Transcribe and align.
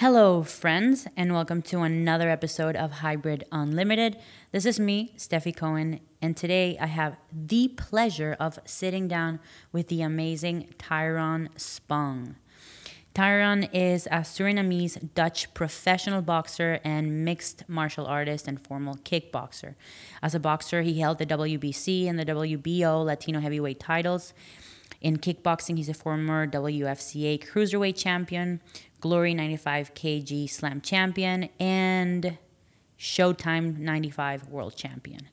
Hello, 0.00 0.42
friends, 0.42 1.06
and 1.14 1.34
welcome 1.34 1.60
to 1.60 1.80
another 1.80 2.30
episode 2.30 2.74
of 2.74 2.90
Hybrid 2.90 3.44
Unlimited. 3.52 4.16
This 4.50 4.64
is 4.64 4.80
me, 4.80 5.12
Stefi 5.18 5.54
Cohen, 5.54 6.00
and 6.22 6.34
today 6.34 6.78
I 6.80 6.86
have 6.86 7.18
the 7.30 7.68
pleasure 7.68 8.34
of 8.40 8.58
sitting 8.64 9.08
down 9.08 9.40
with 9.72 9.88
the 9.88 10.00
amazing 10.00 10.72
Tyrone 10.78 11.50
Spong. 11.58 12.36
Tyrone 13.12 13.64
is 13.74 14.06
a 14.06 14.20
Surinamese 14.20 15.12
Dutch 15.14 15.52
professional 15.52 16.22
boxer 16.22 16.80
and 16.82 17.22
mixed 17.22 17.68
martial 17.68 18.06
artist 18.06 18.48
and 18.48 18.58
formal 18.58 18.94
kickboxer. 19.04 19.74
As 20.22 20.34
a 20.34 20.40
boxer, 20.40 20.80
he 20.80 21.00
held 21.00 21.18
the 21.18 21.26
WBC 21.26 22.08
and 22.08 22.18
the 22.18 22.24
WBO 22.24 23.04
Latino 23.04 23.40
heavyweight 23.40 23.78
titles. 23.78 24.32
In 25.00 25.16
kickboxing, 25.16 25.76
he's 25.76 25.88
a 25.88 25.94
former 25.94 26.46
WFCA 26.46 27.42
cruiserweight 27.46 27.96
champion, 27.96 28.60
Glory 29.00 29.34
95 29.34 29.94
kg 29.94 30.48
slam 30.48 30.80
champion, 30.80 31.48
and 31.58 32.36
Showtime 32.98 33.78
95 33.78 34.48
world 34.48 34.76
champion. 34.76 35.28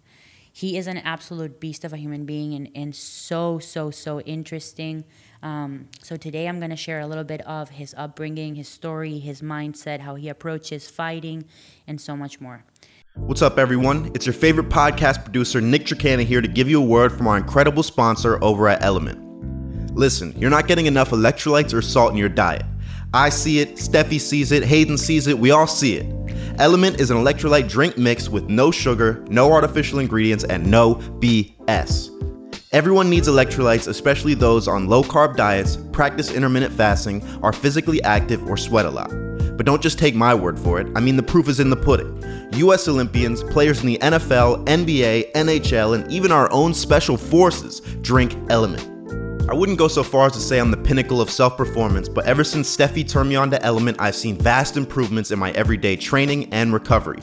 He 0.53 0.77
is 0.77 0.87
an 0.87 0.97
absolute 0.97 1.59
beast 1.59 1.83
of 1.83 1.93
a 1.93 1.97
human 1.97 2.25
being 2.25 2.53
and, 2.53 2.69
and 2.73 2.95
so, 2.95 3.59
so, 3.59 3.91
so 3.91 4.21
interesting. 4.21 5.03
Um, 5.43 5.89
so 6.01 6.15
today 6.15 6.47
I'm 6.47 6.59
going 6.59 6.71
to 6.71 6.77
share 6.77 6.99
a 6.99 7.05
little 7.05 7.25
bit 7.25 7.41
of 7.41 7.69
his 7.69 7.93
upbringing, 7.95 8.55
his 8.55 8.67
story, 8.67 9.19
his 9.19 9.41
mindset, 9.41 9.99
how 9.99 10.15
he 10.15 10.29
approaches 10.29 10.89
fighting, 10.89 11.45
and 11.85 12.01
so 12.01 12.15
much 12.15 12.41
more. 12.41 12.63
What's 13.15 13.41
up, 13.41 13.59
everyone? 13.59 14.11
It's 14.15 14.25
your 14.25 14.33
favorite 14.33 14.69
podcast 14.69 15.23
producer, 15.23 15.59
Nick 15.59 15.85
Tricana, 15.85 16.23
here 16.23 16.41
to 16.41 16.47
give 16.47 16.69
you 16.69 16.81
a 16.81 16.85
word 16.85 17.11
from 17.11 17.27
our 17.27 17.37
incredible 17.37 17.83
sponsor 17.83 18.43
over 18.43 18.67
at 18.67 18.81
LMNT. 18.81 19.91
Listen, 19.93 20.33
you're 20.37 20.49
not 20.49 20.67
getting 20.67 20.85
enough 20.85 21.09
electrolytes 21.09 21.73
or 21.73 21.81
salt 21.81 22.11
in 22.11 22.17
your 22.17 22.29
diet. 22.29 22.63
I 23.17 23.29
see 23.29 23.57
it, 23.57 23.77
Stefi 23.77 24.21
sees 24.21 24.51
it, 24.51 24.63
Hayden 24.63 24.95
sees 24.95 25.25
it, 25.25 25.39
we 25.39 25.49
all 25.49 25.65
see 25.65 25.95
it. 25.95 26.07
LMNT 26.57 26.99
is 26.99 27.09
an 27.09 27.17
electrolyte 27.17 27.67
drink 27.67 27.97
mix 27.97 28.29
with 28.29 28.47
no 28.47 28.69
sugar, 28.69 29.25
no 29.27 29.51
artificial 29.51 29.97
ingredients, 29.97 30.43
and 30.43 30.69
no 30.69 30.97
BS. 31.19 32.11
Everyone 32.73 33.09
needs 33.09 33.27
electrolytes, 33.27 33.87
especially 33.87 34.35
those 34.35 34.67
on 34.67 34.87
low 34.87 35.01
carb 35.01 35.35
diets, 35.35 35.77
practice 35.91 36.31
intermittent 36.31 36.71
fasting, 36.71 37.27
are 37.41 37.51
physically 37.51 38.03
active, 38.03 38.47
or 38.47 38.55
sweat 38.55 38.85
a 38.85 38.91
lot. 38.91 39.09
But 39.57 39.65
don't 39.65 39.81
just 39.81 39.97
take 39.97 40.13
my 40.13 40.35
word 40.35 40.59
for 40.59 40.79
it, 40.79 40.87
I 40.95 40.99
mean, 40.99 41.17
the 41.17 41.23
proof 41.23 41.49
is 41.49 41.59
in 41.59 41.71
the 41.71 41.75
pudding. 41.75 42.23
US 42.53 42.87
Olympians, 42.87 43.41
players 43.41 43.81
in 43.81 43.87
the 43.87 43.97
NFL, 43.97 44.63
NBA, 44.67 45.31
NHL, 45.31 45.95
and 45.95 46.11
even 46.11 46.31
our 46.31 46.51
own 46.51 46.71
special 46.71 47.17
forces 47.17 47.79
drink 48.03 48.33
LMNT. 48.49 48.96
I 49.49 49.53
wouldn't 49.53 49.77
go 49.77 49.87
so 49.87 50.03
far 50.03 50.27
as 50.27 50.33
to 50.33 50.39
say 50.39 50.59
I'm 50.59 50.71
the 50.71 50.77
pinnacle 50.77 51.21
of 51.21 51.29
self 51.29 51.55
performance, 51.55 52.09
but 52.09 52.25
ever 52.25 52.43
since 52.43 52.75
Stefi 52.75 53.07
turned 53.07 53.29
me 53.29 53.37
on 53.37 53.49
to 53.51 53.57
LMNT, 53.59 53.95
I've 53.97 54.15
seen 54.15 54.37
vast 54.37 54.75
improvements 54.75 55.31
in 55.31 55.39
my 55.39 55.51
everyday 55.51 55.95
training 55.95 56.53
and 56.53 56.73
recovery. 56.73 57.19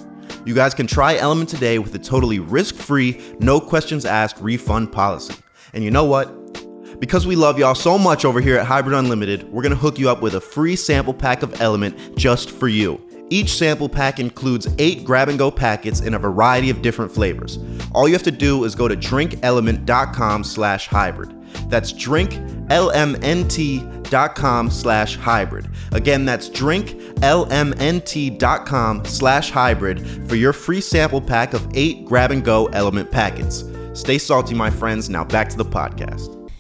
You 0.47 0.55
guys 0.55 0.73
can 0.73 0.87
try 0.87 1.19
LMNT 1.19 1.49
today 1.49 1.79
with 1.79 1.95
a 1.95 1.99
totally 1.99 2.39
risk 2.39 2.77
free, 2.77 3.21
no 3.41 3.61
questions 3.61 4.07
asked 4.07 4.41
refund 4.41 4.91
policy. 4.91 5.35
And 5.75 5.85
you 5.85 5.91
know 5.91 6.05
what? 6.07 6.99
Because 6.99 7.27
we 7.27 7.37
love 7.37 7.59
y'all 7.59 7.75
so 7.75 7.99
much 7.99 8.25
over 8.25 8.41
here 8.41 8.57
at 8.57 8.65
Hybrid 8.65 8.97
Unlimited, 8.97 9.47
we're 9.53 9.63
gonna 9.63 9.75
hook 9.75 9.99
you 9.99 10.09
up 10.09 10.23
with 10.23 10.35
a 10.35 10.41
free 10.41 10.77
sample 10.77 11.13
pack 11.13 11.43
of 11.43 11.53
LMNT 11.55 12.17
just 12.17 12.51
for 12.51 12.69
you. 12.69 13.07
Each 13.29 13.51
sample 13.51 13.89
pack 13.89 14.19
includes 14.19 14.67
eight 14.79 15.05
grab 15.05 15.29
and 15.29 15.39
go 15.39 15.51
packets 15.51 16.01
in 16.01 16.15
a 16.15 16.19
variety 16.19 16.71
of 16.71 16.81
different 16.81 17.13
flavors. 17.13 17.59
All 17.93 18.09
you 18.09 18.15
have 18.15 18.23
to 18.23 18.31
do 18.31 18.65
is 18.65 18.75
go 18.75 18.89
to 18.89 18.97
drinklmnt.com 18.97 20.45
slash 20.45 20.89
hybrid. 20.89 21.35
That's 21.69 21.93
drinklmnt.com 21.93 24.71
slash 24.71 25.17
hybrid. 25.17 25.69
Again, 25.93 26.25
that's 26.25 26.49
drinklmnt.com 26.49 29.05
slash 29.05 29.51
hybrid 29.51 30.29
for 30.29 30.37
your 30.37 30.53
free 30.53 30.81
sample 30.81 31.21
pack 31.21 31.55
of 31.55 31.67
eight 31.75 32.05
grab 32.05 32.31
and 32.31 32.45
go 32.45 32.69
LMNT 32.69 33.11
packets. 33.11 33.65
Stay 33.95 34.19
salty, 34.19 34.55
my 34.55 34.71
friends. 34.71 35.09
Now 35.09 35.25
back 35.25 35.49
to 35.51 35.57
the 35.57 35.65
podcast. 35.65 36.51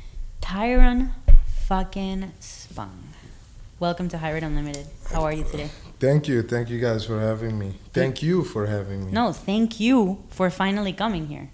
Tyrone 0.40 1.12
fucking 1.66 2.32
Spong. 2.40 3.02
Welcome 3.80 4.08
to 4.10 4.18
Hybrid 4.18 4.44
Unlimited. 4.44 4.86
How 5.10 5.22
are 5.22 5.32
you 5.32 5.42
today? 5.44 5.70
Thank 5.98 6.28
you. 6.28 6.42
Thank 6.42 6.68
you 6.70 6.80
guys 6.80 7.04
for 7.04 7.20
having 7.20 7.58
me. 7.58 7.74
Thank 7.92 8.22
you 8.22 8.44
for 8.44 8.66
having 8.66 9.06
me. 9.06 9.12
No, 9.12 9.32
thank 9.32 9.80
you 9.80 10.22
for 10.28 10.50
finally 10.50 10.92
coming 10.92 11.26
here. 11.28 11.50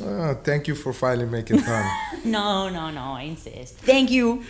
Uh, 0.00 0.34
thank 0.36 0.66
you 0.68 0.74
for 0.74 0.92
finally 0.92 1.26
making 1.26 1.58
time. 1.58 1.90
no, 2.24 2.68
no, 2.68 2.90
no, 2.90 3.12
I 3.12 3.22
insist. 3.22 3.76
Thank 3.78 4.10
you 4.10 4.44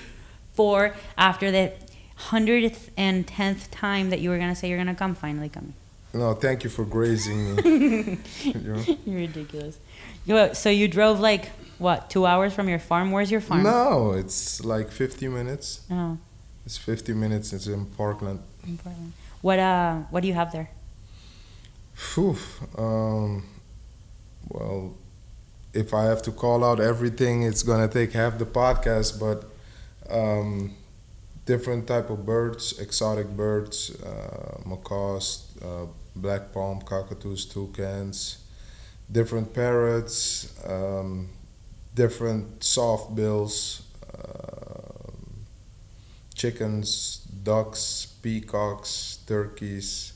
for 0.55 0.95
after 1.19 1.51
the 1.51 1.73
hundredth 2.17 2.91
and 2.97 3.27
tenth 3.27 3.71
time 3.71 4.11
that 4.11 4.21
you 4.21 4.31
were 4.31 4.39
gonna 4.39 4.55
say 4.55 4.69
you're 4.69 4.79
gonna 4.79 4.95
come, 4.95 5.15
finally 5.15 5.49
coming. 5.49 5.75
No, 6.15 6.35
thank 6.35 6.63
you 6.63 6.71
for 6.71 6.85
grazing 6.85 7.57
me. 7.57 8.19
you 8.43 8.55
know? 8.55 8.85
You're 9.07 9.21
ridiculous. 9.21 9.79
So 10.59 10.69
you 10.69 10.87
drove 10.87 11.21
like 11.21 11.51
what 11.79 12.11
two 12.11 12.27
hours 12.27 12.53
from 12.53 12.69
your 12.69 12.79
farm? 12.79 13.11
Where's 13.11 13.31
your 13.31 13.41
farm? 13.41 13.65
No, 13.65 14.13
it's 14.13 14.65
like 14.65 14.91
50 14.91 15.29
minutes. 15.29 15.81
Oh. 15.91 16.19
It's 16.65 16.77
50 16.79 17.15
minutes. 17.15 17.53
It's 17.53 17.67
in 17.67 17.87
Parkland. 17.87 18.41
In 18.67 18.79
Parkland. 18.79 19.13
What 19.41 19.59
uh? 19.59 19.97
What 20.11 20.21
do 20.21 20.29
you 20.29 20.35
have 20.35 20.53
there? 20.53 20.71
Phew. 21.95 22.37
Um. 22.79 23.45
Well, 24.49 24.95
if 25.75 25.95
I 25.95 26.05
have 26.05 26.23
to 26.23 26.33
call 26.33 26.65
out 26.65 26.81
everything, 26.81 27.43
it's 27.43 27.63
gonna 27.63 27.89
take 27.89 28.13
half 28.13 28.39
the 28.39 28.47
podcast. 28.47 29.19
But 29.19 29.51
um, 30.11 30.75
different 31.47 31.87
type 31.87 32.11
of 32.11 32.27
birds, 32.27 32.79
exotic 32.79 33.29
birds, 33.29 33.91
uh, 34.03 34.61
macaws, 34.67 35.51
uh, 35.65 35.87
black 36.15 36.53
palm, 36.53 36.81
cockatoos, 36.83 37.47
toucans, 37.47 38.39
different 39.11 39.55
parrots, 39.55 40.53
um, 40.67 41.29
different 41.95 42.63
soft 42.63 43.15
bills, 43.15 43.83
uh, 44.15 45.11
chickens, 46.35 47.19
ducks, 47.43 48.07
peacocks, 48.23 49.19
turkeys, 49.27 50.13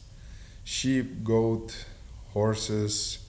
sheep, 0.65 1.25
goat, 1.25 1.87
horses 2.33 3.26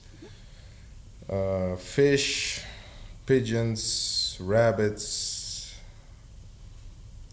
uh, 1.28 1.76
fish, 1.76 2.62
pigeons, 3.26 4.36
rabbits, 4.40 5.74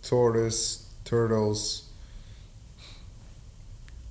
tortoise, 0.04 0.88
turtles, 1.04 1.90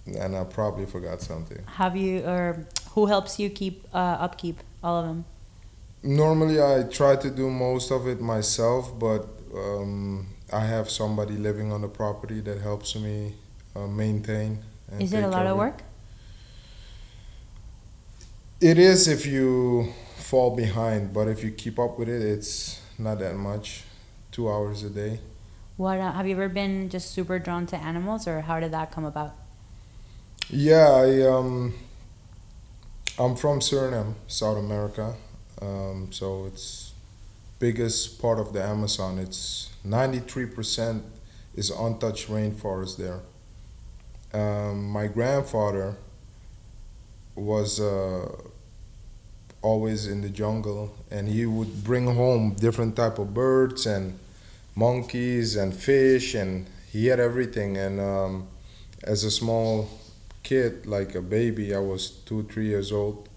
and 0.07 0.37
I 0.37 0.45
probably 0.45 0.87
forgot 0.87 1.21
something. 1.21 1.63
Have 1.67 1.97
you 1.97 2.25
or 2.25 2.67
who 2.91 3.07
helps 3.07 3.39
you 3.39 3.51
keep 3.51 3.87
uh, 3.93 4.17
upkeep 4.21 4.59
all 4.83 5.01
of 5.01 5.07
them? 5.07 5.25
Normally, 6.03 6.61
I 6.63 6.83
try 6.83 7.17
to 7.17 7.31
do 7.31 7.49
most 7.49 7.91
of 7.91 8.07
it 8.07 8.21
myself, 8.21 8.99
but 8.99 9.27
um, 9.55 10.27
I 10.53 10.61
have 10.61 10.91
somebody 10.91 11.35
living 11.35 11.73
on 11.73 11.81
the 11.81 11.89
property 11.89 12.41
that 12.41 12.61
helps 12.61 12.95
me 12.95 13.35
uh, 13.75 13.87
maintain. 13.87 14.63
Is 15.01 15.13
it 15.13 15.25
a 15.25 15.29
lot 15.29 15.47
of 15.47 15.57
work? 15.57 15.79
It 15.79 15.85
is 18.65 19.09
if 19.09 19.27
you 19.27 19.93
fall 20.17 20.57
behind, 20.57 21.13
but 21.13 21.29
if 21.29 21.45
you 21.45 21.51
keep 21.51 21.79
up 21.79 21.99
with 21.99 22.09
it, 22.09 22.23
it's 22.23 22.81
not 22.99 23.19
that 23.19 23.37
much. 23.37 23.85
Two 24.33 24.51
hours 24.51 24.83
a 24.83 24.91
day. 24.91 25.21
What 25.77 25.99
uh, 25.99 26.13
have 26.13 26.27
you 26.27 26.35
ever 26.35 26.49
been 26.49 26.89
just 26.89 27.11
super 27.11 27.39
drawn 27.39 27.67
to 27.67 27.77
animals, 27.77 28.27
or 28.27 28.41
how 28.41 28.61
did 28.61 28.73
that 28.73 28.91
come 28.91 29.05
about? 29.05 29.35
Yeah, 30.49 30.89
I 30.89 31.27
um, 31.27 31.75
I'm 33.19 33.37
from 33.37 33.61
Suriname, 33.61 34.15
South 34.27 34.57
America. 34.57 35.15
Um, 35.61 36.09
so 36.11 36.47
it's 36.47 36.93
biggest 37.59 38.21
part 38.21 38.39
of 38.39 38.53
the 38.53 38.63
Amazon. 38.63 39.19
It's 39.19 39.71
93% 39.87 41.03
is 41.55 41.71
untouched 41.71 42.29
rainforest 42.29 42.97
there. 42.97 43.21
Um, 44.33 44.89
my 44.89 45.07
grandfather 45.07 45.97
was 47.37 47.81
uh, 47.81 48.31
always 49.65 50.07
in 50.07 50.21
the 50.21 50.29
jungle, 50.29 50.95
and 51.11 51.29
he 51.29 51.47
would 51.47 51.83
bring 51.83 52.07
home 52.15 52.55
different 52.55 52.97
type 52.97 53.19
of 53.19 53.35
birds 53.35 53.87
and 53.87 54.19
monkeys 54.77 55.57
and 55.57 55.75
fish, 55.75 56.35
and 56.35 56.67
he 56.93 57.07
had 57.07 57.19
everything. 57.21 57.77
And 57.77 58.01
um, 58.01 58.47
as 59.03 59.25
a 59.25 59.31
small 59.31 59.89
kid, 60.43 60.87
like 60.87 61.15
a 61.15 61.23
baby, 61.23 61.75
I 61.75 61.79
was 61.79 62.11
two, 62.11 62.45
three 62.45 62.69
years 62.69 62.93
old. 62.93 63.29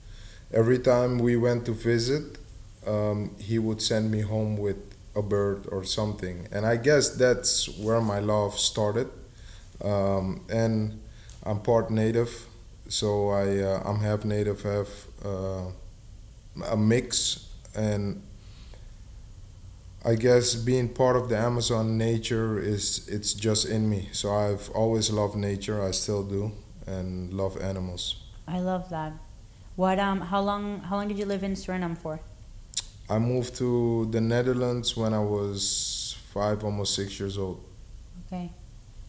Every 0.53 0.79
time 0.79 1.17
we 1.17 1.35
went 1.37 1.65
to 1.65 1.73
visit, 1.73 2.37
um, 2.85 3.35
he 3.39 3.59
would 3.59 3.81
send 3.81 4.11
me 4.11 4.21
home 4.21 4.57
with 4.57 4.77
a 5.15 5.21
bird 5.21 5.65
or 5.71 5.83
something, 5.83 6.47
and 6.51 6.65
I 6.65 6.77
guess 6.77 7.09
that's 7.09 7.67
where 7.79 8.01
my 8.01 8.19
love 8.19 8.57
started. 8.59 9.09
Um, 9.83 10.41
and 10.49 10.99
I'm 11.43 11.59
part 11.59 11.89
native, 11.91 12.45
so 12.87 13.29
I 13.29 13.59
uh, 13.59 13.81
I'm 13.85 13.99
half 13.99 14.25
native, 14.25 14.61
half 14.63 15.07
uh, 15.25 15.65
a 16.65 16.77
mix, 16.77 17.47
and 17.75 18.21
I 20.05 20.15
guess 20.15 20.55
being 20.55 20.89
part 20.89 21.15
of 21.15 21.29
the 21.29 21.37
Amazon 21.37 21.97
nature 21.97 22.59
is 22.59 23.07
it's 23.07 23.33
just 23.33 23.65
in 23.65 23.89
me. 23.89 24.09
So 24.11 24.33
I've 24.33 24.69
always 24.71 25.11
loved 25.11 25.35
nature. 25.35 25.83
I 25.83 25.91
still 25.91 26.23
do, 26.23 26.51
and 26.85 27.33
love 27.33 27.59
animals. 27.61 28.23
I 28.47 28.59
love 28.59 28.89
that. 28.89 29.13
What 29.75 29.99
um 29.99 30.21
how 30.21 30.41
long 30.41 30.79
how 30.79 30.95
long 30.95 31.07
did 31.07 31.19
you 31.19 31.25
live 31.25 31.43
in 31.43 31.53
Suriname 31.53 31.97
for? 31.97 32.19
I 33.09 33.19
moved 33.19 33.55
to 33.57 34.07
the 34.11 34.19
Netherlands 34.19 34.97
when 34.97 35.13
I 35.13 35.19
was 35.19 36.17
five, 36.33 36.63
almost 36.63 36.93
six 36.95 37.19
years 37.19 37.37
old. 37.37 37.63
Okay. 38.25 38.51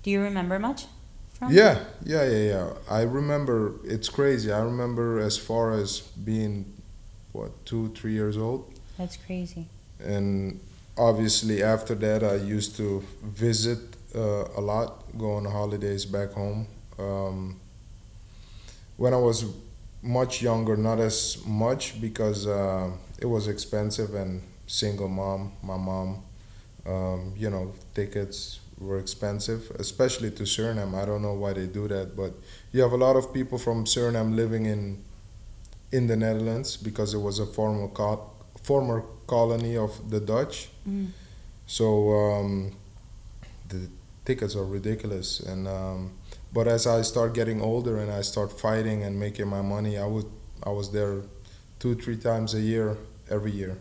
Do 0.02 0.10
you 0.10 0.20
remember 0.20 0.58
much 0.58 0.86
from? 1.34 1.52
Yeah, 1.52 1.84
yeah, 2.04 2.24
yeah, 2.24 2.44
yeah. 2.52 2.72
I 2.88 3.02
remember. 3.02 3.74
It's 3.84 4.08
crazy. 4.08 4.52
I 4.52 4.60
remember 4.60 5.18
as 5.18 5.36
far 5.36 5.72
as 5.72 6.00
being, 6.00 6.72
what, 7.38 7.50
two, 7.64 7.88
three 7.94 8.12
years 8.12 8.36
old, 8.36 8.60
That's 8.98 9.16
crazy. 9.16 9.66
and 10.00 10.58
obviously 10.96 11.62
after 11.62 11.94
that 12.06 12.20
I 12.24 12.34
used 12.56 12.76
to 12.76 13.04
visit 13.22 13.78
uh, 14.14 14.44
a 14.56 14.60
lot, 14.60 14.88
go 15.16 15.32
on 15.38 15.44
holidays 15.44 16.04
back 16.04 16.30
home. 16.32 16.66
Um, 16.98 17.60
when 18.96 19.12
I 19.14 19.18
was 19.18 19.44
much 20.02 20.42
younger, 20.42 20.76
not 20.76 20.98
as 20.98 21.18
much 21.46 22.00
because 22.00 22.46
uh, 22.46 22.90
it 23.20 23.26
was 23.26 23.46
expensive 23.48 24.14
and 24.14 24.42
single 24.66 25.08
mom, 25.08 25.52
my 25.62 25.76
mom, 25.76 26.22
um, 26.86 27.32
you 27.36 27.50
know, 27.50 27.72
tickets 27.94 28.60
were 28.80 28.98
expensive, 28.98 29.70
especially 29.78 30.30
to 30.30 30.44
Suriname. 30.44 30.94
I 30.94 31.04
don't 31.04 31.22
know 31.22 31.34
why 31.34 31.52
they 31.52 31.66
do 31.66 31.88
that, 31.88 32.16
but 32.16 32.32
you 32.72 32.82
have 32.82 32.92
a 32.92 32.96
lot 32.96 33.16
of 33.16 33.32
people 33.32 33.58
from 33.58 33.84
Suriname 33.84 34.34
living 34.34 34.66
in 34.66 35.02
in 35.92 36.06
the 36.06 36.16
Netherlands 36.16 36.76
because 36.76 37.14
it 37.14 37.18
was 37.18 37.38
a 37.38 37.46
former 37.46 37.88
co- 37.88 38.30
former 38.62 39.04
colony 39.26 39.76
of 39.76 40.10
the 40.10 40.20
Dutch. 40.20 40.68
Mm. 40.88 41.08
So 41.66 42.10
um, 42.12 42.72
the 43.68 43.88
tickets 44.24 44.54
are 44.56 44.64
ridiculous, 44.64 45.40
and 45.40 45.66
um, 45.68 46.12
but 46.52 46.66
as 46.66 46.86
I 46.86 47.02
start 47.02 47.34
getting 47.34 47.60
older 47.60 47.98
and 47.98 48.10
I 48.10 48.22
start 48.22 48.58
fighting 48.58 49.02
and 49.02 49.18
making 49.18 49.48
my 49.48 49.62
money, 49.62 49.98
I 49.98 50.06
would 50.06 50.26
I 50.62 50.70
was 50.70 50.90
there 50.92 51.22
two 51.78 51.94
three 51.94 52.16
times 52.16 52.54
a 52.54 52.60
year 52.60 52.96
every 53.30 53.52
year. 53.52 53.76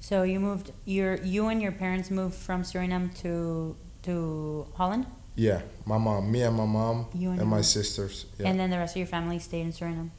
So 0.00 0.22
you 0.22 0.40
moved 0.40 0.72
your 0.84 1.16
you 1.16 1.48
and 1.48 1.60
your 1.62 1.72
parents 1.72 2.10
moved 2.10 2.34
from 2.34 2.62
Suriname 2.62 3.14
to 3.22 3.76
to 4.02 4.66
Holland? 4.74 5.06
Yeah, 5.36 5.62
my 5.86 5.96
mom, 5.96 6.30
me 6.30 6.42
and 6.42 6.56
my 6.56 6.66
mom, 6.66 7.06
You 7.14 7.30
and 7.30 7.40
and, 7.40 7.48
my 7.48 7.56
mom. 7.56 7.62
sisters. 7.62 8.26
Yeah. 8.38 8.48
And 8.48 8.58
then 8.60 8.70
the 8.70 8.76
rest 8.78 8.94
of 8.96 8.98
your 8.98 9.06
family 9.06 9.38
stayed 9.38 9.62
in 9.62 9.72
Suriname. 9.72 10.10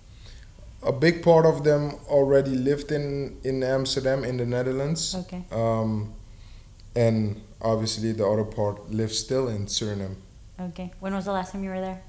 A 0.84 0.92
big 0.92 1.22
part 1.24 1.46
of 1.46 1.64
them 1.64 1.94
already 2.08 2.56
lived 2.56 2.92
in 2.92 3.38
in 3.44 3.64
Amsterdam 3.64 4.24
in 4.24 4.38
the 4.38 4.46
Netherlands. 4.46 5.16
Okay. 5.16 5.44
Um, 5.52 6.14
and 6.96 7.42
obviously 7.62 8.12
the 8.12 8.26
other 8.28 8.44
part 8.44 8.92
lives 8.92 9.18
still 9.18 9.48
in 9.48 9.66
Suriname 9.68 10.16
Okay. 10.60 10.92
When 11.00 11.14
was 11.14 11.26
the 11.26 11.32
last 11.32 11.52
time 11.54 11.64
you 11.64 11.70
were 11.70 11.82
there? 11.82 12.02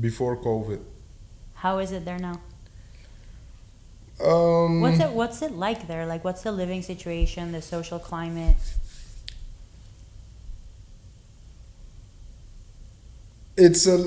before 0.00 0.36
COVID. 0.38 0.80
How 1.54 1.78
is 1.78 1.92
it 1.92 2.04
there 2.04 2.18
now? 2.18 2.40
Um, 4.24 4.80
What's 4.80 5.00
it 5.00 5.10
what's 5.10 5.42
it 5.42 5.52
like 5.52 5.86
there? 5.88 6.06
Like 6.06 6.24
what's 6.24 6.42
the 6.42 6.52
living 6.52 6.82
situation, 6.82 7.52
the 7.52 7.60
social 7.62 7.98
climate? 7.98 8.56
It's 13.56 13.86
a 13.86 13.98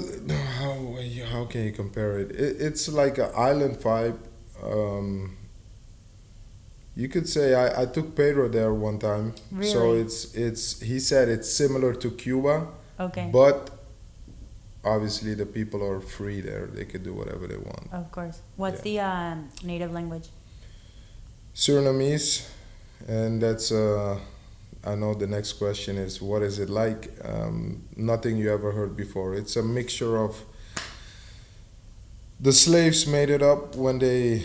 how 0.60 0.98
how 1.30 1.46
can 1.46 1.66
you 1.66 1.72
compare 1.72 2.20
it? 2.20 2.32
it 2.32 2.58
it's 2.60 2.88
like 2.88 3.18
an 3.18 3.30
island 3.36 3.76
vibe. 3.78 4.18
Um, 4.64 5.38
you 6.96 7.10
could 7.10 7.28
say 7.30 7.54
I, 7.54 7.84
I 7.84 7.86
took 7.86 8.16
Pedro 8.16 8.48
there 8.50 8.74
one 8.74 8.98
time. 8.98 9.36
Really? 9.52 9.72
So 9.72 9.94
it's 9.94 10.34
it's 10.34 10.80
he 10.82 11.00
said 11.00 11.30
it's 11.30 11.52
similar 11.52 11.94
to 11.94 12.10
Cuba, 12.10 12.68
Okay. 13.00 13.30
but 13.32 13.70
obviously 14.84 15.34
the 15.36 15.46
people 15.46 15.84
are 15.84 16.00
free 16.00 16.42
there. 16.42 16.68
They 16.68 16.86
could 16.86 17.04
do 17.04 17.14
whatever 17.14 17.46
they 17.48 17.58
want. 17.58 17.92
Of 17.92 18.12
course. 18.12 18.40
What's 18.56 18.82
the 18.82 19.00
um, 19.00 19.50
native 19.64 19.92
language? 19.92 20.30
Surinamese, 21.54 22.48
and 23.08 23.42
that's 23.42 23.72
uh, 23.72 24.20
I 24.86 24.96
know 24.96 25.14
the 25.14 25.28
next 25.28 25.54
question 25.54 25.98
is 25.98 26.22
what 26.22 26.42
is 26.42 26.60
it 26.60 26.70
like? 26.70 27.12
Um, 27.24 27.84
nothing 27.96 28.38
you 28.38 28.54
ever 28.54 28.72
heard 28.72 28.96
before. 28.96 29.36
It's 29.36 29.56
a 29.56 29.64
mixture 29.64 30.18
of 30.18 30.44
the 32.40 32.54
slaves 32.54 33.08
made 33.08 33.30
it 33.30 33.42
up 33.42 33.76
when 33.76 34.00
they 34.00 34.44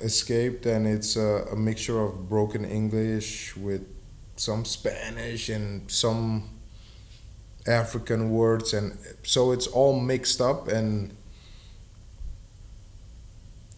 escaped, 0.00 0.66
and 0.66 0.86
it's 0.86 1.16
a, 1.16 1.46
a 1.52 1.56
mixture 1.56 2.00
of 2.00 2.28
broken 2.28 2.64
English 2.64 3.56
with 3.56 3.86
some 4.36 4.64
Spanish 4.64 5.48
and 5.48 5.90
some 5.90 6.50
African 7.66 8.30
words, 8.30 8.72
and 8.72 8.98
so 9.22 9.52
it's 9.52 9.66
all 9.66 10.00
mixed 10.00 10.40
up 10.40 10.68
and 10.68 11.16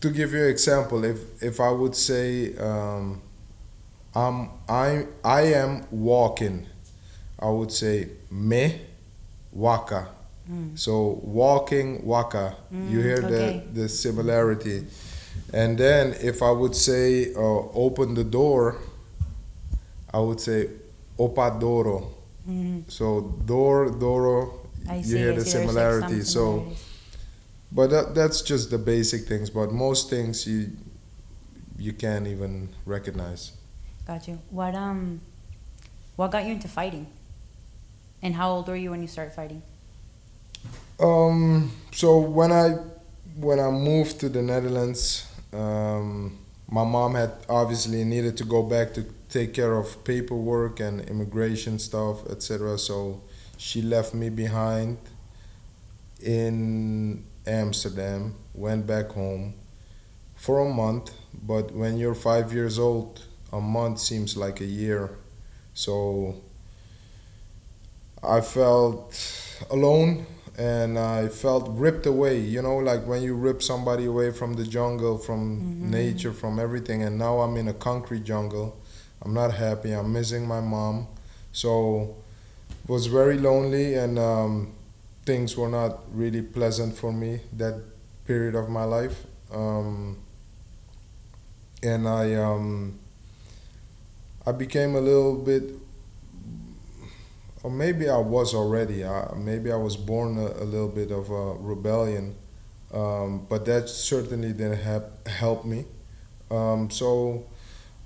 to 0.01 0.11
give 0.11 0.33
you 0.33 0.45
an 0.45 0.51
example, 0.51 1.05
if 1.05 1.43
if 1.43 1.61
I 1.61 1.71
would 1.71 1.95
say 1.97 2.57
um, 2.57 3.21
I'm 4.19 4.37
I 4.69 5.07
I 5.25 5.43
am 5.63 5.73
walking, 5.91 6.67
I 7.39 7.49
would 7.57 7.73
say 7.83 7.97
me 8.31 8.63
waka. 9.53 10.03
Mm. 10.51 10.79
So 10.79 11.21
walking 11.23 11.89
waka, 12.13 12.47
you 12.91 12.99
Mm, 12.99 13.03
hear 13.09 13.21
okay. 13.25 13.29
the 13.75 13.81
the 13.83 13.89
similarity, 13.89 14.79
and 15.61 15.79
then 15.79 16.05
if 16.31 16.43
I 16.43 16.51
would 16.61 16.75
say 16.75 17.33
uh, 17.35 17.85
open 17.85 18.15
the 18.15 18.25
door, 18.25 18.65
I 20.13 20.19
would 20.27 20.41
say 20.41 20.61
opadoro. 21.19 21.99
Mhm. 22.49 22.91
So 22.91 23.21
door 23.47 23.91
doro, 23.91 24.39
I 24.89 24.97
you 24.97 25.03
see. 25.05 25.19
hear 25.19 25.33
I 25.33 25.37
the 25.37 25.45
there's, 25.45 25.55
like, 25.55 25.63
similarity. 25.69 26.21
So. 26.25 26.45
But 27.71 27.91
that, 27.91 28.15
that's 28.15 28.41
just 28.41 28.71
the 28.71 28.79
basic 28.79 29.29
things. 29.29 29.51
But 29.51 29.73
most 29.73 30.09
things 30.09 30.47
you 30.47 30.71
you 31.79 31.93
can't 31.93 32.27
even 32.27 32.69
recognize. 32.87 33.53
Got 34.09 34.27
you. 34.27 34.39
What 34.49 34.75
um, 34.75 35.21
what 36.17 36.31
got 36.31 36.47
you 36.47 36.53
into 36.53 36.67
fighting? 36.67 37.07
And 38.23 38.35
how 38.35 38.51
old 38.51 38.67
were 38.67 38.75
you 38.75 38.91
when 38.91 39.03
you 39.03 39.07
started 39.07 39.35
fighting? 39.35 39.63
Um, 40.99 41.71
so 41.93 42.19
when 42.19 42.51
I 42.51 42.71
when 43.37 43.61
I 43.61 43.71
moved 43.71 44.19
to 44.21 44.31
the 44.31 44.41
Netherlands, 44.41 45.31
um, 45.53 46.39
my 46.71 46.85
mom 46.85 47.17
had 47.17 47.33
obviously 47.51 48.03
needed 48.03 48.39
to 48.39 48.45
go 48.45 48.63
back 48.63 48.95
to 48.95 49.05
take 49.29 49.53
care 49.53 49.77
of 49.77 50.03
paperwork 50.05 50.81
and 50.81 51.03
immigration 51.03 51.79
stuff, 51.79 52.27
etc. 52.31 52.79
So 52.79 53.21
she 53.59 53.83
left 53.83 54.15
me 54.15 54.31
behind 54.31 54.97
in 56.23 57.25
Amsterdam, 57.47 58.37
went 58.55 58.87
back 58.87 59.11
home 59.11 59.53
for 60.35 60.61
a 60.61 60.73
month. 60.73 61.13
But 61.35 61.73
when 61.73 61.99
you're 61.99 62.15
five 62.15 62.55
years 62.55 62.79
old, 62.79 63.28
a 63.53 63.61
month 63.61 63.99
seems 63.99 64.37
like 64.37 64.61
a 64.61 64.65
year. 64.67 65.11
So 65.75 66.37
I 68.23 68.41
felt 68.41 69.15
alone 69.71 70.27
and 70.59 70.99
I 70.99 71.29
felt 71.29 71.69
ripped 71.71 72.07
away. 72.07 72.41
You 72.41 72.63
know, 72.63 72.77
like 72.79 73.07
when 73.07 73.23
you 73.23 73.35
rip 73.35 73.63
somebody 73.63 74.07
away 74.07 74.33
from 74.33 74.55
the 74.55 74.65
jungle, 74.65 75.19
from 75.19 75.61
Mhm. 75.61 75.91
nature, 75.91 76.33
from 76.33 76.59
everything. 76.59 77.03
And 77.03 77.17
now 77.19 77.41
I'm 77.41 77.57
in 77.57 77.69
a 77.69 77.75
concrete 77.75 78.25
jungle. 78.25 78.77
I'm 79.23 79.33
not 79.35 79.55
happy. 79.55 79.93
I'm 79.93 80.13
missing 80.13 80.47
my 80.47 80.61
mom. 80.61 81.07
So 81.53 82.15
it 82.85 82.91
was 82.91 83.07
very 83.07 83.39
lonely 83.39 83.95
and 83.95 84.19
um, 84.19 84.73
things 85.25 85.57
were 85.57 85.69
not 85.69 86.01
really 86.13 86.43
pleasant 86.43 86.97
for 86.97 87.13
me 87.13 87.41
that 87.57 87.75
period 88.27 88.55
of 88.55 88.69
my 88.69 88.85
life. 88.85 89.27
Um, 89.53 90.19
and 91.83 92.09
I 92.09 92.35
um, 92.35 92.99
I 94.49 94.53
became 94.53 94.95
a 94.95 95.01
little 95.01 95.37
bit 95.37 95.65
or 97.63 97.71
maybe 97.71 98.09
I 98.09 98.17
was 98.17 98.55
already. 98.55 99.05
Uh, 99.05 99.35
maybe 99.35 99.71
I 99.73 99.77
was 99.77 99.97
born 99.97 100.39
a, 100.39 100.47
a 100.63 100.65
little 100.65 100.89
bit 100.89 101.11
of 101.11 101.31
a 101.31 101.55
rebellion, 101.55 102.35
um, 102.95 103.47
but 103.49 103.65
that 103.67 103.89
certainly 103.89 104.53
didn't 104.53 104.79
help 104.79 105.29
help 105.29 105.65
me. 105.65 105.85
Um, 106.51 106.91
so 106.91 107.47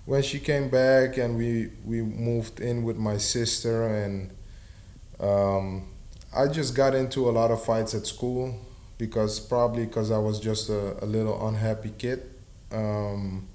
when 0.05 0.23
she 0.23 0.41
came 0.41 0.69
back 0.69 1.17
and 1.17 1.37
we 1.37 1.71
we 1.85 2.03
moved 2.03 2.61
in 2.61 2.83
with 2.83 2.97
my 2.97 3.19
sister 3.19 3.87
and 3.87 4.31
um, 5.21 5.89
I 6.35 6.49
just 6.49 6.75
got 6.75 6.95
into 6.95 7.29
a 7.29 7.33
lot 7.33 7.51
of 7.51 7.63
fights 7.63 7.95
at 7.95 8.07
school 8.07 8.59
because 8.99 9.39
probably 9.39 9.87
because 9.87 10.11
I 10.11 10.19
was 10.19 10.41
just 10.41 10.71
a, 10.71 11.05
a 11.05 11.07
little 11.07 11.47
unhappy 11.47 11.93
kid. 11.97 12.23
Um, 12.73 13.47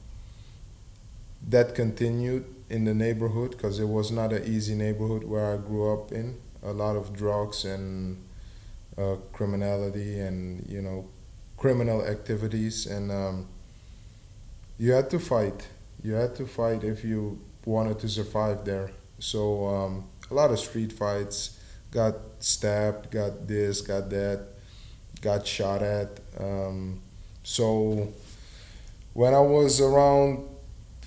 that 1.49 1.75
continued 1.75 2.45
in 2.69 2.83
the 2.85 2.93
neighborhood 2.93 3.51
because 3.51 3.79
it 3.79 3.87
was 3.87 4.11
not 4.11 4.33
an 4.33 4.43
easy 4.45 4.75
neighborhood 4.75 5.23
where 5.23 5.53
I 5.53 5.57
grew 5.57 5.93
up 5.93 6.11
in. 6.11 6.37
A 6.63 6.71
lot 6.71 6.95
of 6.95 7.13
drugs 7.13 7.63
and 7.63 8.23
uh, 8.97 9.15
criminality 9.31 10.19
and 10.19 10.65
you 10.67 10.81
know 10.81 11.07
criminal 11.55 12.03
activities 12.05 12.85
and 12.85 13.11
um, 13.11 13.47
you 14.77 14.91
had 14.91 15.09
to 15.11 15.19
fight. 15.19 15.67
You 16.03 16.13
had 16.13 16.35
to 16.35 16.45
fight 16.45 16.83
if 16.83 17.03
you 17.03 17.39
wanted 17.65 17.99
to 17.99 18.09
survive 18.09 18.65
there. 18.65 18.91
So 19.19 19.67
um, 19.67 20.05
a 20.29 20.33
lot 20.33 20.51
of 20.51 20.59
street 20.59 20.93
fights, 20.93 21.59
got 21.91 22.15
stabbed, 22.39 23.09
got 23.11 23.47
this, 23.47 23.81
got 23.81 24.09
that, 24.09 24.47
got 25.21 25.47
shot 25.47 25.81
at. 25.81 26.19
Um, 26.39 27.01
so 27.43 28.13
when 29.13 29.33
I 29.33 29.39
was 29.39 29.81
around 29.81 30.47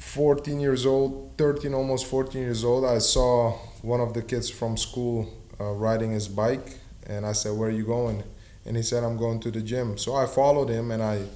14 0.00 0.58
years 0.58 0.86
old, 0.86 1.36
13, 1.36 1.74
almost 1.74 2.06
14 2.06 2.40
years 2.40 2.64
old, 2.64 2.84
I 2.86 2.98
saw 2.98 3.52
one 3.82 4.00
of 4.00 4.14
the 4.14 4.22
kids 4.22 4.48
from 4.48 4.76
school 4.76 5.30
uh, 5.60 5.72
riding 5.72 6.10
his 6.12 6.26
bike, 6.26 6.78
and 7.06 7.26
I 7.26 7.32
said, 7.32 7.56
"Where 7.56 7.68
are 7.68 7.72
you 7.72 7.84
going?" 7.84 8.24
And 8.64 8.76
he 8.76 8.82
said, 8.82 9.04
"I'm 9.04 9.18
going 9.18 9.40
to 9.40 9.50
the 9.50 9.60
gym." 9.60 9.98
So 9.98 10.16
I 10.16 10.26
followed 10.26 10.70
him, 10.70 10.90
and 10.90 11.02
I 11.02 11.26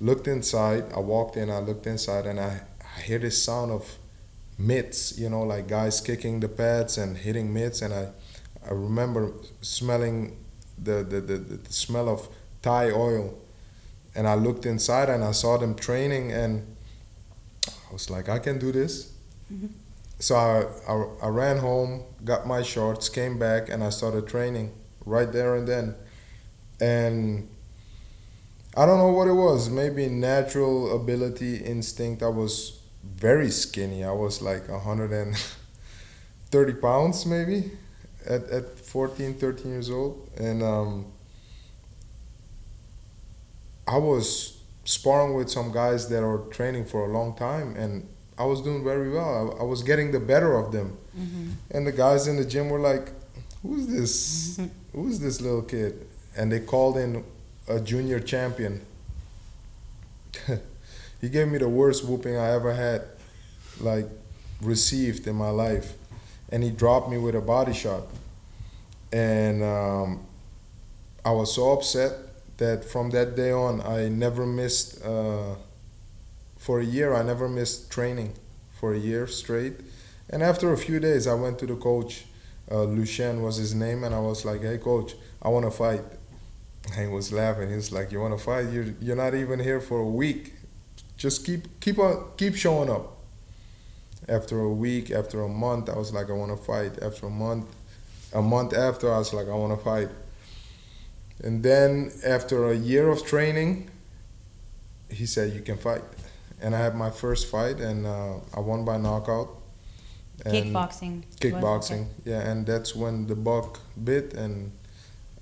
looked 0.00 0.28
inside. 0.28 0.84
I 0.94 1.00
walked 1.00 1.36
in, 1.36 1.50
I 1.50 1.58
looked 1.58 1.86
inside, 1.86 2.26
and 2.26 2.38
I, 2.38 2.62
I 2.96 3.00
hear 3.00 3.18
this 3.18 3.42
sound 3.42 3.72
of 3.72 3.98
mitts, 4.56 5.18
you 5.18 5.28
know, 5.28 5.42
like 5.42 5.66
guys 5.66 6.00
kicking 6.00 6.38
the 6.40 6.48
pads 6.48 6.96
and 6.96 7.16
hitting 7.16 7.52
mitts, 7.52 7.82
and 7.82 7.92
I, 7.92 8.08
I 8.64 8.70
remember 8.70 9.32
smelling 9.60 10.36
the, 10.78 11.02
the, 11.02 11.20
the, 11.20 11.36
the 11.38 11.72
smell 11.72 12.08
of 12.08 12.28
Thai 12.62 12.92
oil, 12.92 13.36
and 14.14 14.28
I 14.28 14.34
looked 14.34 14.64
inside 14.64 15.08
and 15.08 15.24
I 15.24 15.32
saw 15.32 15.58
them 15.58 15.74
training, 15.74 16.32
and 16.32 16.71
I 17.92 17.94
was 17.94 18.08
like, 18.08 18.30
I 18.30 18.38
can 18.38 18.58
do 18.58 18.72
this. 18.72 19.12
Mm-hmm. 19.52 19.66
So 20.18 20.34
I, 20.34 20.64
I, 20.90 21.26
I 21.26 21.28
ran 21.28 21.58
home, 21.58 22.04
got 22.24 22.46
my 22.46 22.62
shorts, 22.62 23.10
came 23.10 23.38
back, 23.38 23.68
and 23.68 23.84
I 23.84 23.90
started 23.90 24.26
training 24.26 24.72
right 25.04 25.30
there 25.30 25.56
and 25.56 25.68
then, 25.68 25.94
and 26.80 27.50
I 28.74 28.86
don't 28.86 28.96
know 28.96 29.12
what 29.12 29.28
it 29.28 29.34
was. 29.34 29.68
Maybe 29.68 30.08
natural 30.08 30.96
ability, 30.96 31.56
instinct. 31.56 32.22
I 32.22 32.28
was 32.28 32.80
very 33.04 33.50
skinny. 33.50 34.04
I 34.04 34.12
was 34.12 34.40
like 34.40 34.70
130 34.70 36.72
pounds 36.74 37.26
maybe 37.26 37.72
at, 38.26 38.44
at 38.44 38.78
14, 38.78 39.34
13 39.34 39.70
years 39.70 39.90
old. 39.90 40.30
And 40.38 40.62
um, 40.62 41.12
I 43.86 43.98
was 43.98 44.61
sparring 44.84 45.34
with 45.34 45.48
some 45.50 45.72
guys 45.72 46.08
that 46.08 46.24
are 46.24 46.38
training 46.50 46.84
for 46.84 47.04
a 47.04 47.08
long 47.08 47.34
time 47.36 47.76
and 47.76 48.06
I 48.38 48.44
was 48.44 48.60
doing 48.62 48.82
very 48.82 49.10
well. 49.10 49.56
I, 49.58 49.60
I 49.60 49.64
was 49.64 49.82
getting 49.82 50.10
the 50.10 50.20
better 50.20 50.56
of 50.56 50.72
them. 50.72 50.96
Mm-hmm. 51.16 51.50
And 51.70 51.86
the 51.86 51.92
guys 51.92 52.26
in 52.26 52.36
the 52.36 52.44
gym 52.44 52.70
were 52.70 52.80
like, 52.80 53.12
who's 53.62 53.86
this? 53.86 54.60
who's 54.92 55.20
this 55.20 55.40
little 55.40 55.62
kid? 55.62 56.06
And 56.36 56.50
they 56.50 56.60
called 56.60 56.96
in 56.96 57.24
a 57.68 57.80
junior 57.80 58.20
champion. 58.20 58.80
he 61.20 61.28
gave 61.28 61.48
me 61.48 61.58
the 61.58 61.68
worst 61.68 62.04
whooping 62.04 62.36
I 62.36 62.52
ever 62.52 62.72
had, 62.72 63.02
like 63.80 64.06
received 64.60 65.26
in 65.26 65.36
my 65.36 65.50
life, 65.50 65.92
and 66.48 66.62
he 66.62 66.70
dropped 66.70 67.10
me 67.10 67.18
with 67.18 67.34
a 67.34 67.40
body 67.40 67.72
shot, 67.74 68.04
and 69.12 69.62
um, 69.62 70.24
I 71.24 71.32
was 71.32 71.54
so 71.54 71.72
upset 71.72 72.12
that 72.62 72.84
from 72.84 73.10
that 73.10 73.36
day 73.36 73.52
on 73.52 73.80
I 73.80 74.08
never 74.08 74.46
missed. 74.46 75.04
Uh, 75.04 75.56
for 76.56 76.78
a 76.78 76.84
year, 76.84 77.12
I 77.12 77.22
never 77.24 77.48
missed 77.48 77.90
training 77.90 78.34
for 78.78 78.94
a 78.94 78.98
year 78.98 79.26
straight, 79.26 79.74
and 80.30 80.42
after 80.42 80.72
a 80.72 80.78
few 80.86 81.00
days, 81.00 81.26
I 81.26 81.34
went 81.34 81.58
to 81.58 81.66
the 81.66 81.74
coach. 81.74 82.24
Uh, 82.70 82.84
Lucien 82.84 83.42
was 83.42 83.56
his 83.56 83.74
name, 83.74 84.04
and 84.04 84.14
I 84.14 84.20
was 84.20 84.44
like, 84.44 84.62
"Hey, 84.62 84.78
coach, 84.78 85.10
I 85.42 85.48
want 85.48 85.64
to 85.66 85.70
fight." 85.84 86.04
And 86.84 86.94
he 87.02 87.06
was 87.06 87.32
laughing. 87.32 87.68
He 87.68 87.76
was 87.84 87.90
like, 87.90 88.12
"You 88.12 88.20
want 88.20 88.38
to 88.38 88.42
fight? 88.50 88.66
You're 88.72 88.90
you're 89.00 89.20
not 89.24 89.34
even 89.34 89.58
here 89.58 89.80
for 89.80 89.98
a 89.98 90.10
week. 90.22 90.54
Just 91.16 91.44
keep 91.46 91.62
keep 91.80 91.98
on 91.98 92.14
keep 92.36 92.54
showing 92.54 92.90
up." 92.90 93.06
After 94.28 94.60
a 94.60 94.72
week, 94.86 95.10
after 95.10 95.42
a 95.42 95.48
month, 95.48 95.88
I 95.94 95.96
was 96.02 96.12
like, 96.16 96.28
"I 96.30 96.36
want 96.42 96.52
to 96.56 96.62
fight." 96.72 97.02
After 97.02 97.26
a 97.26 97.36
month, 97.46 97.66
a 98.32 98.42
month 98.54 98.72
after, 98.72 99.12
I 99.12 99.18
was 99.18 99.32
like, 99.34 99.48
"I 99.48 99.56
want 99.62 99.72
to 99.76 99.82
fight." 99.84 100.10
And 101.42 101.62
then 101.62 102.12
after 102.24 102.70
a 102.70 102.76
year 102.76 103.08
of 103.08 103.24
training, 103.24 103.90
he 105.08 105.26
said, 105.26 105.52
"You 105.52 105.60
can 105.60 105.78
fight." 105.78 106.02
And 106.60 106.74
I 106.74 106.78
had 106.78 106.94
my 106.94 107.10
first 107.10 107.50
fight, 107.50 107.80
and 107.80 108.06
uh, 108.06 108.34
I 108.54 108.60
won 108.60 108.84
by 108.84 108.96
knockout. 108.96 109.48
And 110.44 110.54
kickboxing. 110.54 111.22
Kickboxing, 111.40 112.06
yeah, 112.24 112.40
and 112.40 112.66
that's 112.66 112.94
when 112.96 113.26
the 113.26 113.36
buck 113.36 113.80
bit, 114.02 114.34
and 114.34 114.72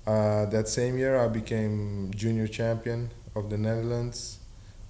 uh, 0.05 0.45
that 0.47 0.67
same 0.67 0.97
year, 0.97 1.17
I 1.17 1.27
became 1.27 2.11
junior 2.15 2.47
champion 2.47 3.11
of 3.35 3.49
the 3.49 3.57
Netherlands. 3.57 4.39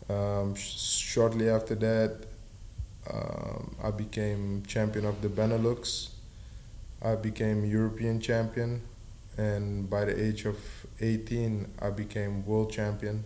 Um, 0.10 0.56
sh- 0.56 0.78
shortly 1.14 1.50
after 1.50 1.76
that, 1.76 2.18
um, 3.12 3.76
I 3.84 3.92
became 3.92 4.64
champion 4.68 5.06
of 5.06 5.22
the 5.22 5.30
Benelux. 5.30 6.10
I 7.02 7.16
became 7.16 7.66
European 7.66 8.20
champion, 8.20 8.82
and 9.38 9.90
by 9.90 10.06
the 10.06 10.22
age 10.22 10.46
of 10.46 10.58
18, 11.02 11.74
I 11.82 11.90
became 11.90 12.46
world 12.46 12.72
champion. 12.72 13.24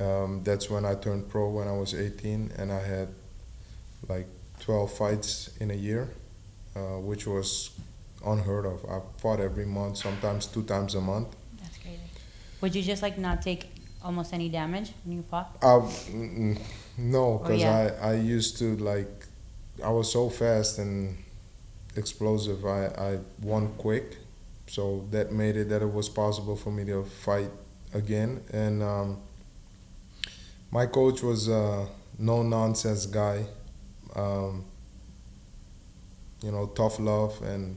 Um, 0.00 0.42
that's 0.42 0.68
when 0.68 0.84
I 0.84 0.94
turned 0.94 1.28
pro 1.28 1.48
when 1.50 1.68
I 1.68 1.72
was 1.72 1.94
18, 1.94 2.52
and 2.58 2.72
I 2.72 2.80
had 2.80 3.08
like 4.08 4.26
12 4.60 4.92
fights 4.92 5.50
in 5.60 5.70
a 5.70 5.74
year, 5.74 6.10
uh, 6.74 6.98
which 6.98 7.26
was 7.26 7.70
unheard 8.24 8.66
of. 8.66 8.84
I 8.86 9.00
fought 9.18 9.40
every 9.40 9.66
month, 9.66 9.98
sometimes 9.98 10.46
two 10.46 10.62
times 10.62 10.94
a 10.94 11.00
month. 11.00 11.28
That's 11.60 11.76
crazy. 11.78 12.00
Would 12.60 12.74
you 12.74 12.82
just 12.82 13.02
like 13.02 13.18
not 13.18 13.42
take 13.42 13.66
almost 14.02 14.32
any 14.32 14.48
damage 14.48 14.92
when 15.04 15.16
you 15.16 15.22
fought? 15.22 15.56
Uh, 15.62 15.88
no, 16.98 17.38
because 17.38 17.60
yeah. 17.60 17.94
I, 18.00 18.10
I 18.10 18.14
used 18.14 18.58
to 18.58 18.76
like, 18.76 19.26
I 19.82 19.90
was 19.90 20.10
so 20.12 20.28
fast 20.28 20.78
and 20.78 21.18
explosive. 21.96 22.64
I, 22.64 22.86
I 22.86 23.18
won 23.42 23.68
quick, 23.78 24.16
so 24.66 25.06
that 25.10 25.32
made 25.32 25.56
it 25.56 25.68
that 25.68 25.82
it 25.82 25.92
was 25.92 26.08
possible 26.08 26.56
for 26.56 26.70
me 26.70 26.84
to 26.86 27.04
fight 27.04 27.50
again. 27.92 28.42
And 28.52 28.82
um, 28.82 29.18
my 30.70 30.86
coach 30.86 31.22
was 31.22 31.48
a 31.48 31.86
no 32.18 32.42
nonsense 32.42 33.06
guy. 33.06 33.46
Um, 34.14 34.64
you 36.42 36.52
know, 36.52 36.66
tough 36.66 36.98
love 36.98 37.40
and 37.42 37.76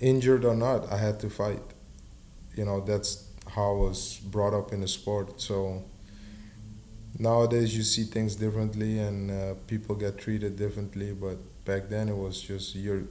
injured 0.00 0.44
or 0.44 0.54
not, 0.54 0.90
I 0.92 0.98
had 0.98 1.20
to 1.20 1.30
fight. 1.30 1.62
You 2.54 2.64
know, 2.64 2.80
that's 2.80 3.24
how 3.48 3.72
I 3.72 3.74
was 3.74 4.18
brought 4.18 4.54
up 4.54 4.72
in 4.72 4.80
the 4.80 4.88
sport. 4.88 5.40
So 5.40 5.84
nowadays 7.18 7.76
you 7.76 7.82
see 7.82 8.04
things 8.04 8.36
differently 8.36 8.98
and 8.98 9.30
uh, 9.30 9.54
people 9.66 9.94
get 9.94 10.18
treated 10.18 10.56
differently. 10.56 11.12
But 11.12 11.38
back 11.64 11.88
then 11.88 12.08
it 12.08 12.16
was 12.16 12.40
just 12.40 12.74
your. 12.74 13.04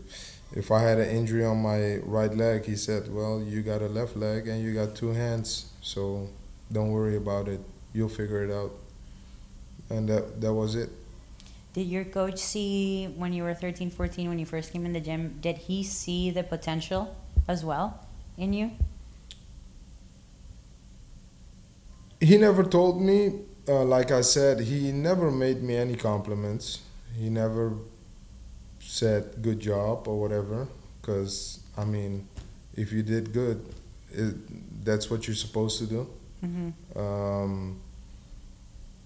If 0.56 0.72
I 0.72 0.82
had 0.82 0.98
an 0.98 1.10
injury 1.10 1.44
on 1.44 1.62
my 1.62 1.98
right 1.98 2.34
leg, 2.34 2.66
he 2.66 2.76
said, 2.76 3.14
"Well, 3.14 3.42
you 3.42 3.62
got 3.62 3.82
a 3.82 3.88
left 3.88 4.16
leg 4.16 4.48
and 4.48 4.64
you 4.64 4.74
got 4.74 4.96
two 4.96 5.12
hands, 5.12 5.66
so 5.82 6.30
don't 6.72 6.92
worry 6.92 7.18
about 7.18 7.48
it. 7.50 7.60
You'll 7.94 8.16
figure 8.22 8.44
it 8.44 8.52
out." 8.52 8.72
And 9.90 10.08
that 10.08 10.40
that 10.42 10.54
was 10.54 10.76
it. 10.76 10.90
Did 11.74 11.88
your 11.88 12.06
coach 12.06 12.40
see 12.40 13.08
when 13.18 13.34
you 13.34 13.44
were 13.44 13.54
13, 13.54 13.92
14, 13.92 14.30
when 14.30 14.40
you 14.40 14.46
first 14.46 14.72
came 14.72 14.86
in 14.86 14.94
the 14.94 15.02
gym, 15.02 15.40
did 15.42 15.58
he 15.68 15.84
see 15.84 16.32
the 16.32 16.42
potential 16.42 17.14
as 17.50 17.66
well 17.66 18.00
in 18.38 18.54
you? 18.54 18.72
He 22.22 22.38
never 22.38 22.64
told 22.64 23.02
me, 23.02 23.42
uh, 23.68 23.84
like 23.84 24.10
I 24.10 24.22
said, 24.22 24.62
he 24.62 24.94
never 24.94 25.30
made 25.30 25.62
me 25.62 25.76
any 25.76 25.98
compliments. 25.98 26.80
He 27.20 27.30
never 27.30 27.74
said 28.96 29.42
good 29.42 29.60
job 29.60 30.08
or 30.08 30.16
whatever, 30.20 30.68
because, 31.02 31.60
I 31.78 31.84
mean, 31.84 32.28
if 32.76 32.94
you 32.94 33.04
did 33.04 33.34
good, 33.34 33.58
it, 34.14 34.36
that's 34.86 35.12
what 35.12 35.28
you're 35.28 35.36
supposed 35.36 35.80
to 35.80 35.86
do. 35.86 36.08
Mm-hmm. 36.44 37.00
Um, 37.00 37.82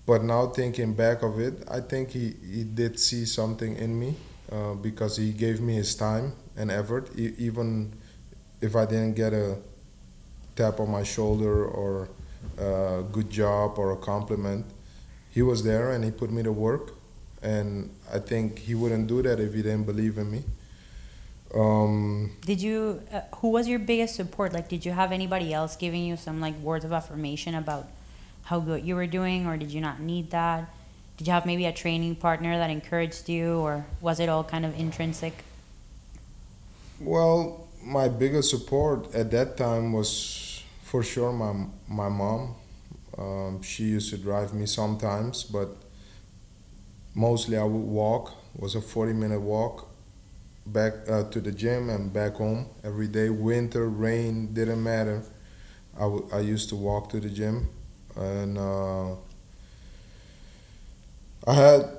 but 0.05 0.23
now 0.23 0.47
thinking 0.47 0.93
back 0.93 1.23
of 1.23 1.39
it, 1.39 1.63
I 1.69 1.79
think 1.81 2.11
he, 2.11 2.35
he 2.55 2.63
did 2.63 2.99
see 2.99 3.25
something 3.25 3.75
in 3.77 3.99
me 3.99 4.15
uh, 4.51 4.73
because 4.73 5.17
he 5.17 5.31
gave 5.33 5.59
me 5.59 5.75
his 5.75 5.95
time 5.95 6.33
and 6.55 6.69
effort. 6.69 7.09
E- 7.17 7.33
even 7.39 7.93
if 8.61 8.75
I 8.75 8.85
didn't 8.85 9.15
get 9.15 9.33
a 9.33 9.57
tap 10.55 10.79
on 10.79 10.91
my 10.91 11.03
shoulder 11.03 11.65
or 11.65 12.09
a 12.57 13.03
good 13.11 13.29
job 13.29 13.79
or 13.79 13.91
a 13.91 13.97
compliment, 13.97 14.65
he 15.31 15.41
was 15.41 15.63
there 15.63 15.91
and 15.93 16.03
he 16.03 16.11
put 16.11 16.31
me 16.31 16.43
to 16.43 16.51
work. 16.51 16.93
And 17.41 17.89
I 18.11 18.19
think 18.19 18.59
he 18.59 18.75
wouldn't 18.75 19.07
do 19.07 19.21
that 19.21 19.39
if 19.39 19.53
he 19.53 19.61
didn't 19.61 19.85
believe 19.85 20.17
in 20.17 20.29
me. 20.31 20.43
Um, 21.53 22.31
did 22.41 22.61
you? 22.61 23.01
Uh, 23.11 23.21
who 23.37 23.49
was 23.49 23.67
your 23.67 23.79
biggest 23.79 24.15
support? 24.15 24.53
Like, 24.53 24.69
did 24.69 24.85
you 24.85 24.91
have 24.91 25.11
anybody 25.11 25.53
else 25.53 25.75
giving 25.75 26.05
you 26.05 26.15
some 26.17 26.41
like 26.41 26.57
words 26.59 26.85
of 26.85 26.93
affirmation 26.93 27.55
about 27.55 27.87
how 28.43 28.59
good 28.59 28.85
you 28.85 28.95
were 28.95 29.07
doing, 29.07 29.47
or 29.47 29.57
did 29.57 29.71
you 29.71 29.81
not 29.81 29.99
need 29.99 30.31
that? 30.31 30.69
Did 31.17 31.27
you 31.27 31.33
have 31.33 31.45
maybe 31.45 31.65
a 31.65 31.73
training 31.73 32.15
partner 32.15 32.57
that 32.57 32.69
encouraged 32.69 33.27
you, 33.29 33.57
or 33.57 33.85
was 33.99 34.19
it 34.19 34.29
all 34.29 34.43
kind 34.43 34.65
of 34.65 34.77
intrinsic? 34.79 35.43
Well, 36.99 37.67
my 37.83 38.09
biggest 38.09 38.49
support 38.49 39.13
at 39.15 39.31
that 39.31 39.57
time 39.57 39.93
was 39.93 40.63
for 40.83 41.03
sure 41.03 41.31
my 41.31 41.65
my 41.87 42.09
mom. 42.09 42.55
Um, 43.17 43.61
she 43.61 43.83
used 43.83 44.11
to 44.11 44.17
drive 44.17 44.53
me 44.53 44.65
sometimes, 44.65 45.43
but 45.43 45.75
mostly 47.25 47.57
I 47.57 47.63
would 47.63 47.87
walk 48.01 48.25
It 48.55 48.61
was 48.61 48.75
a 48.75 48.81
40 48.81 49.13
minute 49.13 49.41
walk 49.41 49.87
back 50.65 50.93
uh, 51.09 51.23
to 51.33 51.39
the 51.41 51.51
gym 51.51 51.89
and 51.89 52.13
back 52.13 52.35
home 52.35 52.67
every 52.83 53.07
day. 53.07 53.29
Winter, 53.29 53.89
rain, 53.89 54.53
didn't 54.53 54.83
matter. 54.83 55.23
I, 55.97 56.01
w- 56.11 56.27
I 56.33 56.39
used 56.41 56.69
to 56.69 56.75
walk 56.77 57.09
to 57.11 57.19
the 57.19 57.29
gym, 57.29 57.69
and 58.15 58.57
uh, 58.57 59.15
I 61.47 61.53
had 61.53 61.89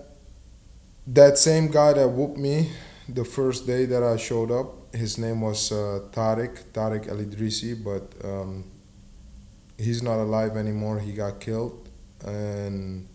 that 1.07 1.39
same 1.39 1.71
guy 1.71 1.93
that 1.95 2.09
whooped 2.09 2.39
me 2.39 2.71
the 3.09 3.25
first 3.25 3.67
day 3.67 3.85
that 3.87 4.03
I 4.03 4.17
showed 4.17 4.51
up. 4.51 4.95
His 4.95 5.19
name 5.19 5.41
was 5.41 5.73
uh, 5.73 6.01
Tariq 6.13 6.65
Tariq 6.73 7.07
Idrisi, 7.09 7.75
but 7.83 8.13
um, 8.29 8.65
he's 9.79 10.03
not 10.03 10.19
alive 10.19 10.57
anymore. 10.57 10.99
He 11.01 11.13
got 11.13 11.41
killed, 11.41 11.89
and 12.25 13.07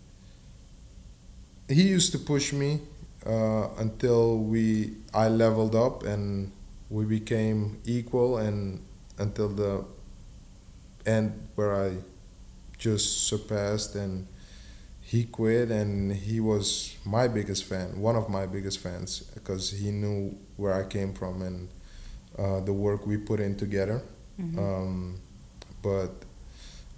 he 1.68 1.82
used 1.88 2.12
to 2.12 2.18
push 2.18 2.52
me 2.52 2.80
uh, 3.26 3.68
until 3.78 4.38
we 4.38 4.94
I 5.14 5.28
leveled 5.28 5.74
up 5.74 6.02
and 6.04 6.52
we 6.90 7.04
became 7.04 7.78
equal, 7.84 8.38
and 8.38 8.80
until 9.18 9.48
the 9.48 9.84
end 11.04 11.32
where 11.54 11.74
I 11.74 11.96
just 12.78 13.26
surpassed 13.28 13.94
and 13.94 14.26
he 15.00 15.24
quit 15.24 15.70
and 15.70 16.12
he 16.12 16.40
was 16.40 16.96
my 17.04 17.26
biggest 17.28 17.64
fan 17.64 17.98
one 18.00 18.16
of 18.16 18.28
my 18.28 18.44
biggest 18.44 18.80
fans 18.80 19.20
because 19.34 19.70
he 19.70 19.90
knew 19.90 20.36
where 20.56 20.74
i 20.74 20.82
came 20.84 21.14
from 21.14 21.40
and 21.42 21.68
uh, 22.38 22.60
the 22.60 22.72
work 22.72 23.06
we 23.06 23.16
put 23.16 23.40
in 23.40 23.56
together 23.56 24.02
Mhm. 24.38 24.58
um, 24.58 25.20
but 25.80 26.10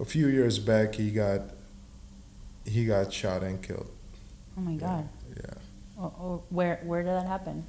a 0.00 0.04
few 0.04 0.26
years 0.26 0.58
back 0.58 0.94
he 0.96 1.10
got 1.12 1.42
he 2.64 2.84
got 2.86 3.12
shot 3.12 3.42
and 3.44 3.62
killed 3.62 3.88
oh 4.58 4.60
my 4.60 4.74
God. 4.74 5.08
yeah 5.36 5.54
Oh, 6.00 6.12
oh, 6.20 6.42
where 6.50 6.80
where 6.84 7.02
did 7.02 7.12
that 7.14 7.26
happen? 7.26 7.64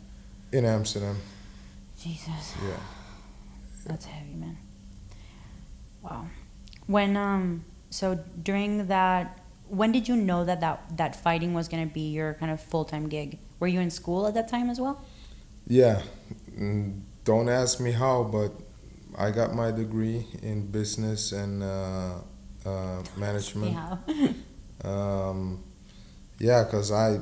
in 0.51 0.65
amsterdam 0.65 1.17
Jesus, 2.01 2.55
yeah 2.65 2.81
that's 3.85 4.05
heavy, 4.05 4.33
man. 4.35 4.57
Wow. 6.01 6.25
When 6.85 7.15
um, 7.17 7.63
so 7.89 8.19
during 8.43 8.87
that, 8.87 9.39
when 9.69 9.91
did 9.91 10.07
you 10.07 10.15
know 10.15 10.43
that 10.45 10.59
that 10.61 10.97
that 10.97 11.15
fighting 11.15 11.53
was 11.53 11.67
gonna 11.67 11.85
be 11.85 12.09
your 12.11 12.33
kind 12.35 12.51
of 12.51 12.59
full 12.61 12.83
time 12.85 13.07
gig? 13.07 13.37
Were 13.59 13.67
you 13.67 13.79
in 13.79 13.89
school 13.89 14.27
at 14.27 14.33
that 14.33 14.47
time 14.49 14.69
as 14.69 14.79
well? 14.79 15.01
yeah 15.67 16.01
Mm, 16.59 17.01
don't 17.23 17.47
ask 17.47 17.79
me 17.79 17.91
how 17.91 18.23
but 18.23 18.51
i 19.17 19.31
got 19.31 19.53
my 19.55 19.71
degree 19.71 20.25
in 20.41 20.65
business 20.71 21.31
and 21.31 21.63
uh, 21.63 22.15
uh, 22.65 22.99
management 23.17 23.73
Yeah. 23.73 23.97
Um, 24.83 25.63
yeah, 26.39 26.63
cause 26.65 26.91
I 26.91 27.19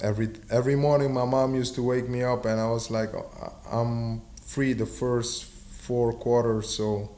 every 0.00 0.30
every 0.50 0.76
morning 0.76 1.12
my 1.12 1.24
mom 1.24 1.54
used 1.54 1.74
to 1.76 1.82
wake 1.82 2.08
me 2.08 2.22
up, 2.22 2.44
and 2.44 2.60
I 2.60 2.68
was 2.68 2.90
like, 2.90 3.14
"I- 3.14 3.52
I'm 3.80 4.22
free 4.44 4.72
the 4.72 4.86
first 4.86 5.44
four 5.44 6.12
quarters, 6.12 6.68
so 6.76 7.10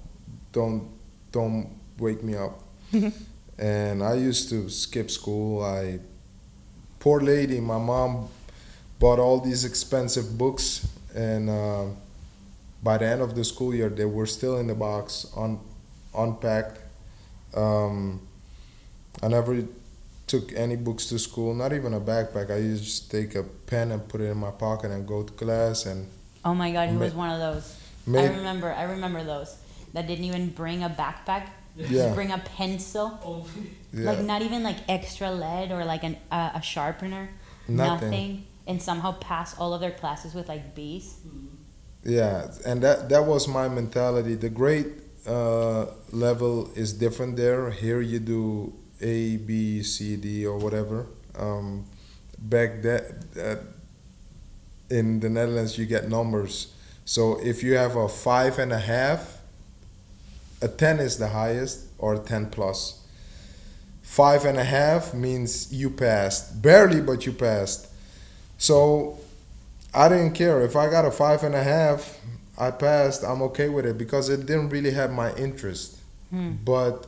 don't 0.53 0.89
don't 1.33 1.69
wake 1.99 2.23
me 2.23 2.37
up. 2.37 2.61
and 3.59 4.03
I 4.03 4.15
used 4.15 4.49
to 4.51 4.69
skip 4.69 5.11
school. 5.11 5.63
I 5.65 6.01
poor 6.99 7.21
lady, 7.21 7.61
my 7.61 7.79
mom 7.79 8.29
bought 8.99 9.19
all 9.19 9.41
these 9.41 9.65
expensive 9.65 10.39
books, 10.39 10.87
and 11.15 11.51
uh, 11.51 11.87
by 12.83 12.99
the 12.99 13.07
end 13.07 13.23
of 13.23 13.35
the 13.35 13.45
school 13.45 13.75
year, 13.75 13.89
they 13.89 14.05
were 14.05 14.27
still 14.27 14.59
in 14.59 14.67
the 14.67 14.75
box, 14.75 15.27
un, 15.37 15.59
unpacked. 16.17 16.81
Um, 17.55 18.21
I 19.23 19.29
never 19.29 19.65
took 20.33 20.53
any 20.55 20.77
books 20.77 21.05
to 21.11 21.19
school, 21.19 21.55
not 21.55 21.75
even 21.75 21.93
a 21.93 22.01
backpack. 22.01 22.51
I 22.51 22.57
used 22.57 22.83
to 22.85 22.89
just 22.91 23.11
take 23.11 23.35
a 23.35 23.43
pen 23.43 23.93
and 23.93 24.01
put 24.09 24.23
it 24.23 24.29
in 24.35 24.39
my 24.39 24.51
pocket 24.51 24.91
and 24.91 25.07
go 25.07 25.23
to 25.23 25.33
class 25.35 25.85
and 25.85 26.09
Oh 26.45 26.55
my 26.55 26.73
God, 26.73 26.89
who 26.89 26.99
was 26.99 27.15
one 27.15 27.31
of 27.31 27.39
those? 27.47 27.67
I 28.09 28.27
remember. 28.39 28.73
I 28.73 28.85
remember 28.85 29.23
those 29.23 29.51
that 29.93 30.07
didn't 30.09 30.25
even 30.25 30.49
bring 30.49 30.83
a 30.83 30.91
backpack. 30.91 31.45
Yeah. 31.77 31.87
Just 31.89 32.15
bring 32.15 32.33
a 32.33 32.39
pencil. 32.57 33.07
yeah, 33.93 34.11
Like 34.11 34.21
not 34.33 34.41
even 34.43 34.63
like 34.63 34.79
extra 34.89 35.31
lead 35.31 35.71
or 35.71 35.85
like 35.85 36.03
an 36.03 36.17
uh, 36.31 36.61
a 36.61 36.63
sharpener. 36.63 37.29
Nothing. 37.69 38.47
And 38.67 38.81
somehow 38.89 39.13
pass 39.31 39.49
all 39.59 39.75
of 39.75 39.81
their 39.85 39.97
classes 40.03 40.35
with 40.35 40.49
like 40.49 40.75
B's. 40.75 41.07
yeah, 42.05 42.51
and 42.67 42.83
that 42.83 43.09
that 43.13 43.25
was 43.33 43.47
my 43.47 43.69
mentality. 43.69 44.35
The 44.35 44.53
grade 44.61 44.91
uh, 45.27 45.87
level 46.11 46.55
is 46.75 46.93
different 47.05 47.37
there. 47.37 47.71
Here 47.71 48.01
you 48.01 48.19
do 48.35 48.73
A, 49.03 49.37
B, 49.37 49.83
C, 49.83 50.17
D, 50.17 50.47
or 50.47 50.59
whatever. 50.59 51.07
Um, 51.39 51.85
back 52.39 52.83
that, 52.83 53.33
that 53.35 53.61
in 54.91 55.21
the 55.21 55.31
Netherlands 55.31 55.79
you 55.79 55.87
get 55.87 56.09
numbers. 56.09 56.73
So 57.05 57.41
if 57.43 57.63
you 57.63 57.77
have 57.77 57.97
a 57.97 58.09
five 58.09 58.59
and 58.59 58.73
a 58.73 58.79
half, 58.79 59.41
a 60.61 60.69
ten 60.69 61.01
is 61.01 61.19
the 61.19 61.29
highest 61.29 61.87
or 61.99 62.19
ten 62.19 62.51
plus. 62.51 63.01
Five 64.03 64.45
and 64.45 64.59
a 64.59 64.65
half 64.65 65.15
means 65.15 65.73
you 65.73 65.89
passed 65.89 66.61
barely, 66.61 67.01
but 67.01 67.25
you 67.25 67.33
passed. 67.33 67.89
So 68.59 69.19
I 69.95 70.09
didn't 70.09 70.33
care 70.33 70.63
if 70.63 70.77
I 70.77 70.91
got 70.91 71.05
a 71.05 71.11
five 71.11 71.43
and 71.43 71.55
a 71.55 71.63
half. 71.63 72.21
I 72.59 72.71
passed. 72.71 73.25
I'm 73.25 73.43
okay 73.43 73.69
with 73.69 73.87
it 73.87 73.97
because 73.97 74.29
it 74.29 74.47
didn't 74.47 74.69
really 74.69 74.93
have 74.93 75.11
my 75.11 75.35
interest. 75.35 75.99
Hmm. 76.31 76.53
But 76.65 77.07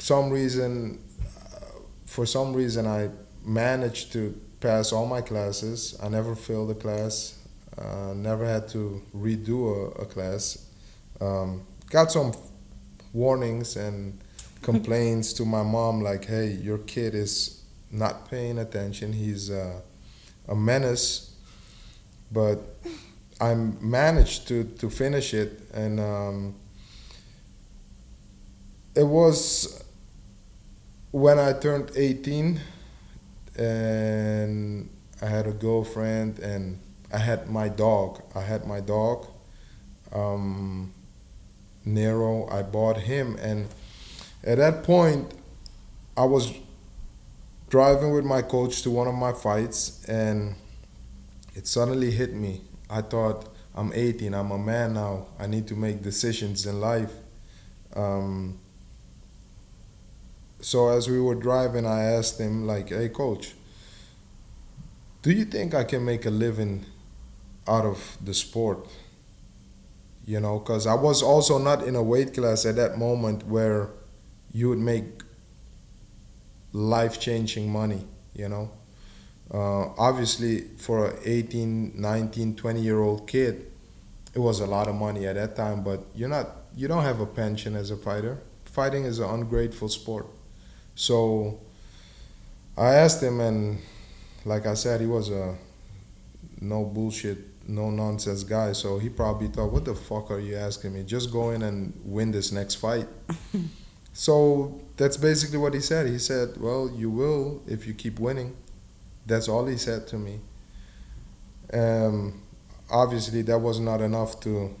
some 0.00 0.30
reason, 0.30 0.98
uh, 1.20 1.66
for 2.06 2.26
some 2.26 2.54
reason, 2.54 2.86
I 2.86 3.10
managed 3.44 4.12
to 4.14 4.34
pass 4.60 4.92
all 4.92 5.06
my 5.06 5.20
classes. 5.20 5.98
I 6.02 6.08
never 6.08 6.34
failed 6.34 6.70
a 6.70 6.74
class. 6.74 7.38
Uh, 7.76 8.14
never 8.14 8.44
had 8.46 8.68
to 8.68 9.02
redo 9.14 9.68
a, 9.98 10.02
a 10.02 10.06
class. 10.06 10.66
Um, 11.20 11.62
got 11.90 12.10
some 12.10 12.32
warnings 13.12 13.76
and 13.76 14.18
complaints 14.62 15.32
to 15.34 15.44
my 15.44 15.62
mom, 15.62 16.00
like, 16.00 16.24
"Hey, 16.24 16.52
your 16.52 16.78
kid 16.78 17.14
is 17.14 17.62
not 17.90 18.30
paying 18.30 18.58
attention. 18.58 19.12
He's 19.12 19.50
uh, 19.50 19.80
a 20.48 20.54
menace." 20.54 21.34
But 22.32 22.58
I 23.40 23.54
managed 23.54 24.48
to 24.48 24.64
to 24.78 24.90
finish 24.90 25.34
it, 25.34 25.62
and 25.72 26.00
um, 26.00 26.54
it 28.94 29.04
was 29.06 29.82
when 31.10 31.38
I 31.38 31.52
turned 31.52 31.90
18 31.96 32.60
and 33.56 34.88
I 35.20 35.26
had 35.26 35.46
a 35.46 35.52
girlfriend 35.52 36.38
and 36.38 36.78
I 37.12 37.18
had 37.18 37.50
my 37.50 37.68
dog. 37.68 38.22
I 38.34 38.42
had 38.42 38.66
my 38.66 38.80
dog, 38.80 39.26
um, 40.12 40.92
Nero. 41.84 42.46
I 42.48 42.62
bought 42.62 42.98
him, 42.98 43.36
and 43.40 43.66
at 44.44 44.58
that 44.58 44.84
point, 44.84 45.32
I 46.16 46.24
was 46.24 46.52
driving 47.68 48.12
with 48.12 48.24
my 48.24 48.42
coach 48.42 48.82
to 48.82 48.90
one 48.90 49.08
of 49.08 49.14
my 49.14 49.32
fights, 49.32 50.04
and 50.04 50.54
it 51.54 51.66
suddenly 51.66 52.12
hit 52.12 52.32
me. 52.32 52.60
I 52.88 53.02
thought, 53.02 53.48
I'm 53.74 53.92
18, 53.92 54.34
I'm 54.34 54.52
a 54.52 54.58
man 54.58 54.94
now. 54.94 55.26
I 55.38 55.46
need 55.46 55.66
to 55.68 55.74
make 55.74 56.02
decisions 56.02 56.66
in 56.66 56.80
life. 56.80 57.12
Um, 57.96 58.58
so 60.60 60.88
as 60.88 61.08
we 61.08 61.20
were 61.20 61.34
driving, 61.34 61.86
I 61.86 62.02
asked 62.02 62.38
him, 62.38 62.66
like, 62.66 62.90
hey, 62.90 63.08
coach, 63.08 63.54
do 65.22 65.30
you 65.30 65.44
think 65.44 65.74
I 65.74 65.84
can 65.84 66.04
make 66.04 66.26
a 66.26 66.30
living 66.30 66.86
out 67.66 67.84
of 67.84 68.16
the 68.24 68.34
sport? 68.34 68.86
You 70.26 70.40
know, 70.40 70.58
because 70.58 70.86
I 70.86 70.94
was 70.94 71.22
also 71.22 71.58
not 71.58 71.82
in 71.82 71.96
a 71.96 72.02
weight 72.02 72.34
class 72.34 72.64
at 72.64 72.76
that 72.76 72.98
moment 72.98 73.46
where 73.46 73.90
you 74.52 74.68
would 74.68 74.78
make 74.78 75.22
life 76.72 77.20
changing 77.20 77.70
money, 77.70 78.06
you 78.34 78.48
know. 78.48 78.70
Uh, 79.52 79.88
obviously, 79.98 80.60
for 80.78 81.10
an 81.10 81.18
18, 81.24 82.00
19, 82.00 82.54
20 82.54 82.80
year 82.80 83.00
old 83.00 83.26
kid, 83.26 83.66
it 84.34 84.38
was 84.38 84.60
a 84.60 84.66
lot 84.66 84.86
of 84.88 84.94
money 84.94 85.26
at 85.26 85.34
that 85.34 85.56
time, 85.56 85.82
but 85.82 86.04
you're 86.14 86.28
not, 86.28 86.48
you 86.76 86.86
don't 86.86 87.02
have 87.02 87.20
a 87.20 87.26
pension 87.26 87.74
as 87.74 87.90
a 87.90 87.96
fighter. 87.96 88.38
Fighting 88.64 89.04
is 89.04 89.18
an 89.18 89.28
ungrateful 89.28 89.88
sport. 89.88 90.26
So 90.94 91.60
I 92.76 92.94
asked 92.94 93.22
him, 93.22 93.40
and 93.40 93.78
like 94.44 94.66
I 94.66 94.74
said, 94.74 95.00
he 95.00 95.06
was 95.06 95.30
a 95.30 95.56
no 96.60 96.84
bullshit, 96.84 97.38
no 97.68 97.90
nonsense 97.90 98.44
guy. 98.44 98.72
So 98.72 98.98
he 98.98 99.08
probably 99.08 99.48
thought, 99.48 99.72
"What 99.72 99.84
the 99.84 99.94
fuck 99.94 100.30
are 100.30 100.40
you 100.40 100.56
asking 100.56 100.94
me? 100.94 101.02
Just 101.02 101.32
go 101.32 101.50
in 101.50 101.62
and 101.62 101.92
win 102.04 102.30
this 102.30 102.52
next 102.52 102.76
fight." 102.76 103.08
so 104.12 104.80
that's 104.96 105.16
basically 105.16 105.58
what 105.58 105.74
he 105.74 105.80
said. 105.80 106.06
He 106.06 106.18
said, 106.18 106.56
"Well, 106.58 106.90
you 106.94 107.10
will 107.10 107.62
if 107.66 107.86
you 107.86 107.94
keep 107.94 108.18
winning." 108.18 108.56
That's 109.26 109.48
all 109.48 109.66
he 109.66 109.76
said 109.76 110.06
to 110.08 110.16
me. 110.16 110.40
Um, 111.72 112.42
obviously, 112.90 113.42
that 113.42 113.58
was 113.58 113.78
not 113.78 114.00
enough 114.00 114.40
to 114.40 114.74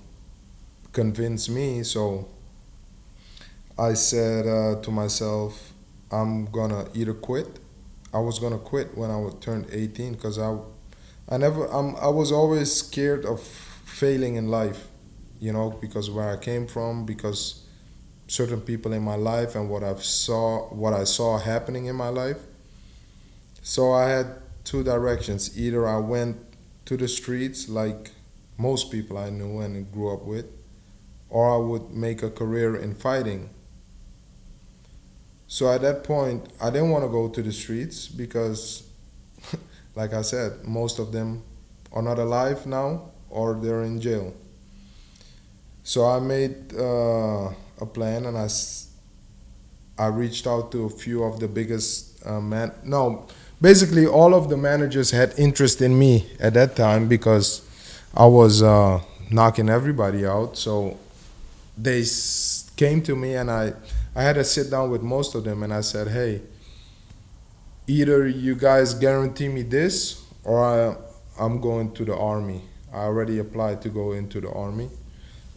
convince 0.92 1.48
me. 1.48 1.82
So 1.82 2.28
I 3.78 3.94
said 3.94 4.46
uh, 4.46 4.80
to 4.82 4.90
myself, 4.90 5.69
I'm 6.12 6.46
gonna 6.46 6.88
either 6.94 7.14
quit, 7.14 7.60
I 8.12 8.18
was 8.18 8.38
gonna 8.38 8.58
quit 8.58 8.96
when 8.96 9.10
I 9.10 9.16
was 9.16 9.34
turned 9.40 9.66
18 9.70 10.14
because 10.14 10.38
I, 10.38 10.56
I 11.28 11.36
never, 11.36 11.66
I'm, 11.66 11.94
I 11.96 12.08
was 12.08 12.32
always 12.32 12.72
scared 12.72 13.24
of 13.24 13.40
failing 13.40 14.34
in 14.34 14.48
life, 14.48 14.88
you 15.40 15.52
know, 15.52 15.70
because 15.70 16.10
where 16.10 16.28
I 16.28 16.36
came 16.36 16.66
from, 16.66 17.06
because 17.06 17.62
certain 18.26 18.60
people 18.60 18.92
in 18.92 19.02
my 19.02 19.14
life 19.14 19.54
and 19.54 19.70
what 19.70 19.84
I've 19.84 20.02
saw, 20.02 20.68
what 20.74 20.92
I 20.92 21.04
saw 21.04 21.38
happening 21.38 21.86
in 21.86 21.96
my 21.96 22.08
life. 22.08 22.38
So 23.62 23.92
I 23.92 24.08
had 24.08 24.26
two 24.64 24.82
directions. 24.82 25.56
Either 25.58 25.86
I 25.86 25.98
went 25.98 26.38
to 26.86 26.96
the 26.96 27.08
streets 27.08 27.68
like 27.68 28.10
most 28.58 28.90
people 28.90 29.16
I 29.16 29.30
knew 29.30 29.60
and 29.60 29.90
grew 29.92 30.12
up 30.12 30.24
with, 30.24 30.46
or 31.28 31.52
I 31.52 31.56
would 31.56 31.90
make 31.90 32.22
a 32.22 32.30
career 32.30 32.74
in 32.74 32.94
fighting 32.94 33.50
so 35.52 35.68
at 35.68 35.80
that 35.80 36.04
point, 36.04 36.46
I 36.62 36.70
didn't 36.70 36.90
want 36.90 37.02
to 37.02 37.08
go 37.08 37.28
to 37.28 37.42
the 37.42 37.50
streets 37.50 38.06
because, 38.06 38.84
like 39.96 40.12
I 40.12 40.22
said, 40.22 40.64
most 40.64 41.00
of 41.00 41.10
them 41.10 41.42
are 41.92 42.02
not 42.02 42.20
alive 42.20 42.66
now 42.66 43.10
or 43.28 43.54
they're 43.54 43.82
in 43.82 44.00
jail. 44.00 44.32
So 45.82 46.06
I 46.06 46.20
made 46.20 46.72
uh, 46.72 47.50
a 47.80 47.86
plan 47.92 48.26
and 48.26 48.38
I, 48.38 48.46
I 49.98 50.06
reached 50.06 50.46
out 50.46 50.70
to 50.70 50.84
a 50.84 50.88
few 50.88 51.24
of 51.24 51.40
the 51.40 51.48
biggest 51.48 52.24
uh, 52.24 52.40
man. 52.40 52.70
No, 52.84 53.26
basically 53.60 54.06
all 54.06 54.34
of 54.34 54.50
the 54.50 54.56
managers 54.56 55.10
had 55.10 55.34
interest 55.36 55.82
in 55.82 55.98
me 55.98 56.30
at 56.38 56.54
that 56.54 56.76
time 56.76 57.08
because 57.08 57.68
I 58.14 58.26
was 58.26 58.62
uh, 58.62 59.02
knocking 59.32 59.68
everybody 59.68 60.24
out. 60.24 60.56
So 60.56 60.96
they 61.76 62.04
came 62.76 63.02
to 63.02 63.16
me 63.16 63.34
and 63.34 63.50
I 63.50 63.72
I 64.14 64.22
had 64.22 64.34
to 64.34 64.44
sit 64.44 64.70
down 64.70 64.90
with 64.90 65.02
most 65.02 65.34
of 65.34 65.44
them 65.44 65.62
and 65.62 65.72
I 65.72 65.82
said, 65.82 66.08
hey, 66.08 66.42
either 67.86 68.26
you 68.26 68.54
guys 68.54 68.94
guarantee 68.94 69.48
me 69.48 69.62
this 69.62 70.24
or 70.44 70.64
I, 70.64 70.96
I'm 71.40 71.60
going 71.60 71.92
to 71.94 72.04
the 72.04 72.16
army. 72.16 72.62
I 72.92 73.02
already 73.02 73.38
applied 73.38 73.82
to 73.82 73.88
go 73.88 74.12
into 74.12 74.40
the 74.40 74.50
army 74.50 74.90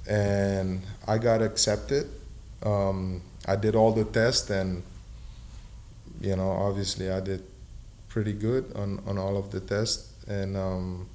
and 0.08 0.82
I 1.08 1.18
got 1.18 1.42
accepted. 1.42 2.10
Um, 2.64 3.22
I 3.48 3.56
did 3.56 3.76
all 3.76 3.92
the 3.92 4.06
tests 4.06 4.50
and, 4.50 4.84
you 6.22 6.36
know, 6.36 6.52
obviously 6.52 7.10
I 7.10 7.20
did 7.20 7.44
pretty 8.08 8.34
good 8.34 8.72
on, 8.76 9.02
on 9.08 9.18
all 9.18 9.36
of 9.36 9.52
the 9.52 9.60
tests. 9.60 10.14
And 10.28 10.56
um, 10.56 11.10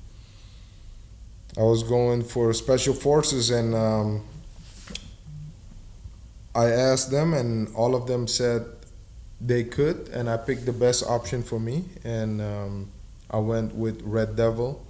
I 1.57 1.62
was 1.62 1.83
going 1.83 2.24
for 2.24 2.53
special 2.53 2.94
forces 2.94 3.51
and 3.51 3.74
um, 3.74 4.24
I 6.59 6.73
asked 6.73 7.12
them, 7.12 7.35
and 7.35 7.73
all 7.77 7.94
of 7.94 8.09
them 8.09 8.27
said 8.27 8.64
they 9.40 9.62
could, 9.62 10.09
and 10.09 10.29
I 10.29 10.37
picked 10.37 10.66
the 10.66 10.73
best 10.73 11.05
option 11.07 11.44
for 11.44 11.61
me, 11.61 11.85
and 12.03 12.42
um, 12.42 12.90
I 13.31 13.38
went 13.38 13.77
with 13.77 14.03
Red 14.03 14.35
Devil. 14.35 14.85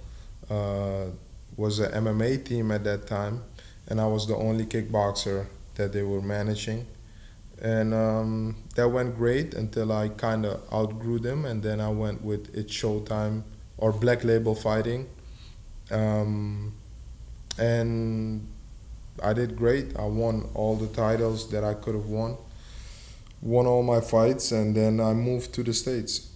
Uh, 0.49 1.11
was 1.57 1.77
an 1.77 1.91
MMA 1.91 2.43
team 2.43 2.71
at 2.71 2.83
that 2.85 3.05
time, 3.05 3.43
and 3.87 4.01
I 4.01 4.07
was 4.07 4.25
the 4.25 4.35
only 4.35 4.65
kickboxer 4.65 5.45
that 5.75 5.93
they 5.93 6.01
were 6.01 6.23
managing, 6.23 6.87
and 7.61 7.93
um, 7.93 8.55
that 8.75 8.89
went 8.89 9.15
great 9.15 9.53
until 9.53 9.91
I 9.91 10.09
kind 10.09 10.47
of 10.47 10.63
outgrew 10.73 11.19
them, 11.19 11.45
and 11.45 11.61
then 11.61 11.79
I 11.79 11.89
went 11.89 12.23
with 12.23 12.49
It's 12.55 12.73
Showtime 12.73 13.43
or 13.77 13.91
Black 13.91 14.23
Label 14.23 14.55
Fighting, 14.55 15.07
um, 15.91 16.73
and 17.59 18.47
I 19.23 19.33
did 19.33 19.55
great. 19.55 19.97
I 19.97 20.05
won 20.05 20.49
all 20.53 20.75
the 20.75 20.87
titles 20.87 21.49
that 21.51 21.63
I 21.63 21.73
could 21.73 21.95
have 21.95 22.07
won. 22.07 22.37
Won 23.41 23.65
all 23.65 23.83
my 23.83 24.01
fights, 24.01 24.51
and 24.51 24.75
then 24.75 24.99
I 24.99 25.13
moved 25.13 25.53
to 25.53 25.63
the 25.63 25.73
states. 25.73 26.29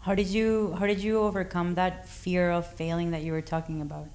How 0.00 0.14
did 0.14 0.28
you 0.28 0.74
How 0.78 0.86
did 0.86 1.00
you 1.00 1.20
overcome 1.20 1.74
that 1.74 2.08
fear 2.08 2.50
of 2.50 2.66
failing 2.66 3.10
that 3.12 3.22
you 3.22 3.32
were 3.32 3.42
talking 3.42 3.80
about? 3.80 4.08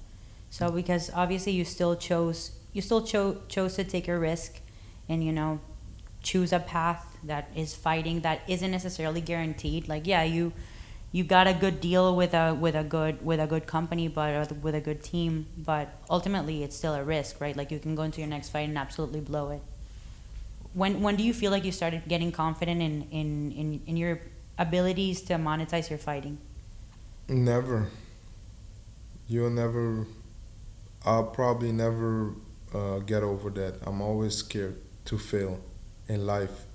So 0.50 0.70
because 0.70 1.10
obviously 1.14 1.52
you 1.52 1.64
still 1.64 1.96
chose 1.96 2.52
you 2.72 2.82
still 2.82 3.02
chose 3.02 3.38
chose 3.48 3.74
to 3.76 3.84
take 3.84 4.08
a 4.08 4.18
risk, 4.18 4.60
and 5.08 5.24
you 5.24 5.32
know, 5.32 5.60
choose 6.22 6.52
a 6.52 6.58
path 6.58 7.18
that 7.24 7.50
is 7.56 7.74
fighting 7.74 8.20
that 8.20 8.40
isn't 8.48 8.70
necessarily 8.70 9.20
guaranteed. 9.20 9.88
Like 9.88 10.06
yeah, 10.06 10.22
you 10.22 10.52
you 11.10 11.24
got 11.24 11.46
a 11.46 11.54
good 11.54 11.80
deal 11.80 12.14
with 12.14 12.34
a 12.34 12.54
with 12.54 12.74
a 12.74 12.84
good 12.84 13.24
with 13.24 13.40
a 13.40 13.46
good 13.46 13.66
company, 13.66 14.08
but 14.08 14.52
with 14.62 14.74
a 14.74 14.80
good 14.80 15.02
team. 15.02 15.46
But 15.56 15.88
ultimately, 16.10 16.62
it's 16.62 16.76
still 16.76 16.94
a 16.94 17.02
risk, 17.02 17.40
right? 17.40 17.56
Like 17.56 17.70
you 17.70 17.78
can 17.78 17.94
go 17.94 18.02
into 18.02 18.20
your 18.20 18.28
next 18.28 18.50
fight 18.50 18.68
and 18.68 18.76
absolutely 18.76 19.20
blow 19.20 19.50
it. 19.50 19.62
When 20.74 21.00
when 21.00 21.16
do 21.16 21.22
you 21.22 21.32
feel 21.32 21.50
like 21.50 21.64
you 21.64 21.72
started 21.72 22.02
getting 22.08 22.30
confident 22.30 22.82
in 22.82 23.02
in 23.10 23.52
in, 23.52 23.80
in 23.86 23.96
your 23.96 24.20
abilities 24.58 25.22
to 25.22 25.34
monetize 25.34 25.88
your 25.88 25.98
fighting? 25.98 26.38
Never. 27.28 27.88
You'll 29.26 29.50
never. 29.50 30.06
I'll 31.04 31.24
probably 31.24 31.72
never 31.72 32.34
uh, 32.74 32.98
get 32.98 33.22
over 33.22 33.48
that. 33.50 33.78
I'm 33.86 34.02
always 34.02 34.36
scared 34.36 34.76
to 35.06 35.16
fail 35.16 35.60
in 36.06 36.26
life 36.26 36.67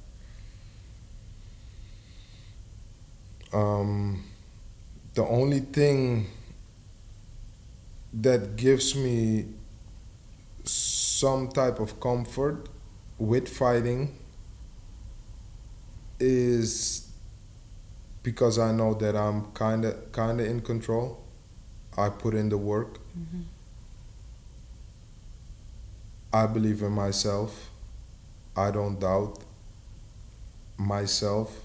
um, 3.54 4.24
the 5.13 5.26
only 5.26 5.60
thing 5.60 6.28
that 8.13 8.56
gives 8.56 8.96
me 8.96 9.46
some 10.63 11.50
type 11.50 11.80
of 11.80 12.00
comfort 12.00 12.68
with 13.18 13.48
fighting 13.48 14.13
is 16.20 17.10
because 18.24 18.58
I 18.58 18.72
know 18.72 18.94
that 18.96 19.16
I'm 19.16 19.52
kind 19.54 19.86
of 19.86 20.12
kind 20.12 20.39
of 20.39 20.48
in 20.48 20.62
control. 20.62 21.22
I 21.98 22.10
put 22.10 22.34
in 22.34 22.50
the 22.50 22.58
work. 22.58 23.00
Mm-hmm. 23.18 23.42
I 26.32 26.48
believe 26.48 26.82
in 26.82 26.92
myself. 26.92 27.70
I 28.56 28.72
don't 28.72 29.00
doubt 29.00 29.44
myself 30.78 31.62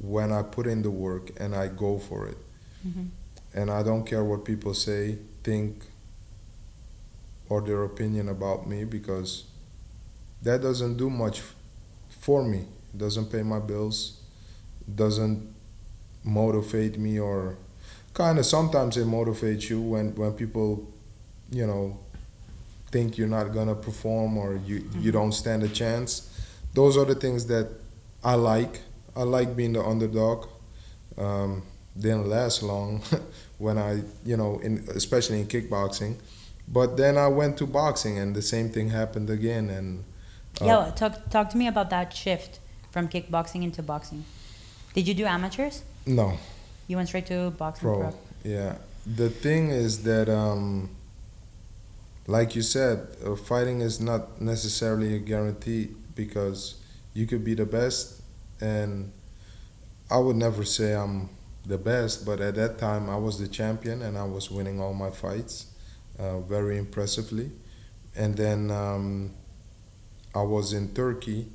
when 0.00 0.32
I 0.32 0.42
put 0.42 0.66
in 0.66 0.82
the 0.82 0.90
work 0.90 1.30
and 1.38 1.54
I 1.54 1.68
go 1.68 1.98
for 1.98 2.26
it. 2.26 2.38
Mm-hmm. 2.86 3.04
And 3.52 3.70
I 3.70 3.82
don't 3.82 4.04
care 4.04 4.24
what 4.24 4.44
people 4.44 4.74
say, 4.74 5.18
think, 5.42 5.84
or 7.48 7.60
their 7.60 7.84
opinion 7.84 8.28
about 8.28 8.66
me 8.66 8.84
because 8.84 9.44
that 10.42 10.62
doesn't 10.62 10.96
do 10.96 11.10
much 11.10 11.42
for 12.08 12.44
me. 12.44 12.64
It 12.94 12.98
doesn't 12.98 13.30
pay 13.30 13.42
my 13.42 13.58
bills, 13.58 14.20
doesn't 14.94 15.54
motivate 16.24 16.98
me 16.98 17.18
or 17.18 17.56
kind 18.14 18.38
of 18.38 18.46
sometimes 18.46 18.96
it 18.96 19.06
motivates 19.06 19.68
you 19.68 19.80
when, 19.80 20.14
when 20.14 20.32
people, 20.32 20.88
you 21.50 21.66
know, 21.66 21.98
think 22.90 23.18
you're 23.18 23.28
not 23.28 23.52
gonna 23.52 23.74
perform 23.74 24.36
or 24.36 24.60
you, 24.64 24.80
mm-hmm. 24.80 25.00
you 25.00 25.12
don't 25.12 25.32
stand 25.32 25.62
a 25.62 25.68
chance. 25.68 26.26
Those 26.72 26.96
are 26.96 27.04
the 27.04 27.14
things 27.14 27.46
that 27.46 27.68
I 28.22 28.34
like 28.34 28.80
I 29.16 29.22
like 29.22 29.56
being 29.56 29.72
the 29.72 29.82
underdog. 29.82 30.48
Um, 31.18 31.62
didn't 31.98 32.28
last 32.28 32.62
long 32.62 33.02
when 33.58 33.76
I, 33.78 34.02
you 34.24 34.36
know, 34.36 34.58
in, 34.60 34.84
especially 34.94 35.40
in 35.40 35.46
kickboxing. 35.46 36.16
But 36.68 36.96
then 36.96 37.16
I 37.16 37.26
went 37.26 37.58
to 37.58 37.66
boxing, 37.66 38.18
and 38.18 38.34
the 38.34 38.42
same 38.42 38.70
thing 38.70 38.90
happened 38.90 39.28
again. 39.28 39.70
And 39.70 40.04
uh, 40.60 40.64
yeah, 40.64 40.92
talk 40.94 41.28
talk 41.30 41.50
to 41.50 41.56
me 41.56 41.66
about 41.66 41.90
that 41.90 42.14
shift 42.14 42.60
from 42.90 43.08
kickboxing 43.08 43.62
into 43.64 43.82
boxing. 43.82 44.24
Did 44.94 45.08
you 45.08 45.14
do 45.14 45.24
amateurs? 45.24 45.82
No. 46.06 46.38
You 46.86 46.96
went 46.96 47.08
straight 47.08 47.26
to 47.26 47.50
boxing 47.50 47.88
pro. 47.88 47.98
pro. 48.00 48.14
Yeah. 48.44 48.76
The 49.06 49.30
thing 49.30 49.70
is 49.70 50.02
that, 50.02 50.28
um, 50.28 50.90
like 52.26 52.54
you 52.54 52.62
said, 52.62 53.06
uh, 53.24 53.36
fighting 53.36 53.80
is 53.80 54.00
not 54.00 54.40
necessarily 54.40 55.14
a 55.14 55.18
guarantee 55.18 55.90
because 56.14 56.76
you 57.14 57.26
could 57.26 57.44
be 57.44 57.54
the 57.54 57.64
best 57.64 58.19
and 58.60 59.12
I 60.10 60.18
would 60.18 60.36
never 60.36 60.64
say 60.64 60.94
I'm 60.94 61.28
the 61.66 61.78
best, 61.78 62.24
but 62.26 62.40
at 62.40 62.54
that 62.56 62.78
time 62.78 63.08
I 63.08 63.16
was 63.16 63.38
the 63.38 63.48
champion 63.48 64.02
and 64.02 64.18
I 64.18 64.24
was 64.24 64.50
winning 64.50 64.80
all 64.80 64.94
my 64.94 65.10
fights 65.10 65.66
uh, 66.18 66.40
very 66.40 66.78
impressively. 66.78 67.50
And 68.16 68.36
then 68.36 68.70
um, 68.70 69.30
I 70.34 70.42
was 70.42 70.72
in 70.72 70.92
Turkey 70.94 71.46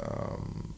um, 0.00 0.74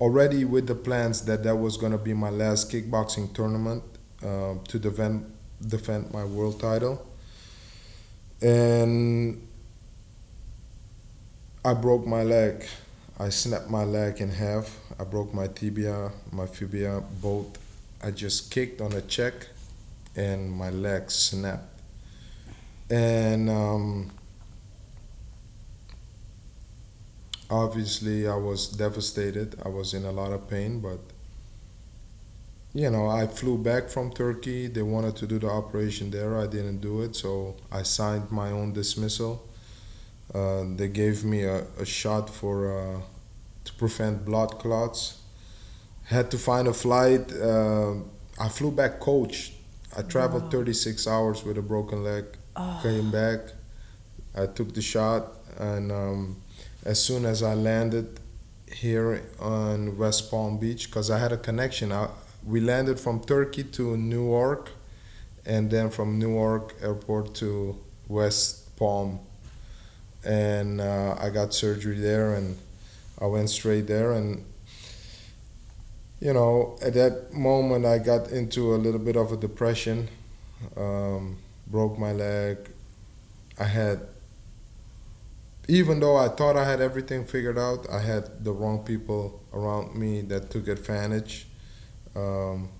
already 0.00 0.44
with 0.44 0.66
the 0.66 0.74
plans 0.74 1.22
that 1.22 1.42
that 1.44 1.56
was 1.56 1.76
going 1.76 1.92
to 1.92 1.98
be 1.98 2.12
my 2.12 2.30
last 2.30 2.70
kickboxing 2.70 3.32
tournament 3.34 3.82
uh, 4.22 4.54
to 4.68 4.78
defend 4.78 5.32
defend 5.66 6.12
my 6.12 6.24
world 6.24 6.60
title. 6.60 7.06
And 8.42 9.40
I 11.64 11.72
broke 11.72 12.06
my 12.06 12.22
leg 12.22 12.66
I 13.18 13.30
snapped 13.30 13.70
my 13.70 13.84
leg 13.84 14.20
in 14.20 14.30
half. 14.30 14.78
I 14.98 15.04
broke 15.04 15.32
my 15.32 15.46
tibia, 15.46 16.12
my 16.32 16.46
fibia, 16.46 17.02
both. 17.22 17.58
I 18.02 18.10
just 18.10 18.50
kicked 18.50 18.80
on 18.80 18.92
a 18.92 19.00
check 19.00 19.48
and 20.14 20.50
my 20.52 20.68
leg 20.70 21.10
snapped. 21.10 21.80
And 22.90 23.48
um, 23.48 24.10
obviously, 27.50 28.28
I 28.28 28.36
was 28.36 28.68
devastated. 28.68 29.56
I 29.64 29.68
was 29.68 29.94
in 29.94 30.04
a 30.04 30.12
lot 30.12 30.32
of 30.32 30.48
pain, 30.48 30.80
but 30.80 31.00
you 32.74 32.90
know, 32.90 33.08
I 33.08 33.26
flew 33.26 33.56
back 33.56 33.88
from 33.88 34.12
Turkey. 34.12 34.66
They 34.66 34.82
wanted 34.82 35.16
to 35.16 35.26
do 35.26 35.38
the 35.38 35.48
operation 35.48 36.10
there. 36.10 36.38
I 36.38 36.46
didn't 36.46 36.82
do 36.82 37.00
it, 37.00 37.16
so 37.16 37.56
I 37.72 37.82
signed 37.82 38.30
my 38.30 38.50
own 38.50 38.74
dismissal. 38.74 39.45
Uh, 40.34 40.64
they 40.76 40.88
gave 40.88 41.24
me 41.24 41.44
a, 41.44 41.64
a 41.78 41.84
shot 41.84 42.28
for 42.28 42.56
uh, 42.78 43.00
to 43.64 43.72
prevent 43.74 44.24
blood 44.24 44.58
clots. 44.58 45.20
Had 46.04 46.30
to 46.30 46.38
find 46.38 46.68
a 46.68 46.72
flight. 46.74 47.32
Uh, 47.32 47.94
I 48.38 48.48
flew 48.48 48.70
back 48.70 49.00
coach. 49.00 49.52
I 49.96 50.02
traveled 50.02 50.44
Wow. 50.44 50.50
36 50.50 51.06
hours 51.06 51.44
with 51.44 51.58
a 51.58 51.62
broken 51.62 52.04
leg. 52.04 52.24
Oh. 52.54 52.80
Came 52.82 53.10
back. 53.10 53.40
I 54.36 54.46
took 54.46 54.74
the 54.74 54.82
shot, 54.82 55.32
and 55.58 55.90
um, 55.90 56.36
as 56.84 57.02
soon 57.02 57.24
as 57.24 57.42
I 57.42 57.54
landed 57.54 58.20
here 58.70 59.22
on 59.40 59.96
West 59.96 60.30
Palm 60.30 60.58
Beach, 60.58 60.86
because 60.90 61.10
I 61.10 61.18
had 61.18 61.32
a 61.32 61.38
connection, 61.38 61.90
I, 61.90 62.08
we 62.44 62.60
landed 62.60 63.00
from 63.00 63.20
Turkey 63.24 63.64
to 63.64 63.96
Newark, 63.96 64.72
and 65.46 65.70
then 65.70 65.88
from 65.88 66.18
Newark 66.18 66.74
airport 66.82 67.34
to 67.36 67.78
West 68.08 68.76
Palm, 68.76 69.20
and 70.26 70.80
uh, 70.80 71.16
I 71.18 71.30
got 71.30 71.54
surgery 71.54 71.98
there, 71.98 72.34
and 72.34 72.58
I 73.20 73.26
went 73.26 73.48
straight 73.50 73.86
there, 73.86 74.12
and 74.12 74.44
you 76.20 76.32
know, 76.32 76.78
at 76.82 76.94
that 76.94 77.32
moment, 77.32 77.84
I 77.86 77.98
got 77.98 78.30
into 78.30 78.74
a 78.74 78.76
little 78.76 78.98
bit 79.00 79.16
of 79.16 79.32
a 79.32 79.36
depression, 79.36 80.08
um, 80.76 81.38
broke 81.66 81.98
my 81.98 82.12
leg. 82.12 82.56
I 83.58 83.64
had, 83.64 84.00
even 85.68 86.00
though 86.00 86.16
I 86.16 86.28
thought 86.28 86.56
I 86.56 86.64
had 86.64 86.80
everything 86.80 87.24
figured 87.24 87.58
out, 87.58 87.86
I 87.90 88.00
had 88.00 88.44
the 88.44 88.52
wrong 88.52 88.84
people 88.84 89.40
around 89.52 89.94
me 89.94 90.22
that 90.22 90.50
took 90.50 90.68
advantage. 90.68 91.46
Um, 92.14 92.70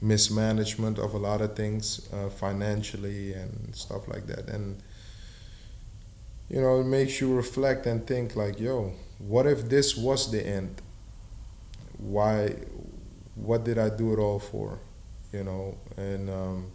mismanagement 0.00 0.98
of 0.98 1.14
a 1.14 1.18
lot 1.18 1.40
of 1.40 1.54
things 1.54 2.08
uh, 2.12 2.28
financially 2.30 3.34
and 3.34 3.74
stuff 3.74 4.08
like 4.08 4.26
that. 4.26 4.48
And, 4.48 4.82
you 6.50 6.60
know, 6.60 6.80
it 6.80 6.84
makes 6.86 7.20
you 7.20 7.34
reflect 7.34 7.86
and 7.86 8.06
think, 8.06 8.36
like, 8.36 8.60
yo, 8.60 8.92
what 9.18 9.46
if 9.46 9.68
this 9.68 9.96
was 9.96 10.30
the 10.30 10.44
end? 10.46 10.82
Why, 11.98 12.56
what 13.34 13.64
did 13.64 13.78
I 13.78 13.90
do 13.90 14.12
it 14.12 14.18
all 14.18 14.38
for? 14.38 14.78
You 15.32 15.44
know, 15.44 15.78
and 15.96 16.28
um, 16.30 16.66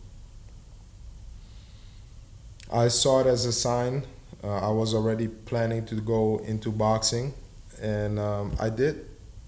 I 2.71 2.87
saw 2.87 3.21
it 3.21 3.27
as 3.27 3.45
a 3.45 3.51
sign. 3.53 4.03
Uh, 4.43 4.57
I 4.57 4.69
was 4.69 4.93
already 4.93 5.27
planning 5.27 5.85
to 5.87 5.95
go 5.95 6.37
into 6.45 6.71
boxing, 6.71 7.33
and 7.81 8.19
um, 8.19 8.55
I 8.59 8.69
did. 8.69 9.05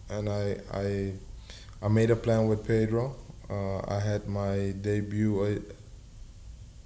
And 0.09 0.29
I, 0.29 0.57
I, 0.73 1.13
I 1.81 1.87
made 1.89 2.11
a 2.11 2.15
plan 2.15 2.47
with 2.47 2.65
Pedro. 2.65 3.15
Uh, 3.49 3.79
I 3.87 3.99
had 3.99 4.27
my 4.27 4.73
debut 4.81 5.41
uh, 5.43 5.59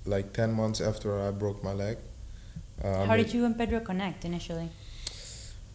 like 0.06 0.34
10 0.34 0.54
months 0.54 0.82
after 0.82 1.20
I 1.22 1.32
broke 1.32 1.64
my 1.64 1.74
leg. 1.74 1.98
I 2.84 3.06
How 3.06 3.16
did 3.18 3.34
you 3.34 3.46
and 3.46 3.58
Pedro 3.58 3.80
connect 3.80 4.26
initially? 4.26 4.70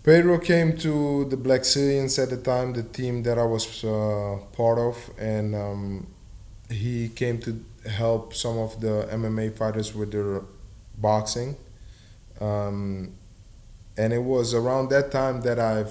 Pedro 0.02 0.38
came 0.38 0.76
to 0.78 1.24
the 1.24 1.36
Blackzilians 1.36 2.22
at 2.22 2.30
the 2.30 2.36
time, 2.36 2.72
the 2.72 2.84
team 2.84 3.22
that 3.24 3.38
I 3.38 3.44
was 3.44 3.84
uh, 3.84 4.38
part 4.52 4.78
of, 4.78 5.10
and 5.18 5.54
um, 5.54 6.06
he 6.70 7.08
came 7.08 7.38
to 7.40 7.60
help 7.88 8.34
some 8.34 8.58
of 8.58 8.80
the 8.80 9.08
MMA 9.10 9.56
fighters 9.56 9.94
with 9.94 10.12
their 10.12 10.42
boxing. 10.96 11.56
Um, 12.40 13.12
and 13.96 14.12
it 14.12 14.22
was 14.22 14.54
around 14.54 14.90
that 14.90 15.10
time 15.10 15.40
that 15.42 15.58
I 15.58 15.86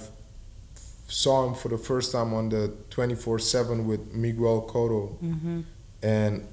saw 1.08 1.48
him 1.48 1.54
for 1.56 1.70
the 1.70 1.78
first 1.78 2.12
time 2.12 2.34
on 2.34 2.50
the 2.50 2.74
24 2.90 3.40
7 3.40 3.88
with 3.88 4.14
Miguel 4.14 4.62
Cotto. 4.62 5.18
Mm-hmm. 5.22 5.62
And 6.04 6.48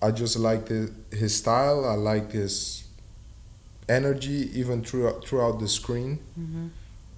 I 0.00 0.12
just 0.12 0.38
liked 0.38 0.68
his, 0.68 0.90
his 1.10 1.36
style, 1.36 1.84
I 1.84 1.94
liked 1.94 2.32
his 2.32 2.84
energy, 3.90 4.50
even 4.54 4.82
throughout, 4.82 5.26
throughout 5.26 5.58
the 5.58 5.68
screen. 5.68 6.18
Mm-hmm. 6.38 6.66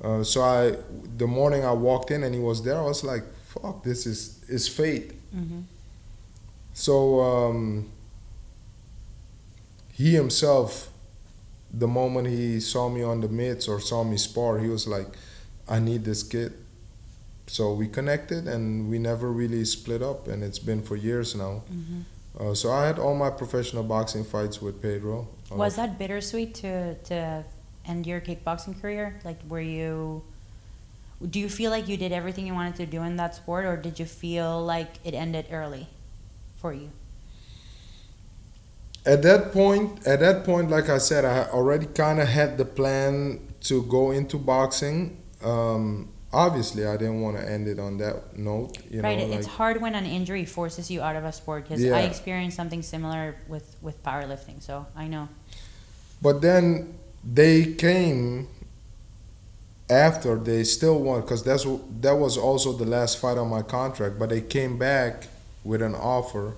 Uh, 0.03 0.25
so 0.25 0.43
I, 0.43 0.77
the 1.17 1.27
morning 1.27 1.65
I 1.65 1.73
walked 1.73 2.11
in 2.11 2.25
and 2.25 2.35
he 2.35 2.41
was 2.41 2.63
there, 2.65 2.79
I 2.79 2.83
was 2.83 3.05
like, 3.05 3.23
"Fuck, 3.45 3.85
this 3.85 4.07
is 4.07 4.43
is 4.49 4.67
fate." 4.67 5.13
Mm-hmm. 5.35 5.61
So 6.73 7.21
um, 7.21 7.93
he 9.93 10.15
himself, 10.15 10.91
the 11.73 11.87
moment 11.87 12.27
he 12.29 12.59
saw 12.59 12.89
me 12.89 13.03
on 13.03 13.21
the 13.21 13.29
mitts 13.29 13.69
or 13.69 13.79
saw 13.81 14.03
me 14.03 14.17
spar, 14.17 14.59
he 14.59 14.69
was 14.69 14.89
like, 14.89 15.09
"I 15.69 15.79
need 15.79 16.05
this 16.05 16.23
kid." 16.25 16.53
So 17.47 17.73
we 17.75 17.87
connected 17.87 18.49
and 18.49 18.91
we 18.91 18.99
never 18.99 19.31
really 19.31 19.65
split 19.65 20.03
up, 20.03 20.27
and 20.27 20.43
it's 20.43 20.59
been 20.59 20.83
for 20.83 20.97
years 20.97 21.35
now. 21.35 21.63
Mm-hmm. 21.71 22.01
Uh, 22.41 22.55
so 22.55 22.73
I 22.73 22.87
had 22.87 22.99
all 22.99 23.15
my 23.15 23.31
professional 23.31 23.85
boxing 23.85 24.25
fights 24.25 24.61
with 24.63 24.81
Pedro. 24.81 25.29
Uh, 25.53 25.57
Was 25.57 25.77
that 25.77 25.99
bittersweet 25.99 26.55
to 26.57 26.95
to 26.95 27.45
end 27.85 28.07
your 28.07 28.21
kickboxing 28.21 28.81
career? 28.81 29.21
Like, 29.25 29.39
were 29.49 29.61
you? 29.61 30.23
Do 31.31 31.39
you 31.39 31.49
feel 31.49 31.71
like 31.71 31.87
you 31.87 31.97
did 31.97 32.11
everything 32.11 32.47
you 32.47 32.55
wanted 32.55 32.77
to 32.77 32.87
do 32.87 33.03
in 33.03 33.17
that 33.17 33.35
sport, 33.35 33.65
or 33.65 33.77
did 33.77 34.01
you 34.01 34.07
feel 34.07 34.65
like 34.65 34.99
it 35.05 35.15
ended 35.15 35.47
early 35.51 35.87
for 36.57 36.73
you? 36.73 36.91
at 39.05 39.23
that 39.23 39.53
point 39.53 40.07
at 40.07 40.21
that 40.21 40.45
point 40.45 40.71
like 40.71 40.89
i 40.89 40.99
said 40.99 41.25
i 41.25 41.45
already 41.51 41.87
kind 41.87 42.21
of 42.21 42.29
had 42.29 42.57
the 42.57 42.65
plan 42.65 43.41
to 43.61 43.83
go 43.85 44.11
into 44.11 44.39
boxing 44.39 45.17
um, 45.43 46.09
obviously 46.33 46.87
i 46.87 46.97
didn't 46.97 47.21
want 47.21 47.37
to 47.37 47.51
end 47.51 47.67
it 47.67 47.79
on 47.79 47.99
that 47.99 48.37
note 48.37 48.79
you 48.91 49.01
right. 49.01 49.19
know 49.19 49.27
like 49.27 49.39
it's 49.39 49.47
hard 49.47 49.81
when 49.81 49.95
an 49.95 50.07
injury 50.07 50.45
forces 50.45 50.91
you 50.91 51.03
out 51.03 51.17
of 51.17 51.25
a 51.25 51.33
sport 51.33 51.65
because 51.65 51.85
I 51.85 52.03
experienced 52.03 52.57
something 52.57 52.83
similar 52.83 53.37
with 53.49 53.77
with 53.83 54.03
powerlifting, 54.03 54.63
so 54.63 54.87
I 54.97 55.09
know. 55.09 55.29
But 56.23 56.41
then 56.41 56.95
they 57.25 57.75
came 57.75 58.49
after 59.91 60.37
they 60.37 60.65
still 60.65 61.01
won 61.01 61.21
because 61.21 61.43
that's 61.43 61.65
that 62.01 62.15
was 62.15 62.39
also 62.39 62.73
the 62.73 62.87
last 62.87 63.21
fight 63.21 63.37
on 63.37 63.49
my 63.49 63.63
contract 63.63 64.19
but 64.19 64.31
they 64.31 64.41
came 64.41 64.79
back 64.79 65.27
with 65.65 65.83
an 65.83 65.95
offer 65.95 66.55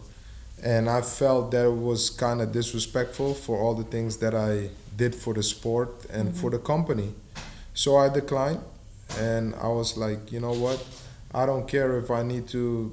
and 0.63 0.89
i 0.89 1.01
felt 1.01 1.51
that 1.51 1.65
it 1.65 1.77
was 1.77 2.11
kind 2.11 2.41
of 2.41 2.53
disrespectful 2.53 3.35
for 3.35 3.59
all 3.59 3.75
the 3.75 3.85
things 3.85 4.19
that 4.19 4.35
i 4.35 4.69
did 4.97 5.15
for 5.15 5.35
the 5.35 5.43
sport 5.43 5.91
and 6.11 6.37
for 6.37 6.51
the 6.51 6.59
company. 6.59 7.13
So 7.75 7.97
i 7.97 8.09
declined 8.09 8.61
and 9.19 9.55
i 9.57 9.67
was 9.69 9.97
like 9.97 10.31
you 10.31 10.41
know 10.41 10.55
what? 10.55 10.85
I 11.35 11.47
don't 11.47 11.67
care 11.67 11.99
if 11.99 12.11
i 12.11 12.23
need 12.23 12.49
to 12.49 12.93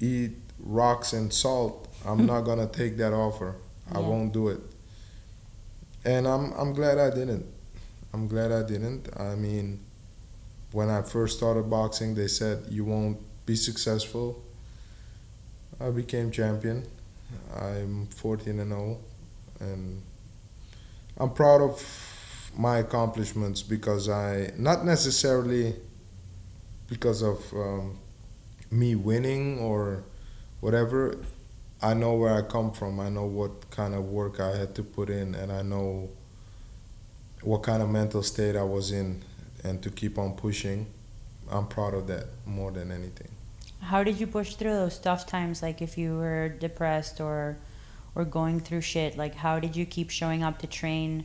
eat 0.00 0.32
rocks 0.58 1.12
and 1.14 1.32
salt. 1.32 1.88
I'm 2.04 2.26
not 2.32 2.42
gonna 2.42 2.66
take 2.66 2.98
that 2.98 3.12
offer. 3.12 3.54
I 3.90 3.98
won't 3.98 4.32
do 4.32 4.48
it 4.48 4.60
and 6.04 6.26
i'm 6.26 6.52
i'm 6.52 6.72
glad 6.72 6.98
i 6.98 7.10
didn't. 7.10 7.46
I'm 8.14 8.28
glad 8.28 8.52
i 8.52 8.62
didn't. 8.62 9.08
I 9.18 9.34
mean 9.34 9.80
when 10.72 10.88
i 10.90 11.02
first 11.02 11.36
started 11.36 11.68
boxing 11.70 12.14
they 12.14 12.28
said 12.28 12.64
you 12.68 12.84
won't 12.84 13.18
be 13.46 13.56
successful. 13.56 14.42
I 15.80 15.90
became 15.90 16.30
champion. 16.30 16.86
I'm 17.56 18.06
14 18.06 18.60
and 18.60 18.70
0 18.70 18.98
and 19.60 20.02
i'm 21.18 21.30
proud 21.30 21.60
of 21.62 21.82
my 22.56 22.78
accomplishments 22.78 23.62
because 23.62 24.08
i 24.08 24.50
not 24.58 24.84
necessarily 24.84 25.74
because 26.88 27.22
of 27.22 27.38
um, 27.54 27.98
me 28.70 28.94
winning 28.94 29.58
or 29.58 30.04
whatever 30.60 31.16
i 31.82 31.92
know 31.94 32.14
where 32.14 32.34
i 32.34 32.42
come 32.42 32.70
from 32.72 33.00
i 33.00 33.08
know 33.08 33.26
what 33.26 33.70
kind 33.70 33.94
of 33.94 34.04
work 34.04 34.40
i 34.40 34.56
had 34.56 34.74
to 34.74 34.82
put 34.82 35.10
in 35.10 35.34
and 35.34 35.50
i 35.52 35.62
know 35.62 36.08
what 37.42 37.62
kind 37.62 37.82
of 37.82 37.88
mental 37.88 38.22
state 38.22 38.56
i 38.56 38.62
was 38.62 38.92
in 38.92 39.22
and 39.64 39.82
to 39.82 39.90
keep 39.90 40.18
on 40.18 40.32
pushing 40.34 40.86
i'm 41.50 41.66
proud 41.66 41.94
of 41.94 42.06
that 42.06 42.26
more 42.46 42.70
than 42.70 42.90
anything 42.92 43.28
How 43.82 44.04
did 44.04 44.20
you 44.20 44.28
push 44.28 44.54
through 44.54 44.74
those 44.78 44.96
tough 44.98 45.26
times? 45.26 45.60
Like 45.60 45.82
if 45.82 45.98
you 45.98 46.14
were 46.16 46.48
depressed 46.48 47.20
or 47.20 47.58
or 48.14 48.24
going 48.24 48.60
through 48.60 48.82
shit, 48.82 49.16
like 49.18 49.34
how 49.34 49.58
did 49.58 49.74
you 49.74 49.84
keep 49.84 50.08
showing 50.10 50.44
up 50.46 50.58
to 50.62 50.68
train 50.68 51.24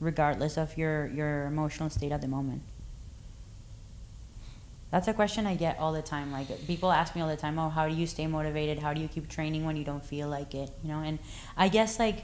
regardless 0.00 0.58
of 0.58 0.76
your 0.76 1.08
your 1.08 1.46
emotional 1.46 1.88
state 1.88 2.12
at 2.12 2.20
the 2.20 2.28
moment? 2.28 2.60
That's 4.94 5.08
a 5.08 5.12
question 5.12 5.44
I 5.44 5.56
get 5.56 5.80
all 5.80 5.92
the 5.92 6.02
time. 6.02 6.30
Like 6.30 6.46
people 6.68 6.92
ask 6.92 7.16
me 7.16 7.20
all 7.20 7.26
the 7.26 7.36
time, 7.36 7.58
"Oh, 7.58 7.68
how 7.68 7.88
do 7.88 7.94
you 7.96 8.06
stay 8.06 8.28
motivated? 8.28 8.78
How 8.78 8.94
do 8.94 9.00
you 9.00 9.08
keep 9.08 9.28
training 9.28 9.64
when 9.64 9.76
you 9.76 9.82
don't 9.82 10.04
feel 10.04 10.28
like 10.28 10.54
it?" 10.54 10.70
You 10.84 10.88
know, 10.88 11.00
and 11.00 11.18
I 11.56 11.66
guess 11.66 11.98
like 11.98 12.18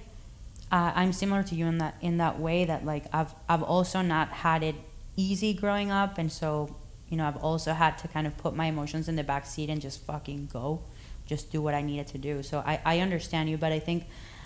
uh, 0.70 0.92
I'm 0.94 1.12
similar 1.12 1.42
to 1.42 1.56
you 1.56 1.66
in 1.66 1.78
that 1.78 1.96
in 2.00 2.18
that 2.18 2.38
way 2.38 2.64
that 2.66 2.84
like 2.86 3.06
I've 3.12 3.34
I've 3.48 3.64
also 3.64 4.02
not 4.02 4.28
had 4.46 4.62
it 4.62 4.76
easy 5.16 5.52
growing 5.52 5.90
up, 5.90 6.16
and 6.16 6.30
so 6.30 6.76
you 7.08 7.16
know 7.16 7.26
I've 7.26 7.38
also 7.38 7.72
had 7.72 7.98
to 7.98 8.06
kind 8.06 8.28
of 8.28 8.38
put 8.38 8.54
my 8.54 8.66
emotions 8.66 9.08
in 9.08 9.16
the 9.16 9.24
back 9.24 9.46
seat 9.46 9.68
and 9.68 9.80
just 9.80 10.04
fucking 10.04 10.50
go, 10.52 10.80
just 11.26 11.50
do 11.50 11.60
what 11.60 11.74
I 11.74 11.82
needed 11.82 12.06
to 12.14 12.18
do. 12.18 12.40
So 12.44 12.62
I 12.64 12.80
I 12.84 13.00
understand 13.00 13.50
you, 13.50 13.56
but 13.58 13.72
I 13.72 13.80
think 13.80 14.04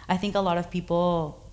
I 0.08 0.16
think 0.16 0.34
a 0.34 0.40
lot 0.40 0.56
of 0.56 0.70
people 0.70 1.44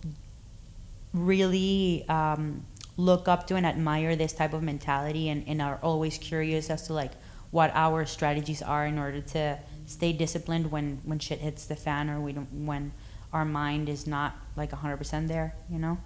really 1.13 2.05
um, 2.07 2.65
look 2.97 3.27
up 3.27 3.47
to 3.47 3.56
and 3.56 3.65
admire 3.65 4.15
this 4.15 4.34
type 4.34 4.54
of 4.54 4.62
mentality 4.62 5.30
and, 5.30 5.47
and 5.47 5.62
are 5.62 5.80
always 5.82 6.17
curious 6.17 6.69
as 6.69 6.88
to 6.88 6.93
like 6.93 7.12
what 7.51 7.71
our 7.73 8.06
strategies 8.06 8.62
are 8.62 8.86
in 8.86 8.97
order 8.97 9.21
to 9.21 9.58
stay 9.86 10.13
disciplined 10.13 10.71
when 10.71 11.01
when 11.04 11.19
shit 11.19 11.39
hits 11.39 11.65
the 11.65 11.75
fan 11.75 12.10
or 12.10 12.19
we 12.19 12.32
don't 12.34 12.51
when 12.65 12.91
our 13.34 13.45
mind 13.45 13.89
is 13.89 14.08
not 14.08 14.36
like 14.56 14.71
100% 14.71 15.27
there 15.27 15.56
you 15.69 15.80
know 15.80 15.97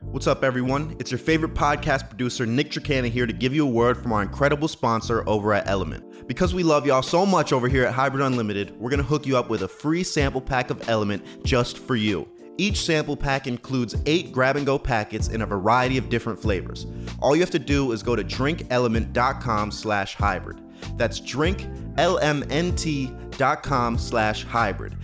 What's 0.00 0.28
up, 0.28 0.44
everyone? 0.44 0.94
It's 1.00 1.10
your 1.10 1.18
favorite 1.18 1.54
podcast 1.54 2.08
producer, 2.08 2.46
Nick 2.46 2.70
Tricana, 2.70 3.10
here 3.10 3.26
to 3.26 3.32
give 3.32 3.52
you 3.52 3.66
a 3.66 3.70
word 3.70 4.00
from 4.00 4.12
our 4.12 4.22
incredible 4.22 4.68
sponsor 4.68 5.28
over 5.28 5.52
at 5.52 5.66
LMNT. 5.66 6.28
Because 6.28 6.54
we 6.54 6.62
love 6.62 6.86
y'all 6.86 7.02
so 7.02 7.26
much 7.26 7.52
over 7.52 7.66
here 7.68 7.84
at 7.84 7.94
Hybrid 7.94 8.24
Unlimited, 8.24 8.78
we're 8.78 8.90
to 8.90 9.02
hook 9.02 9.26
you 9.26 9.36
up 9.36 9.50
with 9.50 9.62
a 9.62 9.68
free 9.68 10.04
sample 10.04 10.40
pack 10.40 10.70
of 10.70 10.78
LMNT 10.82 11.44
just 11.44 11.78
for 11.78 11.96
you. 11.96 12.28
Each 12.58 12.84
sample 12.84 13.16
pack 13.16 13.46
includes 13.46 13.94
eight 14.04 14.32
grab 14.32 14.56
and 14.56 14.66
go 14.66 14.80
packets 14.80 15.28
in 15.28 15.42
a 15.42 15.46
variety 15.46 15.96
of 15.96 16.08
different 16.08 16.42
flavors. 16.42 16.88
All 17.20 17.36
you 17.36 17.40
have 17.40 17.52
to 17.52 17.60
do 17.60 17.92
is 17.92 18.02
go 18.02 18.16
to 18.16 18.24
drinklmnt.com 18.24 19.70
slash 19.70 20.16
hybrid. 20.16 20.60
That's 20.96 21.20
drinklmnt.com 21.20 23.98
slash 23.98 24.44
hybrid. 24.44 24.96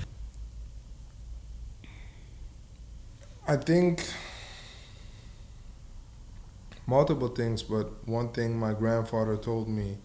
I 3.46 3.56
think 3.56 4.08
multiple 6.86 7.28
things, 7.28 7.62
but 7.62 8.08
one 8.08 8.30
thing 8.30 8.58
my 8.58 8.72
grandfather 8.72 9.36
told 9.36 9.68
me, 9.68 9.98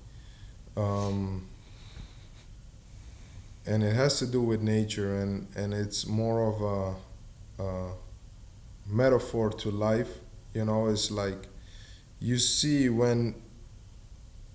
um, 0.78 1.48
and 3.66 3.82
it 3.82 3.96
has 3.96 4.20
to 4.20 4.28
do 4.28 4.42
with 4.42 4.62
nature, 4.62 5.20
and, 5.20 5.48
and 5.56 5.74
it's 5.74 6.06
more 6.06 6.48
of 6.48 6.62
a, 6.62 6.96
a 7.60 7.92
metaphor 8.88 9.50
to 9.52 9.72
life. 9.72 10.20
You 10.54 10.66
know, 10.66 10.88
it's 10.88 11.12
like 11.12 11.48
you 12.20 12.38
see 12.38 12.90
when 12.90 13.36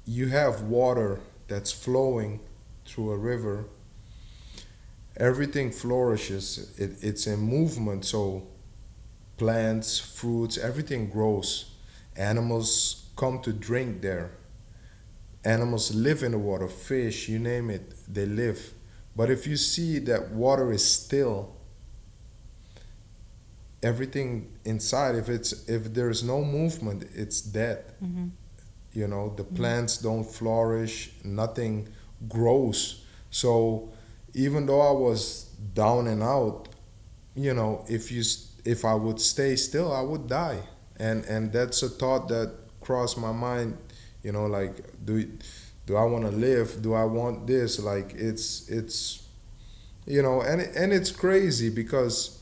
you 0.05 0.29
have 0.29 0.62
water 0.62 1.21
that's 1.49 1.73
flowing 1.73 2.40
through 2.87 3.12
a 3.12 3.17
river, 3.17 3.67
everything 5.17 5.71
flourishes. 5.71 6.75
It, 6.79 7.03
it's 7.03 7.27
in 7.27 7.40
movement, 7.40 8.05
so 8.05 8.47
plants, 9.37 9.99
fruits, 9.99 10.59
everything 10.59 11.09
grows 11.11 11.71
Animals 12.17 13.07
come 13.17 13.40
to 13.43 13.53
drink 13.53 14.01
there. 14.03 14.31
Animals 15.45 15.95
live 15.95 16.23
in 16.23 16.33
the 16.33 16.38
water, 16.38 16.69
fish, 16.69 17.29
you 17.29 17.38
name 17.38 17.71
it, 17.71 17.93
they 18.09 18.25
live. 18.25 18.73
But 19.17 19.31
if 19.31 19.47
you 19.47 19.57
see 19.57 19.99
that 20.01 20.31
water 20.31 20.73
is 20.73 20.88
still, 20.88 21.57
everything 23.85 24.51
inside, 24.64 25.14
if 25.14 25.29
it's 25.29 25.68
if 25.68 25.94
there's 25.94 26.23
no 26.25 26.42
movement, 26.42 27.05
it's 27.14 27.40
dead. 27.40 27.85
Mm-hmm. 28.03 28.29
You 28.92 29.09
know, 29.09 29.35
the 29.37 29.44
mm-hmm. 29.44 29.57
plants 29.57 29.99
don't 29.99 30.25
flourish, 30.25 31.11
nothing 31.25 31.88
grows. 32.29 33.05
So 33.31 33.92
even 34.35 34.66
though 34.66 34.81
I 34.81 34.92
was 34.92 35.44
down 35.75 36.07
and 36.09 36.23
out, 36.23 36.68
you 37.35 37.55
know, 37.55 37.85
if 37.88 38.11
you 38.11 38.23
if 38.64 38.85
I 38.85 38.94
would 38.94 39.20
stay 39.20 39.57
still, 39.57 39.92
I 39.92 40.01
would 40.01 40.27
die 40.29 40.61
and 40.97 41.25
and 41.25 41.53
that's 41.53 41.83
a 41.83 41.88
thought 41.88 42.29
that 42.29 42.53
crossed 42.81 43.18
my 43.18 43.33
mind 43.33 43.77
you 44.23 44.33
know 44.33 44.47
like 44.47 44.75
do 45.05 45.29
do 45.87 45.97
I 45.97 46.05
want 46.05 46.25
to 46.25 46.31
live 46.31 46.83
do 46.83 46.94
I 46.94 47.05
want 47.05 47.47
this 47.47 47.79
like 47.79 48.14
it's 48.14 48.68
it's 48.68 49.27
you 50.07 50.23
know 50.23 50.40
and 50.40 50.61
and 50.61 50.92
it's 50.92 51.11
crazy 51.11 51.70
because 51.70 52.38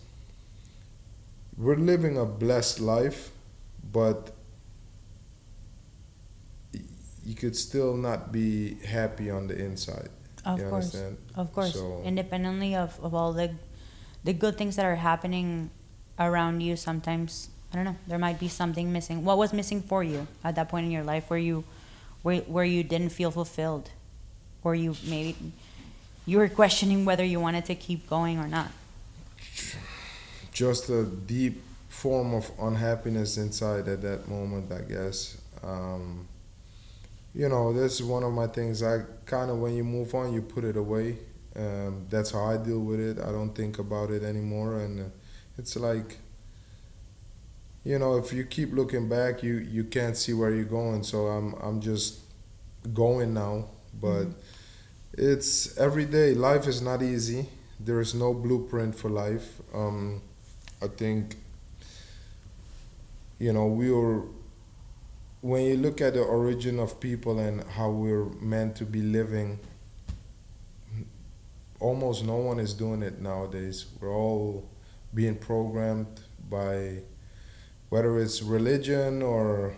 we're 1.63 1.77
living 1.77 2.19
a 2.19 2.25
blessed 2.25 2.81
life 2.81 3.31
but 3.93 4.33
you 7.25 7.35
could 7.35 7.57
still 7.57 7.97
not 7.97 8.33
be 8.33 8.75
happy 8.85 9.31
on 9.31 9.47
the 9.47 9.57
inside 9.57 10.11
of 10.45 10.59
you 10.59 10.67
course 10.67 10.95
understand? 10.95 11.17
of 11.37 11.53
course 11.53 11.75
so, 11.75 12.03
independently 12.05 12.75
of, 12.75 12.99
of 13.03 13.15
all 13.15 13.33
the 13.33 13.51
the 14.25 14.33
good 14.33 14.59
things 14.59 14.77
that 14.77 14.85
are 14.85 14.97
happening 14.97 15.71
around 16.19 16.61
you 16.61 16.77
sometimes 16.77 17.49
I 17.73 17.77
don't 17.77 17.85
know. 17.85 17.97
There 18.07 18.19
might 18.19 18.39
be 18.39 18.49
something 18.49 18.93
missing. 18.93 19.25
What 19.25 19.39
was 19.39 19.53
missing 19.53 19.81
for 19.81 20.05
you 20.05 20.27
at 20.45 20.57
that 20.57 20.69
point 20.69 20.85
in 20.85 20.93
your 20.93 21.05
life 21.05 21.31
where 21.31 21.39
you, 21.39 21.65
where, 22.21 22.41
where 22.43 22.65
you 22.65 22.83
didn't 22.85 23.11
feel 23.11 23.31
fulfilled, 23.31 23.91
or 24.63 24.75
you 24.75 24.95
maybe 25.09 25.37
you 26.27 26.39
were 26.39 26.49
questioning 26.49 27.05
whether 27.05 27.25
you 27.25 27.41
wanted 27.41 27.65
to 27.67 27.75
keep 27.75 28.09
going 28.09 28.39
or 28.39 28.47
not? 28.47 28.71
Just 30.53 30.89
a 30.91 31.05
deep 31.05 31.63
form 31.89 32.35
of 32.35 32.51
unhappiness 32.61 33.37
inside 33.37 33.89
at 33.89 34.03
that 34.03 34.29
moment, 34.29 34.71
I 34.71 34.83
guess. 34.83 35.39
Um, 35.63 36.29
you 37.35 37.49
know, 37.49 37.73
that's 37.73 38.01
one 38.01 38.23
of 38.23 38.33
my 38.33 38.47
things. 38.47 38.83
I 38.83 39.03
kind 39.27 39.51
of, 39.51 39.59
when 39.59 39.75
you 39.75 39.85
move 39.85 40.15
on, 40.15 40.33
you 40.33 40.43
put 40.43 40.65
it 40.65 40.77
away. 40.77 41.19
Um, 41.57 42.07
that's 42.09 42.31
how 42.31 42.45
I 42.45 42.57
deal 42.59 42.81
with 42.81 43.01
it. 43.01 43.19
I 43.19 43.33
don't 43.33 43.55
think 43.55 43.79
about 43.79 44.11
it 44.11 44.23
anymore, 44.23 44.81
and 44.81 45.11
it's 45.59 45.77
like 45.77 46.19
you 47.85 47.99
know, 47.99 48.17
if 48.17 48.33
you 48.33 48.45
keep 48.45 48.73
looking 48.73 49.09
back, 49.09 49.43
you 49.43 49.55
you 49.55 49.85
can't 49.85 50.17
see 50.17 50.33
where 50.33 50.53
you're 50.55 50.65
going. 50.65 51.03
So 51.03 51.27
I'm 51.27 51.55
I'm 51.55 51.81
just 51.81 52.21
going 52.93 53.35
now, 53.35 53.67
but 54.01 54.25
mm-hmm. 54.25 54.33
it's 55.15 55.77
every 55.79 56.05
day. 56.05 56.35
Life 56.35 56.67
is 56.67 56.81
not 56.81 57.03
easy. 57.03 57.49
There 57.81 58.01
is 58.01 58.15
no 58.15 58.33
blueprint 58.33 58.95
for 58.95 59.11
life. 59.11 59.61
Um, 59.75 60.23
I 60.83 60.89
think 60.89 61.37
you 63.39 63.53
know 63.53 63.67
we 63.67 63.91
were 63.91 64.23
when 65.41 65.65
you 65.65 65.77
look 65.77 66.01
at 66.01 66.15
the 66.15 66.23
origin 66.23 66.79
of 66.79 67.01
people 67.01 67.39
and 67.39 67.65
how 67.65 67.91
we're 67.91 68.27
meant 68.41 68.77
to 68.77 68.85
be 68.85 69.01
living 69.03 69.59
almost 71.81 72.25
no 72.25 72.37
one 72.37 72.61
is 72.61 72.75
doing 72.75 73.03
it 73.03 73.21
nowadays 73.21 73.87
we're 74.01 74.15
all 74.15 74.69
being 75.15 75.35
programmed 75.35 76.21
by 76.49 76.99
whether 77.89 78.19
it's 78.19 78.43
religion 78.43 79.23
or 79.23 79.75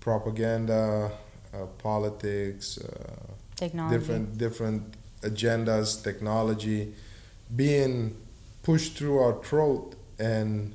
propaganda, 0.00 1.10
uh, 1.52 1.66
politics, 1.78 2.78
uh, 2.78 3.32
technology. 3.56 3.98
different 3.98 4.38
different 4.38 4.96
agendas, 5.22 6.00
technology, 6.02 6.94
being 7.56 8.16
pushed 8.62 8.96
through 8.96 9.18
our 9.18 9.42
throat, 9.42 9.95
and 10.18 10.74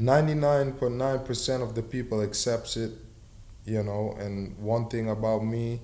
99.9% 0.00 1.62
of 1.62 1.74
the 1.74 1.82
people 1.82 2.22
accepts 2.22 2.76
it, 2.76 2.92
you 3.64 3.82
know. 3.82 4.16
And 4.18 4.56
one 4.58 4.88
thing 4.88 5.08
about 5.08 5.44
me, 5.44 5.80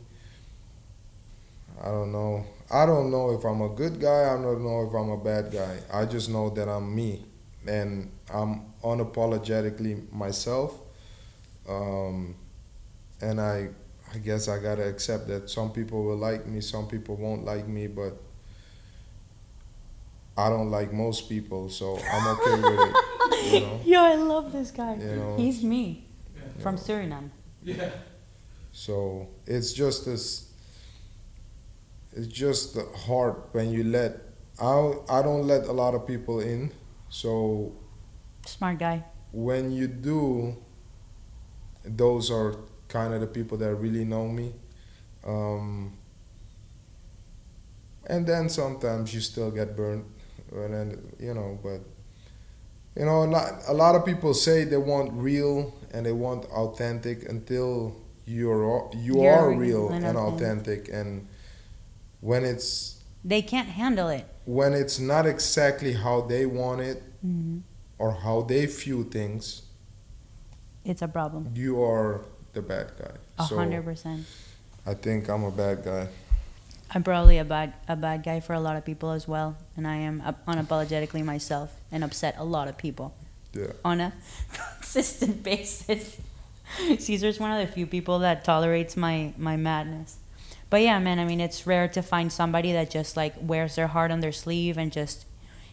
I 1.81 1.87
don't 1.87 2.13
know. 2.13 2.45
I 2.71 2.85
don't 2.85 3.11
know 3.11 3.31
if 3.31 3.45
I'm 3.45 3.63
a 3.63 3.69
good 3.69 4.01
guy. 4.01 4.25
I 4.25 4.35
don't 4.43 4.63
know 4.63 4.87
if 4.87 4.95
I'm 4.95 5.11
a 5.11 5.17
bad 5.17 5.53
guy. 5.53 5.79
I 5.93 6.05
just 6.05 6.29
know 6.31 6.51
that 6.51 6.69
I'm 6.69 6.95
me, 6.95 7.25
and 7.67 8.11
I'm 8.33 8.63
unapologetically 8.83 10.13
myself. 10.13 10.79
Um, 11.69 12.35
and 13.21 13.41
I, 13.41 13.69
I 14.13 14.19
guess 14.19 14.49
I 14.49 14.59
gotta 14.59 14.89
accept 14.89 15.29
that 15.29 15.51
some 15.51 15.71
people 15.71 16.03
will 16.03 16.17
like 16.17 16.47
me, 16.47 16.61
some 16.61 16.89
people 16.89 17.17
won't 17.17 17.45
like 17.45 17.69
me, 17.69 17.87
but 17.87 18.21
I 20.38 20.48
don't 20.48 20.70
like 20.70 20.92
most 20.92 21.29
people, 21.29 21.68
so 21.68 21.98
I'm 22.12 22.27
okay 22.38 22.62
with 22.62 22.81
it. 22.81 23.53
You 23.53 23.61
know? 23.61 23.81
Yo, 23.85 24.01
I 24.01 24.14
love 24.14 24.53
this 24.53 24.70
guy. 24.70 24.94
You 24.94 25.16
know? 25.16 25.37
He's 25.37 25.64
me 25.64 26.07
yeah. 26.37 26.62
from 26.62 26.77
Suriname. 26.77 27.31
Yeah. 27.64 27.90
So 28.70 29.29
it's 29.46 29.72
just 29.72 30.07
this. 30.07 30.53
It's 32.12 32.29
just 32.29 32.74
the 32.74 32.85
heart 33.07 33.48
when 33.51 33.70
you 33.70 33.83
let. 33.83 34.12
I 34.61 34.94
I 35.11 35.22
don't 35.22 35.46
let 35.46 35.64
a 35.66 35.72
lot 35.72 35.94
of 35.94 36.07
people 36.07 36.38
in, 36.38 36.72
so 37.09 37.72
Smart 38.46 38.79
guy. 38.79 39.05
When 39.33 39.72
you 39.72 39.88
do, 39.88 40.57
those 41.85 42.31
are 42.31 42.55
kind 42.88 43.12
of 43.12 43.20
the 43.20 43.27
people 43.27 43.59
that 43.59 43.74
really 43.74 44.05
know 44.05 44.29
me. 44.29 44.55
Um, 45.27 45.98
and 48.07 48.26
then 48.26 48.49
sometimes 48.49 49.12
you 49.12 49.20
still 49.20 49.51
get 49.51 49.76
burnt, 49.76 50.07
and 50.53 50.74
then 50.74 51.12
you 51.18 51.34
know, 51.34 51.59
but 51.62 51.80
you 52.96 53.05
know, 53.05 53.26
not, 53.26 53.53
a 53.68 53.72
lot 53.72 53.94
of 53.94 54.05
people 54.05 54.34
say 54.34 54.64
they 54.64 54.76
want 54.76 55.12
real 55.12 55.74
and 55.92 56.05
they 56.05 56.12
want 56.12 56.44
authentic 56.46 57.28
until 57.28 57.96
you're 58.26 58.90
you 58.94 59.22
you're 59.22 59.32
are 59.32 59.55
real 59.55 59.90
and 59.90 60.16
authentic, 60.16 60.88
and 60.88 61.26
when 62.20 62.44
it's 62.44 63.03
they 63.24 63.42
can't 63.42 63.68
handle 63.68 64.09
it 64.09 64.26
when 64.44 64.72
it's 64.72 64.99
not 64.99 65.26
exactly 65.26 65.92
how 65.92 66.20
they 66.20 66.46
want 66.46 66.80
it. 66.80 67.03
Mm-hmm 67.24 67.59
or 67.99 68.12
how 68.12 68.42
they 68.42 68.66
view 68.66 69.05
things, 69.05 69.62
it's 70.84 71.03
a 71.03 71.09
problem. 71.09 71.51
You 71.55 71.82
are 71.82 72.22
the 72.53 72.62
bad 72.62 72.92
guy. 72.99 73.11
A 73.38 73.42
hundred 73.42 73.84
percent. 73.84 74.24
I 74.86 74.94
think 74.94 75.28
I'm 75.28 75.44
a 75.44 75.51
bad 75.51 75.84
guy. 75.84 76.09
I'm 76.91 77.03
probably 77.03 77.39
a 77.39 77.45
bad 77.45 77.74
a 77.86 77.97
bad 77.97 78.22
guy 78.22 78.41
for 78.41 78.55
a 78.55 78.61
lot 78.61 78.76
of 78.76 78.84
people 78.84 79.11
as 79.11 79.28
well, 79.28 79.57
and 79.76 79.86
I 79.86 79.97
am 79.97 80.22
unapologetically 80.47 81.24
myself 81.24 81.76
and 81.93 82.03
upset 82.03 82.34
a 82.39 82.45
lot 82.45 82.68
of 82.68 82.78
people. 82.78 83.14
Yeah. 83.53 83.72
On 83.84 84.01
a 84.01 84.12
consistent 84.53 85.43
basis. 85.43 86.18
Caesar's 86.99 87.41
one 87.41 87.51
of 87.51 87.66
the 87.66 87.72
few 87.72 87.86
people 87.86 88.18
that 88.20 88.45
tolerates 88.45 88.97
my 88.97 89.32
my 89.36 89.57
madness. 89.57 90.18
But 90.70 90.82
yeah, 90.82 90.99
man, 90.99 91.18
I 91.18 91.24
mean, 91.24 91.41
it's 91.41 91.66
rare 91.66 91.89
to 91.89 92.03
find 92.03 92.30
somebody 92.30 92.72
that 92.72 92.91
just 92.91 93.16
like 93.16 93.34
wears 93.41 93.74
their 93.76 93.86
heart 93.89 94.11
on 94.11 94.20
their 94.20 94.32
sleeve 94.32 94.76
and 94.76 94.93
just 94.93 95.24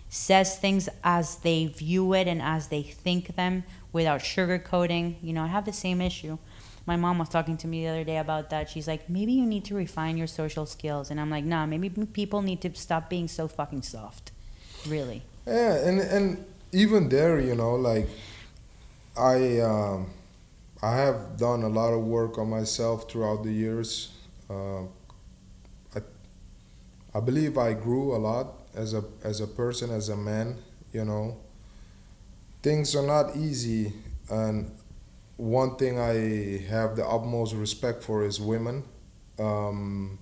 says 0.10 0.58
things 0.58 0.88
as 1.04 1.38
they 1.38 1.66
view 1.66 2.14
it 2.14 2.28
and 2.28 2.42
as 2.42 2.70
they 2.70 2.82
think 2.82 3.36
them 3.36 3.64
without 3.92 4.22
sugarcoating. 4.22 5.16
You 5.22 5.34
know, 5.34 5.44
I 5.44 5.48
have 5.48 5.66
the 5.66 5.74
same 5.74 6.00
issue. 6.02 6.38
My 6.86 6.96
mom 6.96 7.18
was 7.18 7.30
talking 7.30 7.58
to 7.58 7.68
me 7.68 7.84
the 7.84 7.90
other 7.90 8.04
day 8.04 8.18
about 8.18 8.50
that. 8.52 8.70
She's 8.70 8.88
like, 8.88 9.10
maybe 9.10 9.34
you 9.34 9.46
need 9.46 9.66
to 9.66 9.76
refine 9.76 10.18
your 10.18 10.28
social 10.28 10.66
skills. 10.66 11.10
And 11.10 11.20
I'm 11.20 11.30
like, 11.30 11.44
nah, 11.44 11.66
maybe 11.66 11.90
people 11.90 12.42
need 12.42 12.62
to 12.62 12.74
stop 12.76 13.10
being 13.10 13.28
so 13.28 13.48
fucking 13.48 13.82
soft. 13.82 14.32
Really. 14.88 15.24
Yeah, 15.48 15.76
and, 15.88 16.00
and 16.00 16.46
even 16.72 17.10
there, 17.10 17.40
you 17.40 17.56
know, 17.56 17.76
like, 17.76 18.08
I, 19.18 19.60
um, 19.60 20.12
I 20.84 20.98
have 20.98 21.38
done 21.38 21.64
a 21.64 21.70
lot 21.70 21.94
of 21.94 22.04
work 22.04 22.38
on 22.38 22.50
myself 22.50 23.10
throughout 23.10 23.44
the 23.44 23.52
years. 23.52 24.12
Uh, 24.48 24.84
I, 25.96 26.02
I 27.16 27.20
believe 27.20 27.58
I 27.58 27.74
grew 27.74 28.16
a 28.16 28.20
lot 28.20 28.48
as 28.76 28.94
a 28.94 29.04
as 29.24 29.40
a 29.42 29.48
person, 29.48 29.90
as 29.90 30.10
a 30.10 30.18
man. 30.18 30.58
You 30.92 31.06
know, 31.06 31.38
things 32.62 32.96
are 32.96 33.06
not 33.06 33.36
easy, 33.36 33.94
and 34.30 34.70
one 35.38 35.76
thing 35.76 36.00
I 36.00 36.66
have 36.70 36.96
the 36.96 37.06
utmost 37.06 37.54
respect 37.56 38.04
for 38.04 38.24
is 38.26 38.40
women. 38.40 38.84
Um, 39.38 40.20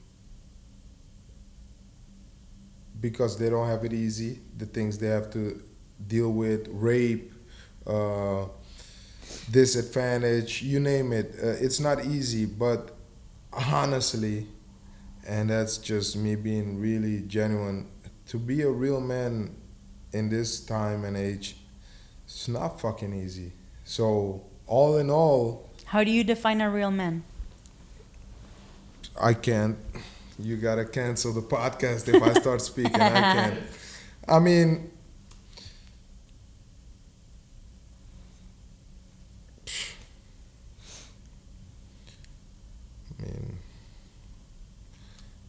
because 3.04 3.38
they 3.38 3.50
don't 3.50 3.68
have 3.68 3.84
it 3.84 3.92
easy, 3.92 4.40
the 4.58 4.66
things 4.66 4.98
they 4.98 5.08
have 5.08 5.30
to 5.30 5.62
deal 6.08 6.32
with, 6.32 6.70
rape, 6.72 7.34
uh, 7.86 8.46
disadvantage, 9.52 10.64
you 10.64 10.80
name 10.80 11.12
it. 11.12 11.36
Uh, 11.36 11.48
it's 11.60 11.82
not 11.82 12.06
easy, 12.06 12.46
but 12.46 12.96
honestly, 13.52 14.48
and 15.28 15.50
that's 15.50 15.78
just 15.78 16.16
me 16.16 16.36
being 16.36 16.80
really 16.80 17.24
genuine, 17.24 17.90
to 18.28 18.40
be 18.40 18.62
a 18.62 18.70
real 18.70 19.02
man 19.02 19.54
in 20.14 20.30
this 20.30 20.62
time 20.62 21.04
and 21.04 21.18
age, 21.18 21.58
it's 22.24 22.48
not 22.48 22.80
fucking 22.80 23.14
easy. 23.14 23.52
So, 23.84 24.46
all 24.74 24.98
in 24.98 25.12
all, 25.12 25.70
how 25.86 26.04
do 26.04 26.10
you 26.10 26.24
define 26.24 26.60
a 26.62 26.68
real 26.68 26.90
man? 26.90 27.22
I 29.22 29.36
can't. 29.36 29.78
You 30.40 30.58
gotta 30.58 30.84
cancel 30.84 31.32
the 31.32 31.44
podcast 31.44 32.12
if 32.12 32.20
I 32.24 32.34
start 32.34 32.60
speaking. 32.60 32.96
I 32.96 33.22
can't. 33.22 33.60
I 34.28 34.40
mean, 34.40 34.90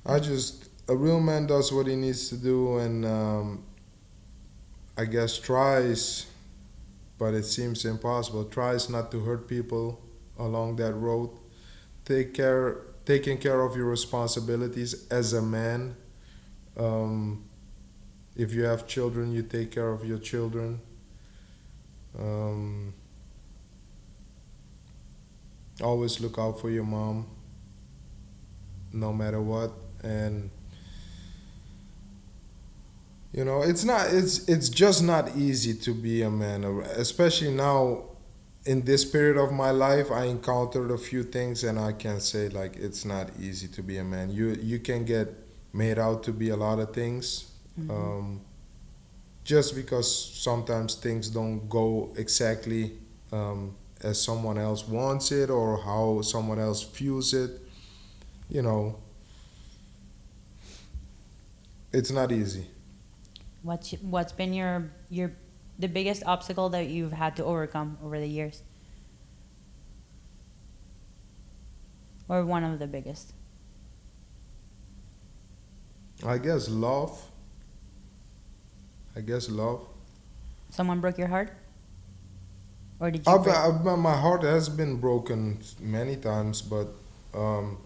I 0.05 0.19
just 0.19 0.69
a 0.87 0.95
real 0.95 1.21
man 1.21 1.47
does 1.47 1.73
what 1.73 1.87
he 1.87 1.97
needs 1.97 2.29
to 2.29 2.37
do, 2.37 2.77
and 2.77 3.07
um, 3.07 3.65
I 4.99 5.07
guess 5.07 5.39
tries, 5.39 6.27
but 7.25 7.33
it 7.33 7.47
seems 7.47 7.87
impossible. 7.87 8.45
Tries 8.45 8.91
not 8.91 9.11
to 9.11 9.21
hurt 9.21 9.49
people 9.49 9.99
along 10.39 10.77
that 10.77 10.93
road. 10.93 11.31
Take 12.05 12.35
care, 12.35 12.83
taking 13.07 13.39
care 13.39 13.63
of 13.63 13.75
your 13.75 13.87
responsibilities 13.87 15.09
as 15.11 15.33
a 15.33 15.41
man. 15.41 15.97
Um, 16.77 17.45
if 18.37 18.53
you 18.53 18.65
have 18.65 18.87
children, 18.87 19.33
you 19.33 19.43
take 19.43 19.71
care 19.71 19.89
of 19.89 20.05
your 20.05 20.19
children. 20.19 20.83
Um, 22.19 22.93
always 25.81 26.21
look 26.21 26.39
out 26.39 26.61
for 26.61 26.69
your 26.69 26.85
mom, 26.85 27.27
no 28.93 29.15
matter 29.15 29.41
what 29.41 29.73
and 30.03 30.51
you 33.35 33.45
know 33.45 33.63
it's 33.63 33.85
not 33.85 34.07
it's 34.13 34.49
it's 34.49 34.69
just 34.69 35.03
not 35.03 35.37
easy 35.37 35.75
to 35.75 35.93
be 35.93 36.23
a 36.23 36.31
man 36.31 36.65
especially 36.97 37.51
now 37.51 38.05
in 38.65 38.83
this 38.83 39.05
period 39.05 39.37
of 39.37 39.53
my 39.53 39.71
life 39.71 40.11
i 40.13 40.25
encountered 40.25 40.91
a 40.91 40.97
few 40.97 41.23
things 41.23 41.65
and 41.65 41.79
i 41.79 41.93
can 41.93 42.21
say 42.21 42.49
like 42.49 42.77
it's 42.77 43.05
not 43.05 43.29
easy 43.41 43.67
to 43.67 43.83
be 43.83 43.99
a 43.99 44.05
man 44.05 44.31
you 44.31 44.57
you 44.63 44.79
can 44.79 45.05
get 45.05 45.35
made 45.73 45.99
out 45.99 46.23
to 46.23 46.33
be 46.33 46.51
a 46.51 46.57
lot 46.57 46.79
of 46.79 46.95
things 46.95 47.51
mm-hmm. 47.79 47.91
um, 47.91 48.41
just 49.43 49.75
because 49.75 50.09
sometimes 50.41 50.95
things 50.95 51.29
don't 51.29 51.69
go 51.69 52.11
exactly 52.17 52.93
um, 53.33 53.75
as 54.01 54.23
someone 54.23 54.59
else 54.59 54.87
wants 54.87 55.33
it 55.33 55.51
or 55.51 55.83
how 55.83 56.23
someone 56.23 56.61
else 56.61 56.85
views 56.85 57.35
it 57.35 57.61
you 58.49 58.63
know 58.63 58.97
it's 61.95 62.11
not 62.11 62.33
easy. 62.33 62.67
What's 63.65 63.93
what's 64.03 64.33
been 64.33 64.53
your 64.53 64.93
your 65.09 65.33
the 65.79 65.89
biggest 65.89 66.23
obstacle 66.27 66.69
that 66.69 66.87
you've 66.89 67.13
had 67.13 67.35
to 67.37 67.45
overcome 67.45 67.97
over 68.05 68.21
the 68.21 68.29
years? 68.29 68.63
Or 72.29 72.45
one 72.45 72.63
of 72.63 72.79
the 72.79 72.87
biggest? 72.87 73.33
I 76.25 76.37
guess 76.37 76.69
love. 76.69 77.31
I 79.17 79.21
guess 79.21 79.49
love. 79.49 79.87
Someone 80.69 81.01
broke 81.01 81.17
your 81.17 81.29
heart? 81.29 81.51
Or 83.01 83.11
did 83.11 83.27
you? 83.27 83.33
I've, 83.33 83.49
I've, 83.49 83.99
my 83.99 84.17
heart 84.17 84.43
has 84.43 84.69
been 84.69 84.97
broken 84.97 85.61
many 85.81 86.17
times, 86.17 86.61
but 86.61 86.89
um, 87.35 87.79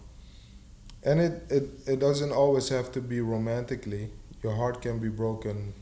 and 1.05 1.21
it, 1.21 1.43
it, 1.51 1.65
it 1.87 1.99
doesn't 2.01 2.33
always 2.33 2.69
have 2.69 2.91
to 2.93 3.01
be 3.01 3.21
romantically. 3.21 4.11
Your 4.43 4.55
heart 4.55 4.81
can 4.83 4.99
be 4.99 5.09
broken 5.09 5.75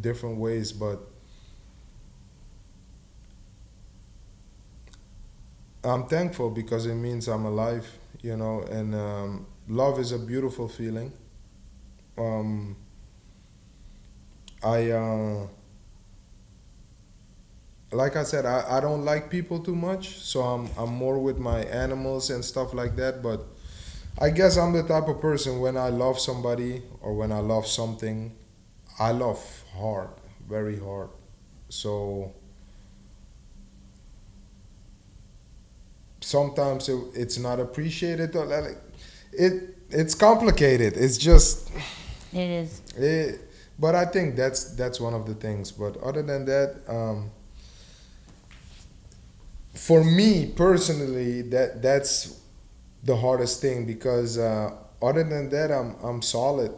different 0.00 0.38
ways, 0.38 0.72
but 0.72 1.00
I'm 5.84 6.06
thankful 6.06 6.50
because 6.50 6.86
it 6.86 6.94
means 6.94 7.28
I'm 7.28 7.44
alive, 7.44 7.86
you 8.22 8.36
know, 8.36 8.62
and 8.62 8.94
um, 8.94 9.46
love 9.68 9.98
is 10.00 10.12
a 10.12 10.18
beautiful 10.18 10.68
feeling. 10.68 11.12
Um, 12.18 12.76
I, 14.62 14.90
uh, 14.90 15.46
like 17.92 18.16
I 18.16 18.24
said, 18.24 18.44
I, 18.46 18.78
I 18.78 18.80
don't 18.80 19.04
like 19.04 19.30
people 19.30 19.60
too 19.60 19.74
much, 19.74 20.18
so 20.18 20.42
I'm, 20.42 20.68
I'm 20.76 20.90
more 20.92 21.18
with 21.18 21.38
my 21.38 21.60
animals 21.60 22.30
and 22.30 22.44
stuff 22.44 22.74
like 22.74 22.96
that, 22.96 23.22
but 23.22 23.46
I 24.18 24.30
guess 24.30 24.56
I'm 24.56 24.72
the 24.72 24.82
type 24.82 25.08
of 25.08 25.20
person 25.20 25.60
when 25.60 25.76
I 25.76 25.88
love 25.88 26.18
somebody 26.18 26.82
or 27.00 27.14
when 27.14 27.32
I 27.32 27.40
love 27.40 27.66
something, 27.66 28.34
I 28.98 29.10
love 29.12 29.38
hard, 29.74 30.08
very 30.48 30.78
hard. 30.78 31.10
So 31.68 32.32
sometimes 36.20 36.88
it, 36.88 36.98
it's 37.14 37.38
not 37.38 37.60
appreciated. 37.60 38.34
Like, 38.34 38.78
It 39.32 39.76
it's 39.90 40.14
complicated. 40.14 40.94
It's 40.96 41.18
just 41.18 41.70
it 42.32 42.38
is. 42.38 42.80
It, 42.96 43.40
but 43.78 43.94
I 43.94 44.06
think 44.06 44.36
that's 44.36 44.74
that's 44.74 45.00
one 45.00 45.14
of 45.14 45.26
the 45.26 45.34
things. 45.34 45.72
But 45.72 45.96
other 45.98 46.22
than 46.22 46.44
that, 46.46 46.76
um, 46.88 47.30
for 49.74 50.02
me 50.04 50.46
personally, 50.56 51.42
that 51.42 51.82
that's 51.82 52.40
the 53.06 53.16
hardest 53.16 53.60
thing 53.60 53.86
because 53.86 54.36
uh, 54.36 54.74
other 55.00 55.24
than 55.24 55.48
that, 55.50 55.70
I'm 55.70 55.94
I'm 56.02 56.20
solid. 56.20 56.72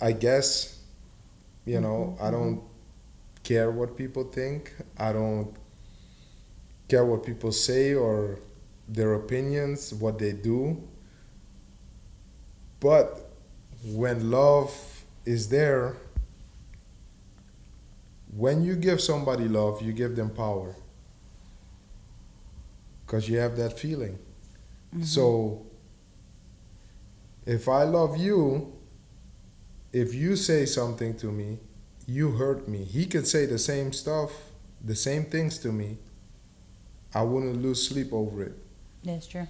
I 0.00 0.12
guess, 0.12 0.80
you 1.64 1.80
know, 1.80 2.16
mm-hmm. 2.16 2.24
I 2.24 2.30
don't 2.30 2.62
care 3.44 3.70
what 3.70 3.96
people 3.96 4.24
think. 4.24 4.74
I 4.98 5.12
don't 5.12 5.54
care 6.88 7.04
what 7.04 7.24
people 7.24 7.52
say 7.52 7.94
or 7.94 8.40
their 8.88 9.14
opinions, 9.14 9.94
what 9.94 10.18
they 10.18 10.32
do. 10.32 10.82
But 12.80 13.30
when 13.84 14.30
love 14.30 14.72
is 15.24 15.48
there, 15.48 15.96
when 18.36 18.64
you 18.64 18.74
give 18.74 19.00
somebody 19.00 19.46
love, 19.48 19.80
you 19.80 19.92
give 19.92 20.16
them 20.16 20.30
power. 20.30 20.74
Because 23.06 23.28
you 23.28 23.38
have 23.38 23.56
that 23.56 23.78
feeling. 23.78 24.18
Mm-hmm. 24.94 25.02
So 25.02 25.66
if 27.44 27.68
I 27.68 27.82
love 27.82 28.16
you, 28.16 28.72
if 29.92 30.14
you 30.14 30.36
say 30.36 30.66
something 30.66 31.16
to 31.18 31.26
me, 31.26 31.58
you 32.06 32.32
hurt 32.32 32.68
me. 32.68 32.84
He 32.84 33.06
could 33.06 33.26
say 33.26 33.46
the 33.46 33.58
same 33.58 33.92
stuff, 33.92 34.30
the 34.82 34.94
same 34.94 35.24
things 35.24 35.58
to 35.58 35.72
me. 35.72 35.98
I 37.14 37.22
wouldn't 37.22 37.62
lose 37.62 37.86
sleep 37.88 38.12
over 38.12 38.42
it. 38.42 38.54
That's 39.04 39.26
true. 39.26 39.46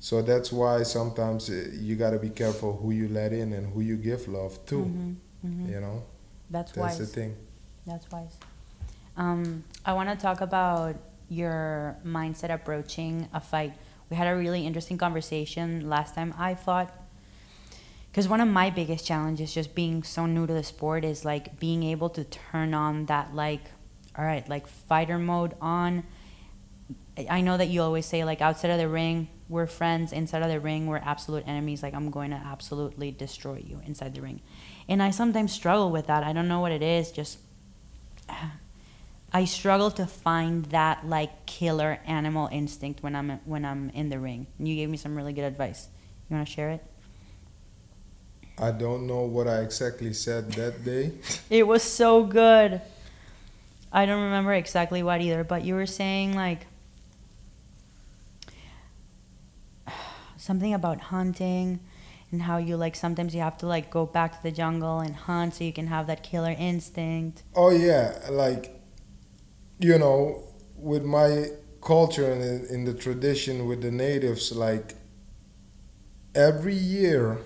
So 0.00 0.22
that's 0.22 0.50
why 0.50 0.82
sometimes 0.82 1.50
uh, 1.50 1.68
you 1.72 1.94
got 1.94 2.10
to 2.10 2.18
be 2.18 2.30
careful 2.30 2.76
who 2.76 2.90
you 2.90 3.08
let 3.08 3.32
in 3.32 3.52
and 3.52 3.72
who 3.72 3.80
you 3.80 3.96
give 3.96 4.28
love 4.28 4.64
to. 4.66 4.76
Mm-hmm. 4.76 5.12
Mm-hmm. 5.46 5.72
You 5.72 5.80
know. 5.80 6.02
That's, 6.50 6.72
that's 6.72 6.98
wise. 6.98 6.98
the 6.98 7.06
thing. 7.06 7.36
That's 7.86 8.10
wise. 8.10 8.36
Um, 9.16 9.64
I 9.84 9.92
want 9.92 10.08
to 10.08 10.16
talk 10.16 10.40
about 10.40 10.96
your 11.28 11.96
mindset 12.04 12.52
approaching 12.52 13.28
a 13.32 13.40
fight. 13.40 13.74
We 14.10 14.16
had 14.16 14.26
a 14.26 14.36
really 14.36 14.66
interesting 14.66 14.98
conversation 14.98 15.88
last 15.88 16.16
time 16.16 16.34
I 16.36 16.54
fought. 16.54 16.92
Because 18.10 18.26
one 18.26 18.40
of 18.40 18.48
my 18.48 18.70
biggest 18.70 19.06
challenges, 19.06 19.54
just 19.54 19.72
being 19.72 20.02
so 20.02 20.26
new 20.26 20.44
to 20.44 20.52
the 20.52 20.64
sport, 20.64 21.04
is 21.04 21.24
like 21.24 21.60
being 21.60 21.84
able 21.84 22.10
to 22.10 22.24
turn 22.24 22.74
on 22.74 23.06
that, 23.06 23.34
like, 23.36 23.62
all 24.18 24.24
right, 24.24 24.48
like 24.48 24.66
fighter 24.66 25.16
mode 25.16 25.54
on. 25.60 26.02
I 27.28 27.40
know 27.40 27.56
that 27.56 27.68
you 27.68 27.82
always 27.82 28.06
say, 28.06 28.24
like, 28.24 28.40
outside 28.40 28.70
of 28.72 28.78
the 28.78 28.88
ring, 28.88 29.28
we're 29.48 29.66
friends. 29.66 30.12
Inside 30.12 30.42
of 30.42 30.48
the 30.48 30.58
ring, 30.58 30.86
we're 30.86 30.98
absolute 30.98 31.44
enemies. 31.46 31.82
Like, 31.82 31.94
I'm 31.94 32.10
going 32.10 32.30
to 32.30 32.36
absolutely 32.36 33.12
destroy 33.12 33.62
you 33.64 33.80
inside 33.86 34.14
the 34.14 34.22
ring. 34.22 34.40
And 34.88 35.00
I 35.02 35.10
sometimes 35.10 35.52
struggle 35.52 35.90
with 35.90 36.06
that. 36.08 36.24
I 36.24 36.32
don't 36.32 36.48
know 36.48 36.60
what 36.60 36.72
it 36.72 36.82
is. 36.82 37.12
Just 37.12 37.38
I 39.32 39.44
struggle 39.44 39.90
to 39.92 40.06
find 40.06 40.64
that 40.66 41.06
like 41.06 41.46
killer 41.46 42.00
animal 42.04 42.48
instinct 42.50 43.02
when 43.02 43.14
I'm 43.14 43.40
when 43.44 43.64
I'm 43.64 43.90
in 43.90 44.08
the 44.08 44.18
ring. 44.18 44.48
And 44.58 44.66
you 44.66 44.74
gave 44.74 44.88
me 44.88 44.96
some 44.96 45.16
really 45.16 45.32
good 45.32 45.44
advice. 45.44 45.88
You 46.28 46.36
want 46.36 46.48
to 46.48 46.52
share 46.52 46.70
it? 46.70 46.84
I 48.58 48.72
don't 48.72 49.06
know 49.06 49.22
what 49.22 49.46
I 49.48 49.60
exactly 49.60 50.12
said 50.12 50.52
that 50.52 50.84
day. 50.84 51.12
it 51.50 51.66
was 51.66 51.82
so 51.82 52.24
good. 52.24 52.80
I 53.92 54.06
don't 54.06 54.22
remember 54.22 54.52
exactly 54.52 55.02
what 55.02 55.20
either, 55.20 55.44
but 55.44 55.64
you 55.64 55.74
were 55.74 55.86
saying 55.86 56.34
like 56.34 56.66
something 60.36 60.74
about 60.74 61.00
hunting 61.00 61.80
and 62.32 62.42
how 62.42 62.58
you 62.58 62.76
like 62.76 62.96
sometimes 62.96 63.34
you 63.34 63.40
have 63.40 63.58
to 63.58 63.66
like 63.66 63.90
go 63.90 64.06
back 64.06 64.36
to 64.36 64.42
the 64.42 64.50
jungle 64.50 64.98
and 65.00 65.14
hunt 65.14 65.54
so 65.54 65.64
you 65.64 65.72
can 65.72 65.86
have 65.86 66.06
that 66.08 66.22
killer 66.24 66.54
instinct. 66.58 67.44
Oh 67.54 67.70
yeah, 67.70 68.18
like 68.28 68.79
you 69.80 69.98
know, 69.98 70.44
with 70.76 71.04
my 71.04 71.46
culture 71.82 72.30
and 72.30 72.66
in, 72.66 72.84
the 72.84 72.94
tradition 72.94 73.66
with 73.66 73.80
the 73.82 73.90
natives, 73.90 74.52
like 74.52 74.94
every 76.34 76.74
year 76.74 77.38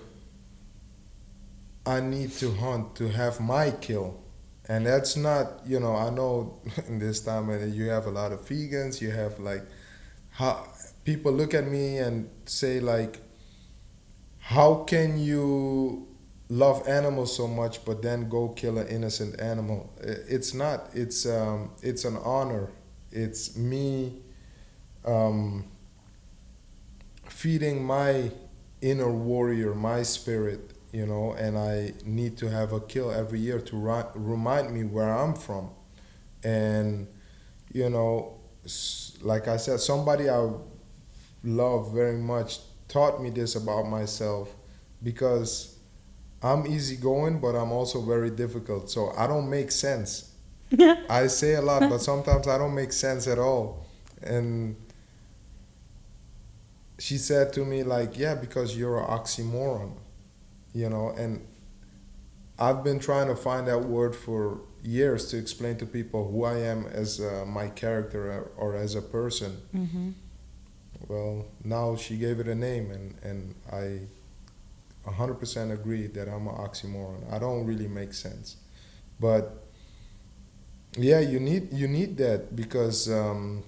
I 1.85 1.99
need 2.01 2.31
to 2.33 2.51
hunt 2.53 2.95
to 2.97 3.09
have 3.09 3.39
my 3.39 3.71
kill. 3.71 4.21
And 4.67 4.85
that's 4.85 5.15
not, 5.15 5.61
you 5.65 5.79
know, 5.79 5.95
I 5.95 6.09
know 6.09 6.59
in 6.87 6.99
this 6.99 7.21
time 7.21 7.49
and 7.49 7.73
you 7.73 7.89
have 7.89 8.05
a 8.07 8.11
lot 8.11 8.31
of 8.31 8.41
vegans, 8.41 9.01
you 9.01 9.11
have 9.11 9.39
like 9.39 9.63
how 10.31 10.67
people 11.03 11.31
look 11.31 11.53
at 11.53 11.67
me 11.67 11.97
and 11.97 12.29
say 12.45 12.79
like 12.79 13.21
how 14.39 14.83
can 14.83 15.17
you 15.17 16.07
love 16.49 16.87
animals 16.87 17.35
so 17.35 17.47
much 17.47 17.83
but 17.85 18.01
then 18.01 18.29
go 18.29 18.49
kill 18.49 18.77
an 18.77 18.87
innocent 18.87 19.39
animal. 19.39 19.91
It's 20.01 20.53
not 20.53 20.89
it's 20.93 21.25
um, 21.25 21.71
it's 21.81 22.05
an 22.05 22.17
honor. 22.17 22.71
It's 23.11 23.55
me 23.57 24.21
um, 25.05 25.65
feeding 27.27 27.83
my 27.83 28.31
inner 28.81 29.11
warrior 29.11 29.73
my 29.73 30.03
spirit 30.03 30.71
you 30.91 31.05
know 31.05 31.33
and 31.33 31.57
i 31.57 31.91
need 32.05 32.37
to 32.37 32.49
have 32.49 32.71
a 32.71 32.79
kill 32.79 33.11
every 33.11 33.39
year 33.39 33.59
to 33.59 33.75
ri- 33.77 34.03
remind 34.15 34.71
me 34.73 34.83
where 34.83 35.11
i'm 35.11 35.33
from. 35.33 35.69
And 36.43 37.07
you 37.73 37.89
know 37.89 38.35
like 39.21 39.47
i 39.47 39.57
said 39.57 39.79
somebody 39.79 40.29
i 40.29 40.49
love 41.43 41.93
very 41.93 42.17
much 42.17 42.59
taught 42.87 43.21
me 43.21 43.29
this 43.29 43.55
about 43.55 43.83
myself 43.87 44.55
because 45.03 45.74
I'm 46.45 46.67
easygoing, 46.67 47.39
but 47.39 47.55
I'm 47.55 47.71
also 47.71 48.01
very 48.01 48.29
difficult. 48.29 48.91
So 48.91 49.11
I 49.17 49.25
don't 49.25 49.49
make 49.49 49.71
sense. 49.71 50.31
I 51.09 51.25
say 51.27 51.55
a 51.55 51.61
lot, 51.61 51.89
but 51.89 51.99
sometimes 51.99 52.47
I 52.47 52.57
don't 52.59 52.75
make 52.75 52.93
sense 52.93 53.27
at 53.27 53.39
all. 53.39 53.85
And 54.21 54.75
she 56.99 57.17
said 57.17 57.51
to 57.53 57.65
me, 57.65 57.83
like, 57.83 58.17
yeah, 58.17 58.35
because 58.35 58.77
you're 58.77 58.99
an 58.99 59.05
oxymoron, 59.05 59.93
you 60.73 60.87
know, 60.87 61.09
and 61.17 61.45
I've 62.59 62.83
been 62.83 62.99
trying 62.99 63.27
to 63.27 63.35
find 63.35 63.67
that 63.67 63.79
word 63.79 64.15
for 64.15 64.61
years 64.83 65.29
to 65.31 65.37
explain 65.37 65.77
to 65.77 65.85
people 65.87 66.31
who 66.31 66.43
I 66.43 66.59
am 66.59 66.85
as 66.85 67.19
uh, 67.19 67.43
my 67.47 67.69
character 67.69 68.51
or 68.55 68.75
as 68.75 68.93
a 68.93 69.01
person. 69.01 69.57
Mm-hmm. 69.75 70.11
Well, 71.07 71.47
now 71.63 71.95
she 71.95 72.17
gave 72.17 72.39
it 72.39 72.47
a 72.47 72.55
name, 72.55 72.91
and, 72.91 73.15
and 73.23 73.55
I 73.71 74.07
100% 75.07 75.71
agree 75.71 76.07
that 76.07 76.27
I'm 76.27 76.47
an 76.47 76.55
oxymoron. 76.55 77.31
I 77.31 77.39
don't 77.39 77.65
really 77.65 77.87
make 77.87 78.13
sense. 78.13 78.57
But 79.19 79.63
yeah, 80.97 81.19
you 81.19 81.39
need 81.39 81.73
you 81.73 81.87
need 81.87 82.17
that 82.17 82.55
because 82.55 83.09
um, 83.09 83.63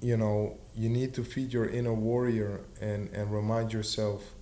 you 0.00 0.16
know 0.16 0.58
you 0.74 0.88
need 0.88 1.14
to 1.14 1.24
feed 1.24 1.52
your 1.52 1.68
inner 1.68 1.92
warrior 1.94 2.60
and 2.80 3.08
and 3.10 3.32
remind 3.32 3.72
yourself 3.72 4.34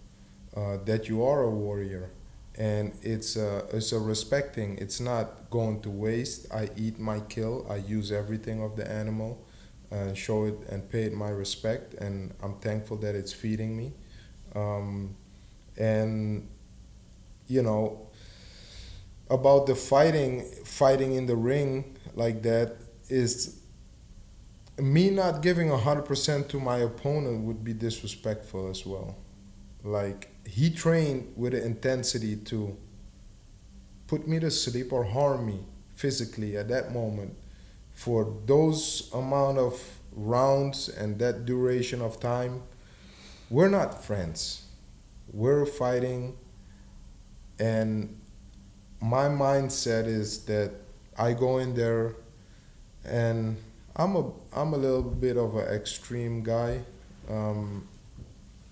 uh, 0.57 0.79
that 0.85 1.09
you 1.09 1.25
are 1.25 1.43
a 1.43 1.51
warrior. 1.51 2.11
And 2.57 2.93
it's 3.03 3.35
a, 3.35 3.65
it's 3.73 3.91
a 3.91 3.99
respecting. 3.99 4.79
It's 4.79 5.01
not 5.01 5.51
going 5.51 5.81
to 5.83 5.91
waste. 5.91 6.47
I 6.55 6.71
eat 6.77 7.01
my 7.01 7.19
kill. 7.19 7.67
I 7.69 7.77
use 7.77 8.13
everything 8.13 8.63
of 8.63 8.77
the 8.77 8.89
animal, 8.89 9.45
and 9.91 10.17
show 10.17 10.45
it 10.45 10.55
and 10.71 10.89
pay 10.89 11.03
it 11.03 11.13
my 11.15 11.31
respect. 11.31 11.95
And 11.95 12.33
I'm 12.41 12.55
thankful 12.61 12.97
that 12.99 13.17
it's 13.17 13.33
feeding 13.33 13.77
me. 13.77 13.93
Um, 14.55 15.17
and 15.77 16.49
you 17.47 17.63
know 17.63 18.09
about 19.31 19.67
the 19.67 19.75
fighting 19.75 20.45
fighting 20.65 21.15
in 21.15 21.27
the 21.27 21.37
ring 21.37 21.97
like 22.15 22.43
that 22.43 22.77
is 23.09 23.61
me 24.79 25.11
not 25.11 25.41
giving 25.43 25.69
100% 25.69 26.49
to 26.49 26.61
my 26.61 26.79
opponent 26.79 27.45
would 27.45 27.63
be 27.63 27.73
disrespectful 27.73 28.69
as 28.69 28.85
well. 28.85 29.17
Like 29.83 30.31
he 30.47 30.71
trained 30.71 31.33
with 31.37 31.53
the 31.53 31.65
intensity 31.65 32.37
to 32.37 32.77
put 34.07 34.27
me 34.27 34.41
to 34.41 34.51
sleep 34.51 34.93
or 34.93 35.05
harm 35.05 35.47
me 35.47 35.61
physically 35.95 36.57
at 36.57 36.69
that 36.69 36.93
moment. 36.93 37.37
For 37.93 38.37
those 38.47 39.11
amount 39.15 39.59
of 39.59 39.81
rounds 40.13 40.89
and 40.89 41.19
that 41.19 41.45
duration 41.45 42.01
of 42.01 42.21
time 42.21 42.63
we're 43.51 43.69
not 43.69 44.03
friends 44.03 44.64
we're 45.35 45.67
fighting 45.67 46.37
and 47.59 48.17
my 49.01 49.29
mindset 49.29 50.07
is 50.07 50.45
that 50.47 50.73
I 51.19 51.33
go 51.35 51.59
in 51.59 51.75
there 51.75 52.17
and 53.05 53.57
I'm 53.97 54.17
a 54.17 54.33
I'm 54.55 54.73
a 54.75 54.77
little 54.77 55.03
bit 55.03 55.37
of 55.37 55.57
an 55.57 55.67
extreme 55.75 56.43
guy, 56.43 56.81
um, 57.31 57.87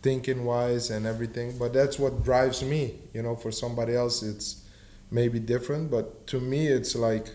thinking 0.02 0.44
wise 0.44 0.90
and 0.90 1.06
everything. 1.06 1.58
But 1.58 1.72
that's 1.72 1.98
what 1.98 2.24
drives 2.24 2.62
me. 2.62 2.94
You 3.14 3.22
know, 3.22 3.36
for 3.36 3.52
somebody 3.52 3.94
else 3.94 4.22
it's 4.22 4.64
maybe 5.10 5.38
different, 5.38 5.90
but 5.90 6.26
to 6.28 6.40
me 6.40 6.66
it's 6.68 6.94
like 6.96 7.28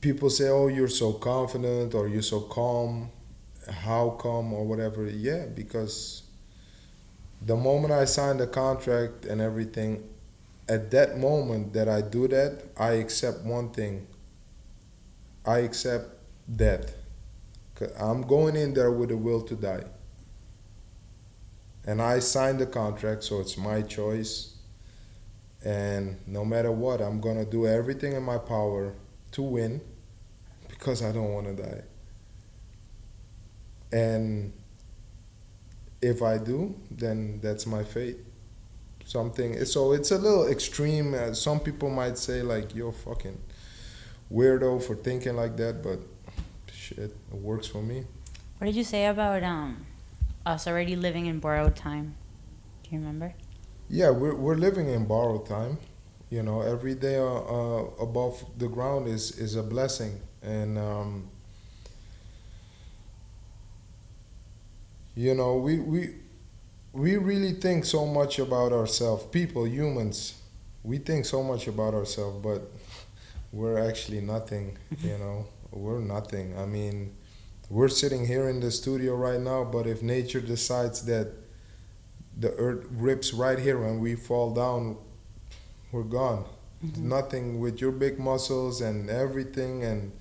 people 0.00 0.28
say, 0.30 0.48
"Oh, 0.48 0.68
you're 0.68 0.88
so 0.88 1.12
confident," 1.14 1.94
or 1.94 2.08
"You're 2.08 2.22
so 2.34 2.40
calm." 2.40 3.10
How 3.70 4.10
come 4.10 4.52
or 4.52 4.64
whatever. 4.64 5.08
Yeah 5.08 5.46
because 5.46 6.22
the 7.44 7.56
moment 7.56 7.92
i 7.92 8.04
signed 8.04 8.38
the 8.38 8.46
contract 8.46 9.24
and 9.24 9.40
everything 9.40 10.08
at 10.68 10.90
that 10.90 11.18
moment 11.18 11.72
that 11.72 11.88
i 11.88 12.00
do 12.00 12.28
that 12.28 12.62
i 12.76 12.92
accept 12.92 13.40
one 13.44 13.70
thing. 13.70 14.06
I 15.44 15.58
accept 15.58 16.10
death. 16.54 16.94
i'm 17.98 18.22
going 18.22 18.54
in 18.54 18.74
there 18.74 18.92
with 18.92 19.10
a 19.10 19.16
will 19.16 19.42
to 19.42 19.56
die. 19.56 19.84
And 21.84 22.00
i 22.00 22.20
signed 22.20 22.60
the 22.60 22.66
contract 22.66 23.24
so 23.24 23.40
it's 23.40 23.56
my 23.56 23.82
choice. 23.82 24.56
And 25.64 26.18
no 26.26 26.44
matter 26.44 26.70
what 26.70 27.00
i'm 27.00 27.20
going 27.20 27.44
to 27.44 27.50
do 27.50 27.66
everything 27.66 28.12
in 28.12 28.22
my 28.22 28.38
power 28.38 28.94
to 29.32 29.42
win 29.42 29.80
because 30.68 31.02
i 31.02 31.12
don't 31.12 31.32
want 31.32 31.46
to 31.46 31.62
die 31.62 31.82
and 33.92 34.52
if 36.00 36.22
I 36.22 36.38
do, 36.38 36.74
then 36.90 37.40
that's 37.40 37.66
my 37.66 37.84
fate. 37.84 38.18
Something. 39.04 39.64
So 39.64 39.92
it's 39.92 40.10
a 40.10 40.18
little 40.18 40.46
extreme. 40.48 41.14
Uh, 41.14 41.34
some 41.34 41.60
people 41.60 41.90
might 41.90 42.18
say 42.18 42.42
like 42.42 42.74
you're 42.74 42.92
fucking 42.92 43.38
weirdo 44.32 44.82
for 44.82 44.94
thinking 44.94 45.36
like 45.36 45.56
that, 45.56 45.82
but 45.82 46.00
shit, 46.72 46.98
it 46.98 47.14
works 47.32 47.66
for 47.66 47.82
me. 47.82 48.04
What 48.58 48.66
did 48.66 48.76
you 48.76 48.84
say 48.84 49.06
about 49.06 49.42
um 49.42 49.86
us 50.46 50.66
already 50.66 50.96
living 50.96 51.26
in 51.26 51.40
borrowed 51.40 51.76
time? 51.76 52.14
Do 52.82 52.90
you 52.90 52.98
remember? 52.98 53.34
Yeah, 53.88 54.10
we're 54.10 54.34
we're 54.34 54.56
living 54.56 54.88
in 54.88 55.06
borrowed 55.06 55.46
time. 55.46 55.78
You 56.30 56.42
know, 56.42 56.62
every 56.62 56.94
day 56.94 57.16
uh, 57.18 57.24
uh, 57.24 57.84
above 58.00 58.42
the 58.56 58.68
ground 58.68 59.08
is 59.08 59.32
is 59.38 59.56
a 59.56 59.62
blessing, 59.62 60.20
and 60.42 60.78
um, 60.78 61.28
You 65.14 65.34
know, 65.34 65.56
we 65.56 65.78
we 65.78 66.14
we 66.92 67.16
really 67.16 67.52
think 67.52 67.84
so 67.84 68.06
much 68.06 68.38
about 68.38 68.72
ourselves. 68.72 69.26
People, 69.26 69.66
humans, 69.66 70.34
we 70.82 70.98
think 70.98 71.24
so 71.26 71.42
much 71.42 71.66
about 71.66 71.94
ourselves, 71.94 72.38
but 72.42 72.70
we're 73.52 73.78
actually 73.78 74.20
nothing. 74.20 74.78
You 75.02 75.18
know, 75.18 75.46
we're 75.70 76.00
nothing. 76.00 76.56
I 76.58 76.66
mean, 76.66 77.14
we're 77.70 77.88
sitting 77.88 78.26
here 78.26 78.48
in 78.48 78.60
the 78.60 78.70
studio 78.70 79.14
right 79.16 79.40
now, 79.40 79.64
but 79.64 79.86
if 79.86 80.02
nature 80.02 80.40
decides 80.40 81.04
that 81.06 81.32
the 82.38 82.52
earth 82.54 82.86
rips 82.90 83.32
right 83.32 83.58
here 83.58 83.82
and 83.84 84.00
we 84.00 84.14
fall 84.14 84.52
down, 84.52 84.96
we're 85.90 86.02
gone. 86.02 86.44
Mm-hmm. 86.84 87.08
Nothing 87.08 87.60
with 87.60 87.80
your 87.80 87.92
big 87.92 88.18
muscles 88.18 88.80
and 88.80 89.10
everything, 89.10 89.84
and 89.84 90.12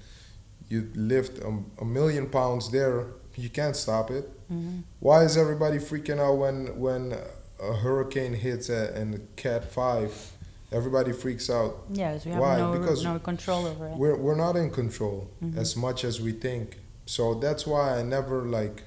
you 0.70 0.90
lift 0.96 1.40
a, 1.40 1.60
a 1.82 1.86
million 1.86 2.30
pounds 2.30 2.72
there, 2.72 3.08
you 3.36 3.50
can't 3.50 3.76
stop 3.76 4.12
it. 4.12 4.30
Mm-hmm. 4.52 4.80
Why 5.00 5.24
is 5.24 5.38
everybody 5.38 5.78
freaking 5.78 6.20
out 6.20 6.36
when 6.38 6.78
when 6.80 7.14
a 7.62 7.74
hurricane 7.74 8.34
hits 8.34 8.70
at, 8.70 8.96
in 8.96 9.28
Cat 9.36 9.72
Five? 9.72 10.32
Everybody 10.72 11.12
freaks 11.12 11.50
out. 11.50 11.84
Yeah, 11.92 12.14
'cause 12.14 12.26
we 12.26 12.32
have 12.32 12.42
Why? 12.42 12.58
no 12.58 12.72
Because 12.80 13.04
no 13.04 13.20
control 13.20 13.66
over 13.66 13.88
it. 13.88 13.98
We're 13.98 14.18
we're 14.18 14.36
not 14.36 14.56
in 14.56 14.70
control 14.72 15.28
Mhm. 15.44 15.58
as 15.58 15.76
much 15.76 16.04
as 16.04 16.20
we 16.22 16.32
think. 16.34 16.80
So 17.06 17.34
that's 17.36 17.66
why 17.68 17.98
I 18.00 18.04
never 18.04 18.44
like. 18.44 18.84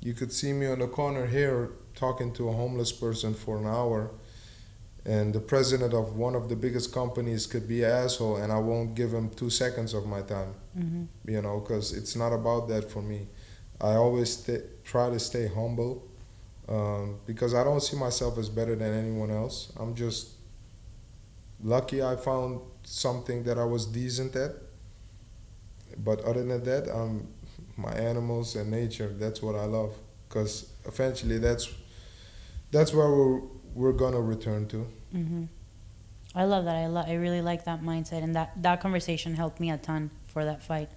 You 0.00 0.14
could 0.14 0.32
see 0.32 0.52
me 0.52 0.66
on 0.66 0.78
the 0.78 0.86
corner 0.88 1.26
here 1.26 1.70
talking 1.94 2.32
to 2.34 2.48
a 2.48 2.52
homeless 2.52 2.92
person 2.92 3.34
for 3.34 3.58
an 3.58 3.66
hour, 3.66 4.10
and 5.04 5.32
the 5.34 5.40
president 5.40 5.92
of 5.94 6.16
one 6.16 6.34
of 6.34 6.48
the 6.48 6.56
biggest 6.56 6.92
companies 6.92 7.46
could 7.46 7.66
be 7.68 7.82
an 7.82 7.90
asshole, 7.90 8.36
and 8.36 8.52
I 8.52 8.58
won't 8.58 8.94
give 8.94 9.12
him 9.12 9.30
two 9.30 9.50
seconds 9.50 9.94
of 9.94 10.06
my 10.06 10.22
time. 10.22 10.54
Mm-hmm. 10.78 11.04
You 11.32 11.42
know, 11.42 11.60
because 11.60 11.92
it's 11.92 12.14
not 12.16 12.32
about 12.32 12.68
that 12.68 12.90
for 12.90 13.02
me. 13.02 13.28
I 13.80 13.94
always 13.94 14.48
try 14.84 15.10
to 15.10 15.18
stay 15.18 15.48
humble, 15.48 16.06
um, 16.68 17.18
because 17.26 17.54
I 17.54 17.64
don't 17.64 17.80
see 17.80 17.96
myself 17.96 18.38
as 18.38 18.48
better 18.48 18.76
than 18.76 18.92
anyone 18.92 19.30
else. 19.30 19.72
I'm 19.78 19.94
just 19.94 20.30
lucky 21.62 22.02
I 22.02 22.16
found 22.16 22.60
something 22.84 23.44
that 23.44 23.58
I 23.58 23.64
was 23.64 23.86
decent 23.86 24.36
at. 24.36 24.52
But 25.96 26.20
other 26.24 26.44
than 26.44 26.64
that, 26.64 26.88
um, 26.94 27.28
my 27.76 27.92
animals 27.92 28.56
and 28.56 28.70
nature, 28.70 29.12
that's 29.18 29.42
what 29.42 29.56
I 29.56 29.64
love. 29.64 29.94
Because 30.28 30.70
eventually 30.86 31.38
that's 31.38 31.68
that's 32.70 32.94
where 32.94 33.10
we're, 33.10 33.40
we're 33.74 33.92
to 34.12 34.20
return 34.20 34.68
to. 34.68 34.86
Mm-hmm. 35.14 35.44
I 36.34 36.44
love 36.44 36.64
that. 36.64 36.76
I 36.76 36.86
lo- 36.86 37.04
I 37.04 37.14
really 37.14 37.42
like 37.42 37.64
that 37.64 37.82
mindset, 37.82 38.22
and 38.22 38.36
that 38.36 38.62
that 38.62 38.80
conversation 38.80 39.34
helped 39.34 39.58
me 39.58 39.70
a 39.70 39.76
ton 39.76 40.10
for 40.26 40.44
that 40.44 40.62
fight. 40.62 40.88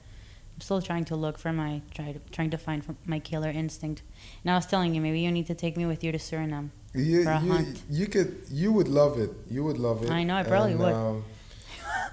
I'm 0.55 0.61
still 0.61 0.81
trying 0.81 1.05
to 1.05 1.15
look 1.15 1.37
for 1.39 1.51
my 1.51 1.81
try 1.93 2.11
to, 2.13 2.19
trying 2.31 2.51
to 2.51 2.57
find 2.57 2.83
for 2.85 2.95
my 3.05 3.19
killer 3.19 3.49
instinct. 3.49 4.03
And 4.43 4.51
I 4.51 4.55
was 4.55 4.65
telling 4.65 4.93
you, 4.93 5.01
maybe 5.01 5.19
you 5.19 5.31
need 5.31 5.47
to 5.47 5.55
take 5.55 5.75
me 5.77 5.85
with 5.85 6.03
you 6.03 6.11
to 6.11 6.17
Suriname. 6.17 6.69
You, 6.93 7.23
For 7.23 7.31
a 7.31 7.41
you, 7.41 7.51
hunt. 7.51 7.81
you 7.89 8.05
could 8.07 8.43
you 8.51 8.71
would 8.71 8.87
love 8.87 9.17
it. 9.19 9.31
You 9.49 9.63
would 9.63 9.79
love 9.79 10.03
it. 10.03 10.11
I 10.11 10.23
know, 10.23 10.35
I 10.35 10.43
probably 10.43 10.75
would. 10.75 10.93
Um, 10.93 11.25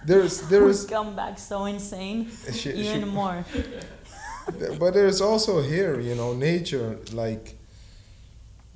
there's 0.07 0.41
there's 0.49 0.87
come 0.87 1.15
back 1.15 1.39
so 1.39 1.67
insane, 1.67 2.31
she- 2.53 2.71
even 2.73 3.01
she- 3.05 3.11
more. 3.11 3.45
but 4.79 4.95
there's 4.95 5.21
also 5.21 5.61
here, 5.63 6.01
you 6.01 6.15
know, 6.15 6.33
nature. 6.33 6.99
Like 7.13 7.57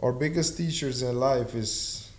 our 0.00 0.12
biggest 0.12 0.56
teachers 0.58 1.00
in 1.02 1.18
life 1.18 1.54
is 1.54 2.10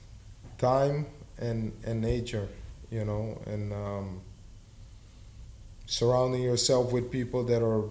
time 0.57 1.05
and 1.37 1.71
and 1.85 2.01
nature, 2.01 2.47
you 2.89 3.05
know, 3.05 3.39
and 3.45 3.71
um, 3.71 4.21
surrounding 5.85 6.41
yourself 6.41 6.91
with 6.91 7.11
people 7.11 7.43
that 7.45 7.61
are 7.63 7.83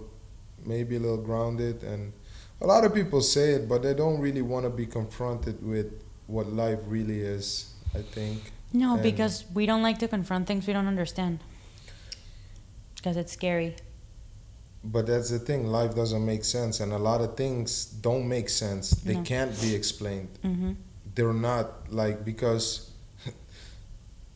maybe 0.65 0.97
a 0.97 1.01
little 1.01 1.17
grounded. 1.23 1.83
And 1.83 2.13
a 2.61 2.67
lot 2.67 2.85
of 2.85 2.95
people 2.95 3.21
say 3.21 3.53
it, 3.53 3.69
but 3.69 3.83
they 3.83 3.95
don't 3.95 4.21
really 4.21 4.43
want 4.43 4.65
to 4.65 4.71
be 4.71 4.87
confronted 4.87 5.65
with 5.65 5.87
what 6.27 6.47
life 6.53 6.81
really 6.87 7.21
is. 7.21 7.71
I 7.95 8.03
think. 8.03 8.53
No, 8.73 8.95
And- 8.95 9.03
because 9.03 9.45
we 9.55 9.67
don't 9.67 9.83
like 9.83 9.99
to 10.01 10.09
confront 10.09 10.47
things 10.49 10.67
we 10.67 10.73
don't 10.73 10.89
understand. 10.89 11.39
Because 12.97 13.17
it's 13.17 13.33
scary. 13.33 13.77
But 14.83 15.07
that's 15.07 15.31
the 15.31 15.39
thing. 15.39 15.67
Life 15.67 15.95
doesn't 15.95 16.25
make 16.25 16.45
sense, 16.45 16.81
and 16.81 16.93
a 16.93 16.99
lot 16.99 17.21
of 17.21 17.37
things 17.37 17.85
don't 17.87 18.29
make 18.29 18.49
sense. 18.49 18.91
They 18.91 19.15
No. 19.15 19.23
can't 19.23 19.59
be 19.61 19.75
explained. 19.75 20.29
Mm-hmm. 20.45 20.73
they're 21.15 21.33
not 21.33 21.93
like 21.93 22.25
because 22.25 22.91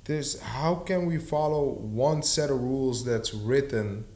there's 0.08 0.40
how 0.40 0.74
can 0.74 1.04
we 1.04 1.18
follow 1.18 1.64
one 1.68 2.22
set 2.22 2.50
of 2.50 2.58
rules 2.58 3.04
that's 3.04 3.34
written 3.34 4.06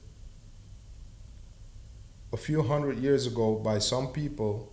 a 2.32 2.36
few 2.38 2.62
hundred 2.62 2.98
years 2.98 3.26
ago 3.26 3.56
by 3.56 3.78
some 3.78 4.08
people? 4.08 4.72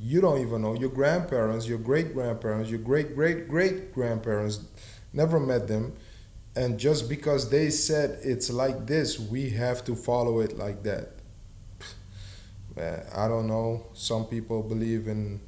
You 0.00 0.22
don't 0.22 0.40
even 0.40 0.62
know. 0.62 0.74
Your 0.74 0.88
grandparents 0.88 1.68
your 1.68 1.78
great 1.78 2.14
grandparents 2.14 2.70
your 2.70 2.78
great 2.78 3.14
great 3.14 3.46
great 3.46 3.92
grandparents 3.92 4.60
never 5.12 5.38
met 5.38 5.68
them. 5.68 5.92
And 6.56 6.80
just 6.80 7.10
because 7.10 7.50
they 7.50 7.68
said 7.68 8.18
it's 8.22 8.50
like 8.50 8.86
this 8.86 9.20
we 9.20 9.50
have 9.50 9.84
to 9.84 9.94
follow 9.94 10.40
it 10.40 10.56
like 10.56 10.82
that. 10.84 11.10
Man, 12.74 13.02
i 13.14 13.28
don't 13.28 13.46
know. 13.46 13.84
Some 13.92 14.24
people 14.24 14.62
believe 14.62 15.08
in 15.08 15.42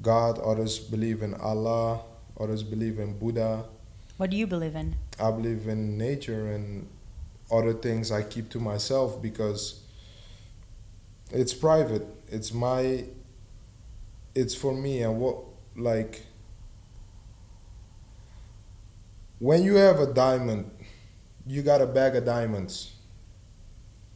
God, 0.00 0.38
others 0.38 0.78
believe 0.78 1.22
in 1.22 1.34
Allah, 1.34 2.02
others 2.38 2.62
believe 2.62 3.00
in 3.00 3.18
Buddha. 3.18 3.64
What 4.22 4.30
do 4.30 4.36
you 4.36 4.46
believe 4.46 4.76
in? 4.76 4.94
I 5.18 5.32
believe 5.32 5.66
in 5.66 5.98
nature 5.98 6.46
and 6.46 6.88
other 7.50 7.72
things 7.72 8.12
I 8.12 8.22
keep 8.22 8.50
to 8.50 8.60
myself 8.60 9.20
because 9.20 9.80
it's 11.32 11.52
private. 11.52 12.06
It's 12.28 12.54
my 12.54 13.06
it's 14.32 14.54
for 14.54 14.72
me 14.72 15.02
and 15.02 15.18
what 15.18 15.38
like 15.74 16.22
when 19.40 19.64
you 19.64 19.74
have 19.74 19.98
a 19.98 20.06
diamond, 20.06 20.70
you 21.44 21.62
got 21.62 21.80
a 21.80 21.86
bag 21.86 22.14
of 22.14 22.24
diamonds 22.24 22.92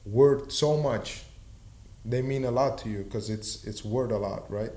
worth 0.05 0.53
so 0.53 0.77
much. 0.77 1.25
They 2.05 2.23
mean 2.23 2.45
a 2.45 2.53
lot 2.53 2.79
to 2.79 2.89
you 2.89 3.03
because 3.03 3.29
it's 3.29 3.65
it's 3.65 3.85
worth 3.85 4.13
a 4.13 4.19
lot, 4.19 4.49
right? 4.49 4.71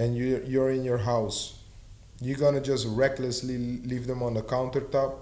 and 0.00 0.16
you 0.16 0.42
you're 0.46 0.70
in 0.70 0.82
your 0.82 0.98
house, 0.98 1.59
you're 2.20 2.36
gonna 2.38 2.60
just 2.60 2.86
recklessly 2.88 3.56
leave 3.58 4.06
them 4.06 4.22
on 4.22 4.34
the 4.34 4.42
countertop. 4.42 5.14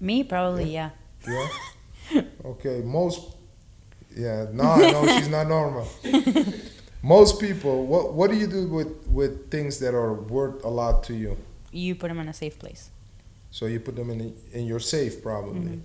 Me, 0.00 0.22
probably, 0.24 0.72
yeah. 0.72 0.90
Yeah. 1.26 1.48
okay. 2.44 2.80
Most. 2.84 3.34
Yeah. 4.16 4.46
No, 4.52 4.76
no, 4.76 5.06
she's 5.18 5.28
not 5.28 5.48
normal. 5.48 5.88
Most 7.02 7.40
people. 7.40 7.86
What 7.86 8.14
What 8.14 8.30
do 8.30 8.36
you 8.36 8.46
do 8.46 8.66
with 8.68 9.06
with 9.08 9.50
things 9.50 9.78
that 9.80 9.94
are 9.94 10.14
worth 10.14 10.64
a 10.64 10.68
lot 10.68 11.02
to 11.04 11.14
you? 11.14 11.36
You 11.72 11.94
put 11.94 12.08
them 12.08 12.18
in 12.20 12.28
a 12.28 12.32
safe 12.34 12.58
place. 12.58 12.90
So 13.50 13.66
you 13.66 13.80
put 13.80 13.96
them 13.96 14.10
in 14.10 14.34
in 14.52 14.66
your 14.66 14.80
safe 14.80 15.22
probably. 15.22 15.76
Mhm. 15.78 15.80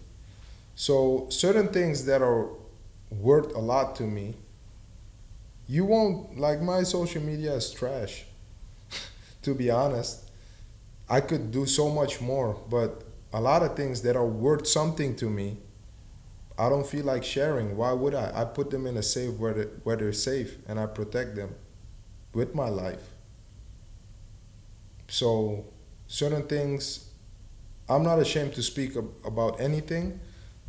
So 0.76 1.28
certain 1.30 1.68
things 1.70 2.06
that 2.06 2.22
are 2.22 2.48
worth 3.12 3.56
a 3.56 3.60
lot 3.60 3.96
to 3.98 4.04
me, 4.04 4.36
you 5.68 5.86
won't 5.86 6.38
like 6.40 6.62
my 6.62 6.84
social 6.84 7.22
media 7.22 7.54
is 7.54 7.72
trash. 7.72 8.26
to 9.44 9.54
be 9.54 9.70
honest, 9.70 10.23
I 11.10 11.22
could 11.22 11.52
do 11.52 11.66
so 11.66 11.90
much 11.90 12.22
more, 12.22 12.62
but 12.70 13.04
a 13.34 13.42
lot 13.42 13.64
of 13.64 13.76
things 13.76 14.02
that 14.04 14.16
are 14.16 14.26
worth 14.26 14.68
something 14.68 15.16
to 15.18 15.30
me, 15.30 15.58
I 16.58 16.70
don't 16.70 16.86
feel 16.86 17.06
like 17.06 17.24
sharing. 17.24 17.78
Why 17.78 17.94
would 17.94 18.14
I? 18.16 18.32
I 18.42 18.46
put 18.46 18.70
them 18.70 18.86
in 18.88 18.98
a 18.98 19.04
safe 19.04 19.34
where 19.36 19.54
they, 19.54 19.64
where 19.84 19.96
they're 19.96 20.14
safe 20.14 20.58
and 20.68 20.80
I 20.80 20.86
protect 20.86 21.36
them 21.36 21.56
with 22.34 22.56
my 22.56 22.70
life. 22.70 23.04
So 25.08 25.66
certain 26.08 26.44
things 26.44 27.10
I'm 27.90 28.04
not 28.04 28.20
ashamed 28.20 28.54
to 28.56 28.64
speak 28.64 28.98
ab- 28.98 29.12
about 29.26 29.60
anything, 29.62 30.20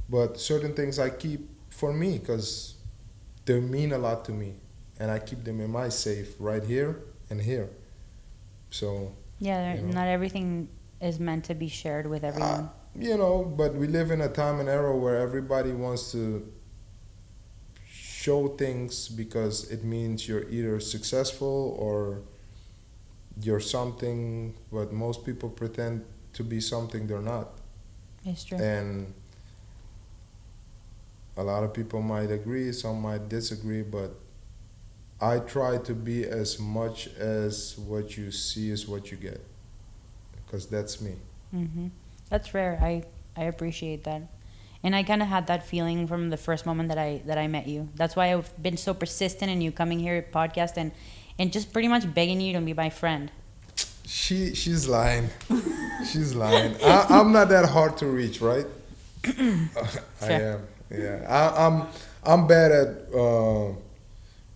but 0.08 0.40
certain 0.40 0.74
things 0.74 0.98
I 0.98 1.10
keep 1.10 1.48
for 1.70 1.92
me 1.92 2.18
because 2.18 2.74
they 3.46 3.60
mean 3.60 3.92
a 3.92 3.98
lot 3.98 4.24
to 4.26 4.32
me, 4.32 4.54
and 5.00 5.10
I 5.10 5.18
keep 5.20 5.44
them 5.44 5.60
in 5.60 5.70
my 5.72 5.88
safe 5.90 6.34
right 6.38 6.64
here 6.64 7.02
and 7.30 7.42
here. 7.42 7.70
So 8.70 9.14
Yeah, 9.38 9.74
You 9.74 9.82
know. 9.82 9.92
not 9.92 10.06
everything 10.08 10.68
is 11.00 11.18
meant 11.18 11.44
to 11.46 11.54
be 11.54 11.68
shared 11.68 12.06
with 12.06 12.24
uh, 12.24 12.28
everyone. 12.28 12.70
you 12.94 13.16
know, 13.16 13.44
but 13.44 13.74
we 13.74 13.86
live 13.86 14.10
in 14.10 14.20
a 14.20 14.28
time 14.28 14.60
and 14.60 14.68
era 14.68 14.96
where 14.96 15.16
everybody 15.20 15.72
wants 15.72 16.12
to 16.12 16.50
show 17.86 18.48
things 18.48 19.08
because 19.08 19.70
it 19.70 19.84
means 19.84 20.26
you're 20.28 20.48
either 20.48 20.80
successful 20.80 21.76
or 21.78 22.22
you're 23.42 23.60
something, 23.60 24.54
but 24.72 24.92
most 24.92 25.24
people 25.26 25.48
pretend 25.50 26.04
to 26.32 26.42
be 26.44 26.60
something 26.60 27.06
they're 27.06 27.20
not. 27.20 27.48
it's 28.24 28.44
true. 28.44 28.58
And 28.58 29.12
a 31.36 31.42
lot 31.42 31.64
of 31.64 31.74
people 31.74 32.00
might 32.00 32.30
agree, 32.30 32.72
some 32.72 33.02
might 33.02 33.28
disagree, 33.28 33.82
but 33.82 34.14
I 35.30 35.38
try 35.54 35.78
to 35.88 35.94
be 35.94 36.18
as 36.42 36.58
much 36.58 37.08
as 37.16 37.78
what 37.78 38.16
you 38.18 38.30
see 38.30 38.66
is 38.76 38.86
what 38.92 39.10
you 39.10 39.16
get. 39.16 39.40
Because 40.44 40.66
that's 40.66 41.00
me. 41.00 41.14
hmm 41.50 41.88
That's 42.30 42.48
rare. 42.54 42.78
I 42.90 43.04
I 43.36 43.44
appreciate 43.52 44.04
that, 44.04 44.22
and 44.84 44.94
I 44.94 45.02
kind 45.02 45.22
of 45.22 45.28
had 45.28 45.46
that 45.46 45.62
feeling 45.66 46.06
from 46.06 46.30
the 46.30 46.36
first 46.36 46.66
moment 46.66 46.88
that 46.92 46.98
I 46.98 47.22
that 47.26 47.38
I 47.38 47.46
met 47.48 47.66
you. 47.66 47.88
That's 48.00 48.14
why 48.16 48.32
I've 48.32 48.50
been 48.62 48.76
so 48.76 48.92
persistent 48.94 49.50
in 49.50 49.60
you 49.64 49.72
coming 49.72 49.98
here 50.06 50.16
podcast 50.32 50.76
and 50.76 50.92
and 51.38 51.52
just 51.52 51.72
pretty 51.72 51.88
much 51.88 52.04
begging 52.18 52.40
you 52.40 52.52
to 52.54 52.60
be 52.60 52.74
my 52.74 52.90
friend. 52.90 53.30
She 54.06 54.54
she's 54.54 54.86
lying. 54.86 55.28
she's 56.10 56.34
lying. 56.34 56.76
I, 56.84 57.06
I'm 57.08 57.32
not 57.32 57.48
that 57.48 57.66
hard 57.76 57.96
to 57.98 58.06
reach, 58.06 58.40
right? 58.40 58.66
I 60.22 60.32
am. 60.32 60.60
Yeah. 60.90 61.24
I, 61.28 61.66
I'm 61.66 61.76
I'm 62.24 62.46
bad 62.46 62.70
at 62.72 62.88
uh, 63.14 63.72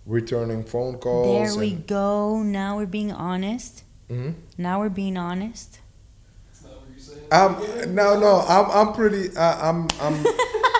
returning 0.08 0.64
phone 0.64 0.98
calls. 0.98 1.54
There 1.54 1.60
we 1.60 1.74
go. 1.74 2.42
Now 2.42 2.78
we're 2.78 2.86
being 2.86 3.12
honest. 3.12 3.84
Mhm. 4.08 4.34
Now 4.56 4.80
we're 4.80 4.88
being 4.88 5.16
honest. 5.16 5.80
I'm 7.30 7.56
um, 7.56 7.94
no 7.94 8.18
no. 8.18 8.40
I'm 8.48 8.70
I'm 8.70 8.94
pretty. 8.94 9.36
I, 9.36 9.68
I'm 9.68 9.86
I'm. 10.00 10.26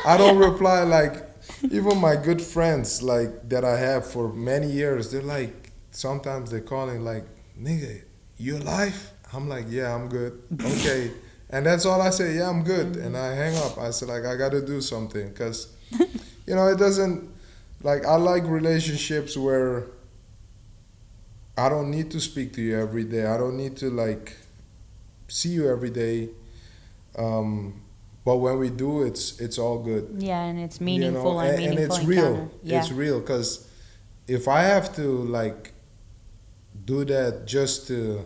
I 0.07 0.17
don't 0.17 0.39
reply 0.51 0.83
like 0.83 1.29
even 1.71 1.99
my 1.99 2.17
good 2.17 2.41
friends 2.41 3.03
like 3.03 3.49
that 3.51 3.65
I 3.65 3.79
have 3.79 4.11
for 4.11 4.33
many 4.33 4.71
years. 4.71 5.13
They're 5.13 5.23
like 5.23 5.73
sometimes 5.91 6.51
they're 6.51 6.61
calling 6.61 7.05
like 7.05 7.27
nigga, 7.61 8.03
you 8.39 8.57
alive? 8.57 9.13
I'm 9.35 9.47
like 9.47 9.67
yeah, 9.69 9.95
I'm 9.95 10.09
good. 10.09 10.41
Okay, 10.59 11.13
and 11.51 11.67
that's 11.67 11.85
all 11.85 12.01
I 12.01 12.11
say. 12.11 12.37
Yeah, 12.37 12.49
I'm 12.49 12.63
good, 12.63 12.97
and 12.97 13.15
mm-hmm. 13.15 13.17
I 13.17 13.29
hang 13.35 13.57
up. 13.59 13.77
I 13.77 13.91
said 13.91 14.09
like 14.09 14.25
I 14.25 14.37
got 14.37 14.53
to 14.53 14.65
do 14.65 14.81
something 14.81 15.29
because 15.29 15.69
you 16.47 16.55
know 16.55 16.67
it 16.69 16.79
doesn't 16.79 17.29
like 17.83 18.05
I 18.05 18.17
like 18.17 18.45
relationships 18.47 19.37
where 19.37 19.87
I 21.57 21.69
don't 21.69 21.91
need 21.91 22.11
to 22.13 22.21
speak 22.21 22.53
to 22.55 22.63
you 22.63 22.79
every 22.79 23.05
day. 23.05 23.27
I 23.27 23.37
don't 23.37 23.57
need 23.57 23.77
to 23.79 23.91
like 23.91 24.37
see 25.29 25.51
you 25.51 25.69
every 25.71 25.91
day. 25.91 26.31
Um, 27.17 27.83
but 28.25 28.37
when 28.37 28.59
we 28.59 28.71
do, 28.71 29.03
it's 29.03 29.41
it's 29.41 29.59
all 29.59 29.79
good. 29.79 30.17
Yeah, 30.19 30.43
and 30.45 30.59
it's 30.61 30.81
meaningful 30.81 31.33
You 31.33 31.35
meaningful 31.35 31.35
know, 31.35 31.41
and, 31.41 31.63
and, 31.63 31.73
and 31.75 31.79
it's 31.79 31.99
encounter. 31.99 32.33
real. 32.33 32.51
Yeah. 32.63 32.79
It's 32.81 32.93
real 32.93 33.21
because 33.21 33.67
if 34.27 34.47
I 34.49 34.63
have 34.63 34.95
to 34.97 35.03
like 35.25 35.73
do 36.85 37.05
that 37.07 37.47
just 37.47 37.87
to 37.89 38.25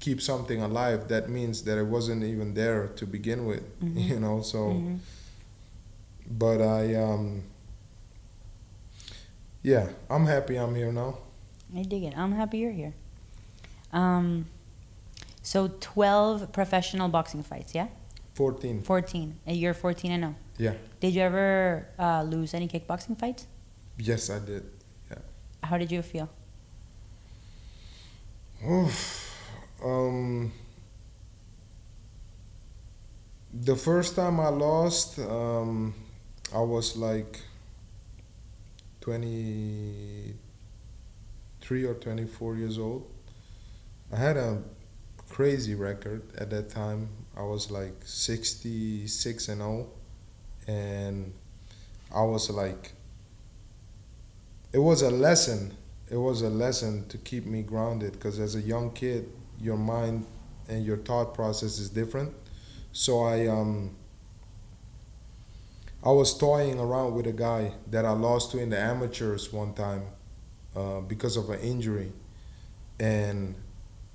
keep 0.00 0.20
something 0.20 0.62
alive, 0.62 1.08
that 1.08 1.28
means 1.28 1.62
that 1.64 1.78
it 1.78 1.86
wasn't 1.86 2.24
even 2.24 2.54
there 2.54 2.88
to 2.96 3.06
begin 3.06 3.46
with. 3.46 3.62
Mhm. 3.82 4.08
You 4.08 4.20
know, 4.20 4.42
so. 4.42 4.58
Mhm. 4.58 4.98
But 6.30 6.60
I 6.62 6.94
um. 6.94 7.42
Yeah, 9.62 9.88
I'm 10.08 10.26
happy 10.26 10.56
I'm 10.56 10.74
here 10.74 10.92
now. 10.92 11.18
I 11.76 11.82
dig 11.82 12.04
it. 12.04 12.16
I'm 12.16 12.32
happy 12.32 12.58
you're 12.58 12.72
here. 12.72 12.94
Um, 13.92 14.46
so 15.42 15.68
12 15.80 16.52
professional 16.52 17.08
boxing 17.08 17.42
fights, 17.42 17.74
yeah? 17.74 17.88
14. 18.34 18.82
14. 18.82 19.38
And 19.46 19.56
you're 19.56 19.74
14 19.74 20.12
and 20.12 20.22
0. 20.22 20.34
Yeah. 20.56 20.74
Did 21.00 21.14
you 21.14 21.22
ever 21.22 21.88
uh, 21.98 22.22
lose 22.22 22.54
any 22.54 22.68
kickboxing 22.68 23.18
fights? 23.18 23.46
Yes, 23.98 24.30
I 24.30 24.38
did. 24.38 24.64
Yeah. 25.10 25.18
How 25.62 25.76
did 25.76 25.92
you 25.92 26.02
feel? 26.02 26.30
Oof. 28.66 29.36
Um, 29.84 30.52
the 33.52 33.76
first 33.76 34.16
time 34.16 34.40
I 34.40 34.48
lost, 34.48 35.18
um, 35.18 35.94
I 36.54 36.60
was 36.60 36.96
like 36.96 37.40
23 39.00 41.84
or 41.84 41.94
24 41.94 42.56
years 42.56 42.78
old. 42.78 43.10
I 44.12 44.16
had 44.16 44.36
a 44.36 44.62
crazy 45.28 45.74
record 45.74 46.22
at 46.36 46.50
that 46.50 46.70
time. 46.70 47.08
I 47.36 47.42
was 47.42 47.70
like 47.70 47.94
66 48.04 49.48
and 49.48 49.60
0. 49.60 49.88
And 50.66 51.32
I 52.14 52.22
was 52.22 52.50
like, 52.50 52.92
it 54.72 54.78
was 54.78 55.02
a 55.02 55.10
lesson 55.10 55.76
it 56.10 56.16
was 56.16 56.42
a 56.42 56.50
lesson 56.50 57.06
to 57.08 57.18
keep 57.18 57.46
me 57.46 57.62
grounded 57.62 58.12
because 58.12 58.40
as 58.40 58.56
a 58.56 58.60
young 58.60 58.90
kid 58.90 59.30
your 59.60 59.76
mind 59.76 60.26
and 60.68 60.84
your 60.84 60.96
thought 60.96 61.34
process 61.34 61.78
is 61.78 61.88
different 61.88 62.32
so 62.92 63.22
i 63.22 63.46
um 63.46 63.94
i 66.04 66.10
was 66.10 66.36
toying 66.36 66.78
around 66.78 67.14
with 67.14 67.26
a 67.26 67.32
guy 67.32 67.72
that 67.86 68.04
i 68.04 68.10
lost 68.10 68.50
to 68.50 68.58
in 68.58 68.70
the 68.70 68.78
amateurs 68.78 69.52
one 69.52 69.72
time 69.74 70.02
uh, 70.76 71.00
because 71.00 71.36
of 71.36 71.50
an 71.50 71.60
injury 71.60 72.12
and 72.98 73.54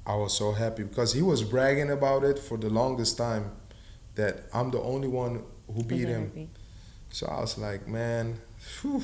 i 0.06 0.16
was 0.16 0.36
so 0.36 0.52
happy 0.52 0.84
because 0.84 1.14
he 1.14 1.22
was 1.22 1.44
bragging 1.44 1.92
about 1.92 2.24
it 2.24 2.40
for 2.40 2.58
the 2.58 2.70
longest 2.70 3.18
time 3.18 3.52
that 4.16 4.44
i'm 4.54 4.72
the 4.72 4.80
only 4.82 5.08
one 5.08 5.44
who 5.74 5.84
beat 5.84 6.08
him 6.08 6.50
so 7.16 7.28
I 7.28 7.40
was 7.40 7.58
like, 7.58 7.88
man, 7.88 8.42
phew. 8.58 9.02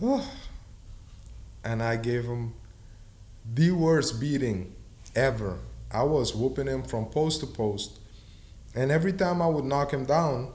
Oh. 0.00 0.30
and 1.64 1.82
I 1.82 1.96
gave 1.96 2.22
him 2.24 2.54
the 3.52 3.72
worst 3.72 4.20
beating 4.20 4.76
ever. 5.16 5.58
I 5.90 6.04
was 6.04 6.36
whooping 6.36 6.68
him 6.68 6.84
from 6.84 7.06
post 7.06 7.40
to 7.40 7.46
post, 7.46 7.98
and 8.76 8.92
every 8.92 9.12
time 9.12 9.42
I 9.42 9.48
would 9.48 9.64
knock 9.64 9.92
him 9.92 10.04
down, 10.04 10.52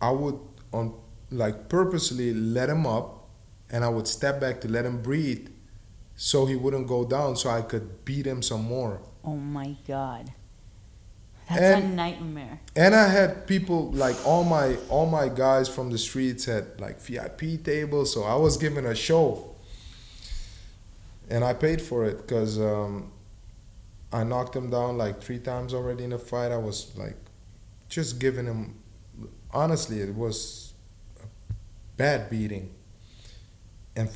I 0.00 0.10
would 0.10 0.38
on 0.72 0.94
like 1.30 1.68
purposely 1.68 2.32
let 2.34 2.68
him 2.68 2.86
up, 2.86 3.28
and 3.70 3.84
I 3.84 3.88
would 3.88 4.06
step 4.06 4.40
back 4.40 4.60
to 4.62 4.68
let 4.68 4.84
him 4.84 5.02
breathe, 5.02 5.48
so 6.16 6.46
he 6.46 6.54
wouldn't 6.56 6.86
go 6.86 7.04
down, 7.04 7.36
so 7.36 7.50
I 7.50 7.62
could 7.62 8.04
beat 8.04 8.26
him 8.26 8.42
some 8.42 8.64
more. 8.64 9.00
Oh 9.24 9.36
my 9.36 9.76
God. 9.88 10.32
That's 11.48 11.60
a 11.60 11.76
And- 11.76 11.96
nightmare. 11.96 12.60
And 12.74 12.94
I 12.94 13.08
had 13.08 13.46
people 13.46 13.90
like 13.92 14.16
all 14.26 14.44
my 14.44 14.76
all 14.88 15.06
my 15.06 15.28
guys 15.28 15.68
from 15.68 15.90
the 15.90 15.98
streets 15.98 16.44
had 16.44 16.80
like 16.80 17.00
VIP 17.00 17.62
tables, 17.64 18.12
so 18.12 18.24
I 18.24 18.34
was 18.36 18.56
given 18.56 18.84
a 18.86 18.94
show, 18.94 19.54
and 21.28 21.44
I 21.44 21.54
paid 21.54 21.80
for 21.80 22.04
it 22.04 22.18
because 22.18 22.58
um, 22.58 23.12
I 24.12 24.24
knocked 24.24 24.54
him 24.54 24.70
down 24.70 24.98
like 24.98 25.20
three 25.22 25.38
times 25.38 25.72
already 25.74 26.04
in 26.04 26.12
a 26.12 26.18
fight. 26.18 26.52
I 26.52 26.58
was 26.58 26.96
like 26.96 27.16
just 27.88 28.18
giving 28.18 28.46
him. 28.46 28.74
Honestly, 29.52 30.00
it 30.00 30.14
was 30.14 30.72
a 31.22 31.26
bad 31.96 32.30
beating, 32.30 32.74
and 33.94 34.10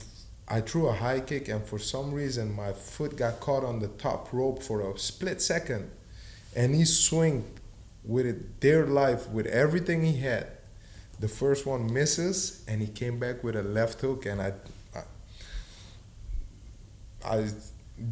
I 0.48 0.60
threw 0.60 0.88
a 0.88 0.92
high 0.92 1.20
kick, 1.20 1.48
and 1.48 1.64
for 1.64 1.78
some 1.78 2.12
reason 2.12 2.54
my 2.54 2.72
foot 2.72 3.16
got 3.16 3.40
caught 3.40 3.64
on 3.64 3.78
the 3.78 3.88
top 3.88 4.32
rope 4.32 4.62
for 4.62 4.90
a 4.90 4.98
split 4.98 5.40
second, 5.40 5.90
and 6.56 6.74
he 6.74 6.84
swung 6.84 7.44
with 8.04 8.26
it 8.26 8.60
their 8.60 8.86
life 8.86 9.28
with 9.28 9.46
everything 9.46 10.04
he 10.04 10.18
had. 10.18 10.48
The 11.20 11.28
first 11.28 11.66
one 11.66 11.92
misses, 11.92 12.64
and 12.66 12.80
he 12.80 12.88
came 12.88 13.18
back 13.18 13.44
with 13.44 13.54
a 13.54 13.62
left 13.62 14.00
hook, 14.00 14.26
and 14.26 14.40
I, 14.40 14.52
I, 17.24 17.26
I 17.36 17.48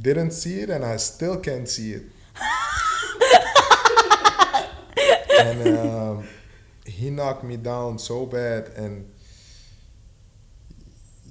didn't 0.00 0.32
see 0.32 0.60
it, 0.60 0.70
and 0.70 0.84
I 0.84 0.98
still 0.98 1.38
can't 1.40 1.68
see 1.68 1.92
it. 1.92 2.02
and 5.40 5.78
um, 5.78 6.28
he 6.88 7.10
knocked 7.10 7.44
me 7.44 7.56
down 7.56 7.98
so 7.98 8.26
bad, 8.26 8.68
and 8.76 9.10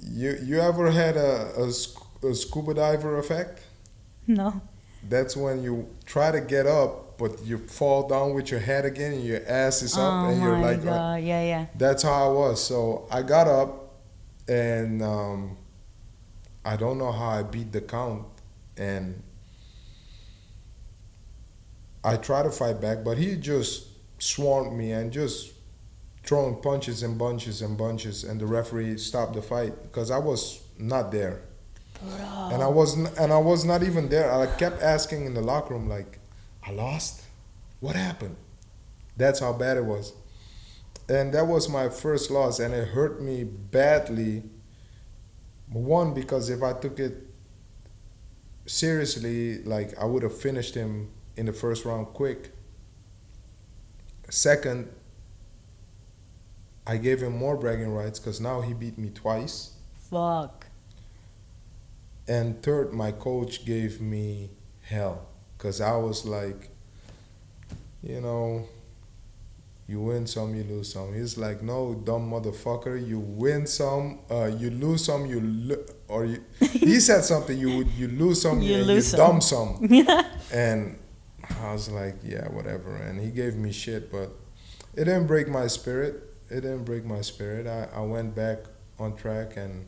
you 0.02 0.38
you 0.42 0.60
ever 0.60 0.90
had 0.90 1.16
a, 1.16 1.62
a, 1.62 1.72
sc- 1.72 2.22
a 2.22 2.34
scuba 2.34 2.74
diver 2.74 3.18
effect? 3.18 3.62
No. 4.26 4.60
That's 5.08 5.36
when 5.36 5.62
you 5.62 5.88
try 6.06 6.30
to 6.30 6.40
get 6.40 6.66
up, 6.66 7.18
but 7.18 7.44
you 7.44 7.58
fall 7.58 8.08
down 8.08 8.34
with 8.34 8.50
your 8.50 8.60
head 8.60 8.84
again, 8.84 9.12
and 9.12 9.24
your 9.24 9.40
ass 9.46 9.82
is 9.82 9.96
up, 9.96 10.00
oh 10.00 10.26
and 10.28 10.42
you're 10.42 10.58
like, 10.58 10.82
God. 10.84 11.22
Yeah, 11.22 11.42
yeah. 11.42 11.66
that's 11.74 12.02
how 12.02 12.30
I 12.30 12.32
was. 12.32 12.64
So 12.64 13.06
I 13.10 13.22
got 13.22 13.46
up, 13.46 13.94
and 14.48 15.02
um, 15.02 15.56
I 16.64 16.76
don't 16.76 16.98
know 16.98 17.12
how 17.12 17.28
I 17.28 17.42
beat 17.42 17.72
the 17.72 17.80
count, 17.80 18.26
and 18.76 19.22
I 22.04 22.16
try 22.16 22.42
to 22.42 22.50
fight 22.50 22.80
back, 22.80 23.04
but 23.04 23.18
he 23.18 23.36
just 23.36 23.87
swarmed 24.18 24.76
me 24.76 24.92
and 24.92 25.12
just 25.12 25.52
throwing 26.24 26.60
punches 26.60 27.02
and 27.02 27.18
bunches 27.18 27.62
and 27.62 27.78
bunches, 27.78 28.24
and 28.24 28.40
the 28.40 28.46
referee 28.46 28.98
stopped 28.98 29.34
the 29.34 29.42
fight 29.42 29.82
because 29.82 30.10
I 30.10 30.18
was 30.18 30.62
not 30.78 31.10
there 31.10 31.42
Bro. 32.02 32.50
and 32.52 32.62
I 32.62 32.68
wasn't 32.68 33.16
and 33.18 33.32
I 33.32 33.38
was 33.38 33.64
not 33.64 33.82
even 33.82 34.08
there. 34.08 34.32
I 34.32 34.46
kept 34.46 34.82
asking 34.82 35.26
in 35.26 35.34
the 35.34 35.40
locker 35.40 35.74
room 35.74 35.88
like, 35.88 36.18
I 36.64 36.72
lost? 36.72 37.22
What 37.80 37.96
happened? 37.96 38.36
That's 39.16 39.40
how 39.40 39.52
bad 39.52 39.76
it 39.76 39.84
was. 39.84 40.12
And 41.08 41.32
that 41.32 41.46
was 41.46 41.68
my 41.68 41.88
first 41.88 42.30
loss 42.30 42.60
and 42.60 42.74
it 42.74 42.88
hurt 42.88 43.20
me 43.22 43.44
badly. 43.44 44.44
One 45.70 46.14
because 46.14 46.50
if 46.50 46.62
I 46.62 46.72
took 46.72 46.98
it 46.98 47.14
seriously, 48.66 49.62
like 49.64 49.98
I 49.98 50.04
would 50.04 50.22
have 50.22 50.36
finished 50.36 50.74
him 50.74 51.10
in 51.36 51.46
the 51.46 51.52
first 51.52 51.84
round 51.84 52.08
quick. 52.08 52.50
Second, 54.30 54.88
I 56.86 56.96
gave 56.96 57.22
him 57.22 57.36
more 57.36 57.56
bragging 57.56 57.92
rights 57.92 58.18
because 58.18 58.40
now 58.40 58.60
he 58.60 58.72
beat 58.72 58.98
me 58.98 59.10
twice. 59.10 59.72
Fuck. 60.10 60.66
And 62.26 62.62
third, 62.62 62.92
my 62.92 63.12
coach 63.12 63.64
gave 63.64 64.00
me 64.00 64.50
hell 64.82 65.26
because 65.56 65.80
I 65.80 65.96
was 65.96 66.24
like, 66.26 66.70
you 68.02 68.20
know, 68.20 68.66
You 69.90 70.00
win 70.02 70.26
some, 70.26 70.54
you 70.54 70.64
lose 70.64 70.92
some. 70.92 71.14
He's 71.14 71.38
like, 71.38 71.62
no, 71.62 71.94
dumb 71.94 72.30
motherfucker. 72.30 73.00
You 73.00 73.20
win 73.20 73.66
some, 73.66 74.18
uh, 74.30 74.44
you 74.44 74.68
lose 74.68 75.06
some. 75.06 75.24
You 75.24 75.40
lo- 75.40 75.84
or 76.08 76.26
you, 76.26 76.44
he 76.60 77.00
said 77.00 77.24
something. 77.24 77.56
You 77.58 77.84
you 77.96 78.08
lose 78.08 78.42
some, 78.42 78.60
You 78.60 78.74
and 78.76 78.86
lose 78.86 79.10
you 79.12 79.16
some. 79.16 79.18
dumb 79.18 79.40
some. 79.40 79.70
and 80.52 80.98
I 81.60 81.72
was 81.72 81.90
like, 81.90 82.16
yeah, 82.24 82.48
whatever. 82.48 82.94
And 82.96 83.20
he 83.20 83.30
gave 83.30 83.56
me 83.56 83.72
shit, 83.72 84.10
but 84.10 84.30
it 84.94 85.04
didn't 85.04 85.26
break 85.26 85.48
my 85.48 85.66
spirit. 85.66 86.22
It 86.50 86.62
didn't 86.62 86.84
break 86.84 87.04
my 87.04 87.20
spirit. 87.20 87.66
I, 87.66 87.88
I 87.94 88.00
went 88.02 88.34
back 88.34 88.58
on 88.98 89.16
track 89.16 89.56
and 89.56 89.86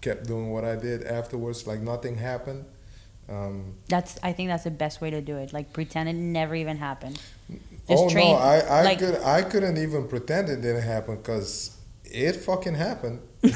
kept 0.00 0.26
doing 0.26 0.50
what 0.50 0.64
I 0.64 0.76
did 0.76 1.04
afterwards, 1.04 1.66
like 1.66 1.80
nothing 1.80 2.16
happened. 2.16 2.64
Um, 3.28 3.74
That's 3.88 4.18
I 4.22 4.32
think 4.32 4.48
that's 4.48 4.64
the 4.64 4.70
best 4.70 5.00
way 5.02 5.10
to 5.10 5.20
do 5.20 5.36
it. 5.36 5.52
Like 5.52 5.72
pretend 5.74 6.08
it 6.08 6.14
never 6.14 6.54
even 6.54 6.78
happened. 6.78 7.20
Just 7.86 8.04
oh 8.04 8.08
train, 8.08 8.32
no, 8.32 8.38
I 8.38 8.58
I 8.60 8.82
like- 8.84 8.98
could 9.00 9.20
I 9.22 9.42
couldn't 9.42 9.76
even 9.76 10.08
pretend 10.08 10.48
it 10.48 10.62
didn't 10.62 10.82
happen 10.82 11.16
because 11.16 11.76
it 12.04 12.36
fucking 12.36 12.74
happened. 12.74 13.20
He, 13.42 13.50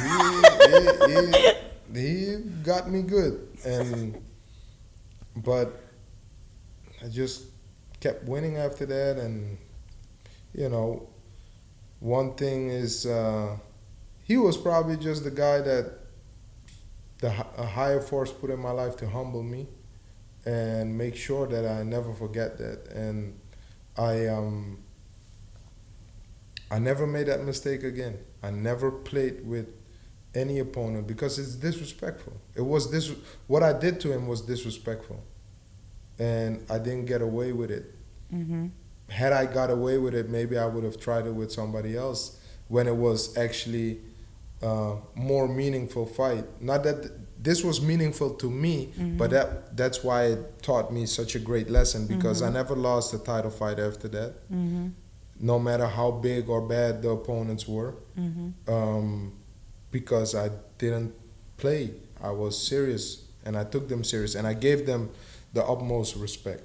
he, 1.95 2.01
he, 2.01 2.01
he 2.35 2.37
got 2.63 2.91
me 2.91 3.03
good, 3.03 3.49
and 3.65 4.23
but 5.37 5.81
I 7.03 7.09
just 7.09 7.45
kept 8.01 8.25
winning 8.25 8.57
after 8.57 8.87
that, 8.87 9.19
and 9.19 9.59
you 10.55 10.69
know, 10.69 11.09
one 12.01 12.35
thing 12.35 12.69
is 12.69 13.07
uh, 13.07 13.57
he 14.25 14.37
was 14.37 14.57
probably 14.57 14.97
just 14.97 15.25
the 15.25 15.31
guy 15.31 15.61
that 15.61 15.99
the 17.19 17.29
a 17.57 17.67
higher 17.67 18.01
force 18.01 18.33
put 18.33 18.51
in 18.51 18.59
my 18.59 18.71
life 18.71 18.97
to 18.97 19.09
humble 19.09 19.43
me 19.43 19.69
and 20.45 20.97
make 20.99 21.17
sure 21.17 21.47
that 21.47 21.67
I 21.67 21.83
never 21.83 22.13
forget 22.13 22.59
that 22.59 22.89
and 22.93 23.39
I 23.97 24.27
um 24.27 24.79
I 26.71 26.79
never 26.79 27.07
made 27.07 27.27
that 27.27 27.45
mistake 27.45 27.83
again. 27.83 28.19
I 28.43 28.51
never 28.51 28.91
played 28.91 29.47
with 29.47 29.67
any 30.35 30.59
opponent 30.59 31.07
because 31.07 31.39
it's 31.39 31.55
disrespectful. 31.55 32.41
It 32.55 32.63
was 32.63 32.91
this 32.91 33.13
what 33.47 33.63
I 33.63 33.73
did 33.79 34.01
to 34.01 34.13
him 34.13 34.27
was 34.27 34.41
disrespectful. 34.43 35.23
And 36.19 36.65
I 36.71 36.79
didn't 36.79 37.07
get 37.07 37.23
away 37.23 37.53
with 37.53 37.71
it. 37.71 37.85
hmm 38.31 38.67
Had 39.09 39.33
I 39.33 39.47
got 39.47 39.71
away 39.71 39.99
with 39.99 40.15
it, 40.15 40.29
maybe 40.31 40.57
I 40.59 40.67
would 40.67 40.85
have 40.85 40.99
tried 40.99 41.27
it 41.27 41.35
with 41.35 41.51
somebody 41.53 41.97
else 41.97 42.39
when 42.69 42.87
it 42.87 42.97
was 42.97 43.37
actually 43.37 44.01
uh, 44.63 44.95
more 45.15 45.49
meaningful 45.49 46.07
fight. 46.07 46.45
Not 46.61 46.83
that 46.85 47.03
th- 47.03 47.15
this 47.43 47.65
was 47.65 47.81
meaningful 47.83 48.31
to 48.43 48.49
me, 48.49 48.93
but 49.19 49.31
that 49.31 49.77
that's 49.77 50.05
why 50.05 50.27
it 50.27 50.63
taught 50.63 50.93
me 50.93 51.07
such 51.07 51.35
a 51.35 51.41
great 51.41 51.69
lesson 51.69 52.07
because 52.07 52.41
I 52.43 52.51
never 52.51 52.77
lost 52.77 53.13
a 53.15 53.19
title 53.19 53.51
fight 53.51 53.79
after 53.81 54.09
that. 54.17 54.33
hmm 54.49 54.89
No 55.41 55.59
matter 55.59 55.89
how 55.89 56.11
big 56.13 56.49
or 56.49 56.61
bad 56.77 57.03
the 57.03 57.11
opponents 57.11 57.67
were, 57.67 57.95
hmm 58.15 58.51
um, 58.69 59.33
because 59.91 60.35
I 60.35 60.51
didn't 60.79 61.13
play. 61.57 61.91
I 62.23 62.31
was 62.31 62.55
serious 62.57 63.05
and 63.45 63.57
I 63.57 63.65
took 63.65 63.89
them 63.89 64.05
serious 64.05 64.35
and 64.37 64.47
I 64.47 64.55
gave 64.55 64.87
them 64.87 65.11
the 65.53 65.65
utmost 65.65 66.17
respect. 66.17 66.63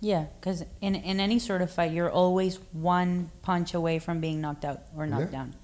Yeah, 0.00 0.26
because 0.40 0.64
in 0.80 0.94
in 0.94 1.20
any 1.20 1.38
sort 1.38 1.60
of 1.62 1.70
fight, 1.70 1.92
you're 1.92 2.10
always 2.10 2.58
one 2.72 3.30
punch 3.42 3.74
away 3.74 3.98
from 3.98 4.20
being 4.20 4.40
knocked 4.40 4.64
out 4.64 4.80
or 4.96 5.06
knocked 5.06 5.32
Yeah. 5.32 5.38
down, 5.38 5.54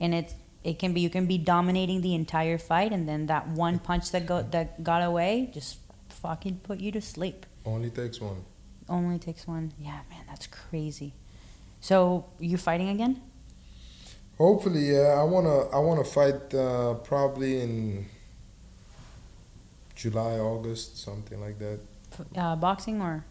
and 0.00 0.14
it's 0.14 0.34
it 0.62 0.78
can 0.78 0.94
be 0.94 1.00
you 1.02 1.10
can 1.10 1.26
be 1.26 1.36
dominating 1.36 2.00
the 2.00 2.14
entire 2.14 2.56
fight, 2.56 2.92
and 2.92 3.06
then 3.06 3.26
that 3.26 3.48
one 3.48 3.78
punch 3.78 4.10
that 4.12 4.24
go 4.26 4.42
that 4.42 4.82
got 4.82 5.02
away 5.02 5.50
just 5.52 5.78
fucking 6.08 6.60
put 6.62 6.80
you 6.80 6.90
to 6.92 7.00
sleep. 7.02 7.44
Only 7.66 7.90
takes 7.90 8.20
one. 8.20 8.44
Only 8.88 9.18
takes 9.18 9.46
one. 9.46 9.72
Yeah, 9.78 10.00
man, 10.08 10.24
that's 10.28 10.46
crazy. 10.46 11.12
So 11.80 12.24
you 12.38 12.56
fighting 12.56 12.88
again? 12.88 13.20
Hopefully, 14.38 14.90
yeah. 14.92 15.20
I 15.20 15.24
wanna 15.24 15.68
I 15.68 15.78
wanna 15.78 16.04
fight 16.04 16.54
uh, 16.54 16.94
probably 17.04 17.60
in 17.60 18.06
July, 19.94 20.38
August, 20.38 20.96
something 21.02 21.40
like 21.40 21.58
that. 21.58 21.80
Uh, 22.36 22.56
boxing 22.56 23.00
or? 23.00 23.24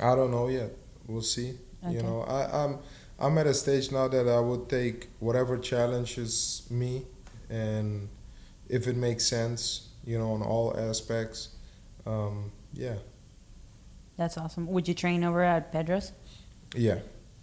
I 0.00 0.14
don't 0.14 0.30
know 0.30 0.48
yet. 0.48 0.70
We'll 1.06 1.22
see. 1.22 1.54
Okay. 1.84 1.94
You 1.94 2.02
know, 2.02 2.22
I, 2.22 2.64
I'm 2.64 2.78
I'm 3.18 3.38
at 3.38 3.46
a 3.46 3.54
stage 3.54 3.90
now 3.90 4.08
that 4.08 4.28
I 4.28 4.40
would 4.40 4.68
take 4.68 5.08
whatever 5.18 5.58
challenges 5.58 6.66
me, 6.70 7.06
and 7.50 8.08
if 8.68 8.86
it 8.86 8.96
makes 8.96 9.26
sense, 9.26 9.88
you 10.04 10.18
know, 10.18 10.32
on 10.32 10.42
all 10.42 10.76
aspects. 10.78 11.50
Um, 12.06 12.52
yeah, 12.72 12.96
That's 14.16 14.38
awesome. 14.38 14.66
Would 14.68 14.88
you 14.88 14.94
train 14.94 15.24
over 15.24 15.42
at 15.42 15.72
Pedro's? 15.72 16.12
yeah, 16.74 17.00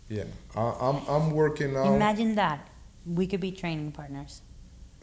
yeah. 0.10 0.26
I, 0.56 0.74
I'm 0.82 0.98
I'm 1.08 1.32
working 1.32 1.74
now. 1.74 1.94
Imagine 1.94 2.36
that. 2.36 2.68
We 3.06 3.28
could 3.28 3.42
be 3.42 3.52
training 3.52 3.92
partners. 3.92 4.42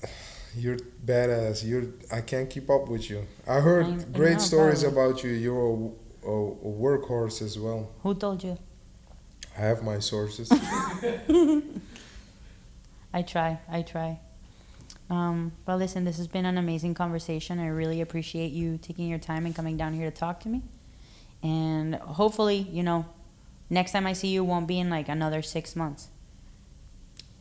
You're 0.57 0.77
badass. 1.07 1.65
You're. 1.67 1.85
I 2.13 2.21
can't 2.21 2.49
keep 2.51 2.69
up 2.71 2.89
with 2.89 3.09
you. 3.11 3.27
I 3.47 3.61
heard 3.61 3.87
I- 3.87 4.05
great 4.13 4.41
stories 4.41 4.83
probably. 4.83 5.03
about 5.03 5.25
you. 5.25 5.31
You're 5.31 5.67
a, 5.67 6.29
a, 6.29 6.53
a 6.53 6.73
workhorse 6.85 7.41
as 7.43 7.59
well. 7.59 7.91
Who 8.03 8.15
told 8.15 8.45
you? 8.45 8.59
I 9.57 9.61
have 9.63 9.83
my 9.83 9.99
sources. 9.99 10.51
I 13.15 13.23
try. 13.23 13.59
I 13.69 13.83
try. 13.83 14.21
Um, 15.11 15.53
but 15.67 15.79
listen, 15.79 16.05
this 16.05 16.17
has 16.17 16.29
been 16.29 16.47
an 16.47 16.57
amazing 16.57 16.95
conversation. 16.95 17.59
I 17.59 17.67
really 17.67 18.01
appreciate 18.01 18.53
you 18.53 18.79
taking 18.79 19.09
your 19.09 19.19
time 19.19 19.45
and 19.45 19.55
coming 19.55 19.77
down 19.77 19.93
here 19.93 20.11
to 20.11 20.17
talk 20.17 20.41
to 20.41 20.49
me. 20.49 20.63
And 21.43 21.97
hopefully, 21.97 22.67
you 22.71 22.83
know, 22.83 23.05
next 23.69 23.93
time 23.93 24.07
I 24.07 24.15
see 24.15 24.29
you 24.29 24.45
won't 24.45 24.67
be 24.67 24.79
in 24.79 24.89
like 24.89 25.09
another 25.09 25.43
six 25.43 25.77
months. 25.77 26.09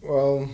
well, 0.01 0.49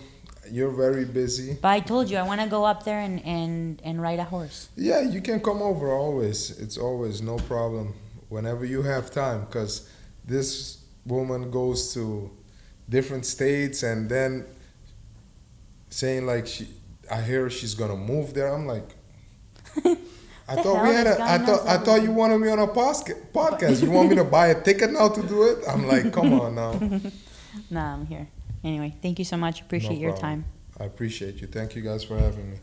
you're 0.51 0.71
very 0.71 1.05
busy. 1.05 1.57
But 1.61 1.69
I 1.69 1.79
told 1.79 2.09
you 2.09 2.17
I 2.17 2.23
want 2.23 2.41
to 2.41 2.47
go 2.47 2.65
up 2.65 2.83
there 2.83 2.99
and, 2.99 3.23
and, 3.25 3.81
and 3.83 4.01
ride 4.01 4.19
a 4.19 4.23
horse. 4.23 4.69
Yeah, 4.75 5.01
you 5.01 5.21
can 5.21 5.39
come 5.39 5.61
over 5.61 5.91
always. 5.91 6.57
It's 6.59 6.77
always 6.77 7.21
no 7.21 7.37
problem. 7.37 7.93
Whenever 8.29 8.65
you 8.65 8.81
have 8.81 9.09
time, 9.11 9.45
because 9.45 9.89
this 10.25 10.83
woman 11.05 11.49
goes 11.49 11.93
to 11.93 12.29
different 12.89 13.25
states 13.25 13.83
and 13.83 14.09
then 14.09 14.45
saying 15.89 16.25
like 16.25 16.47
she, 16.47 16.67
I 17.09 17.21
hear 17.21 17.49
she's 17.49 17.73
gonna 17.73 17.95
move 17.95 18.33
there. 18.33 18.53
I'm 18.53 18.67
like, 18.67 18.89
I 20.49 20.55
thought 20.55 20.83
we 20.83 20.93
had 20.93 21.07
a. 21.07 21.21
I 21.21 21.37
thought 21.37 21.67
I 21.67 21.77
thought 21.77 22.03
you 22.03 22.11
wanted 22.11 22.39
me 22.39 22.49
on 22.49 22.59
a 22.59 22.67
podcast. 22.67 23.81
You 23.81 23.91
want 23.91 24.09
me 24.09 24.15
to 24.15 24.23
buy 24.23 24.47
a 24.47 24.61
ticket 24.61 24.91
now 24.91 25.09
to 25.09 25.23
do 25.23 25.43
it? 25.43 25.63
I'm 25.67 25.87
like, 25.87 26.11
come 26.13 26.33
on 26.33 26.55
now. 26.55 27.01
Nah, 27.71 27.95
I'm 27.95 28.05
here. 28.05 28.27
Anyway, 28.63 28.95
thank 29.01 29.19
you 29.19 29.25
so 29.25 29.37
much. 29.37 29.61
Appreciate 29.61 29.99
your 29.99 30.11
problem. 30.11 30.43
time. 30.43 30.45
I 30.79 30.85
appreciate 30.85 31.41
you. 31.41 31.47
Thank 31.47 31.75
you 31.75 31.81
guys 31.81 32.03
for 32.03 32.17
having 32.17 32.51
me. 32.51 32.57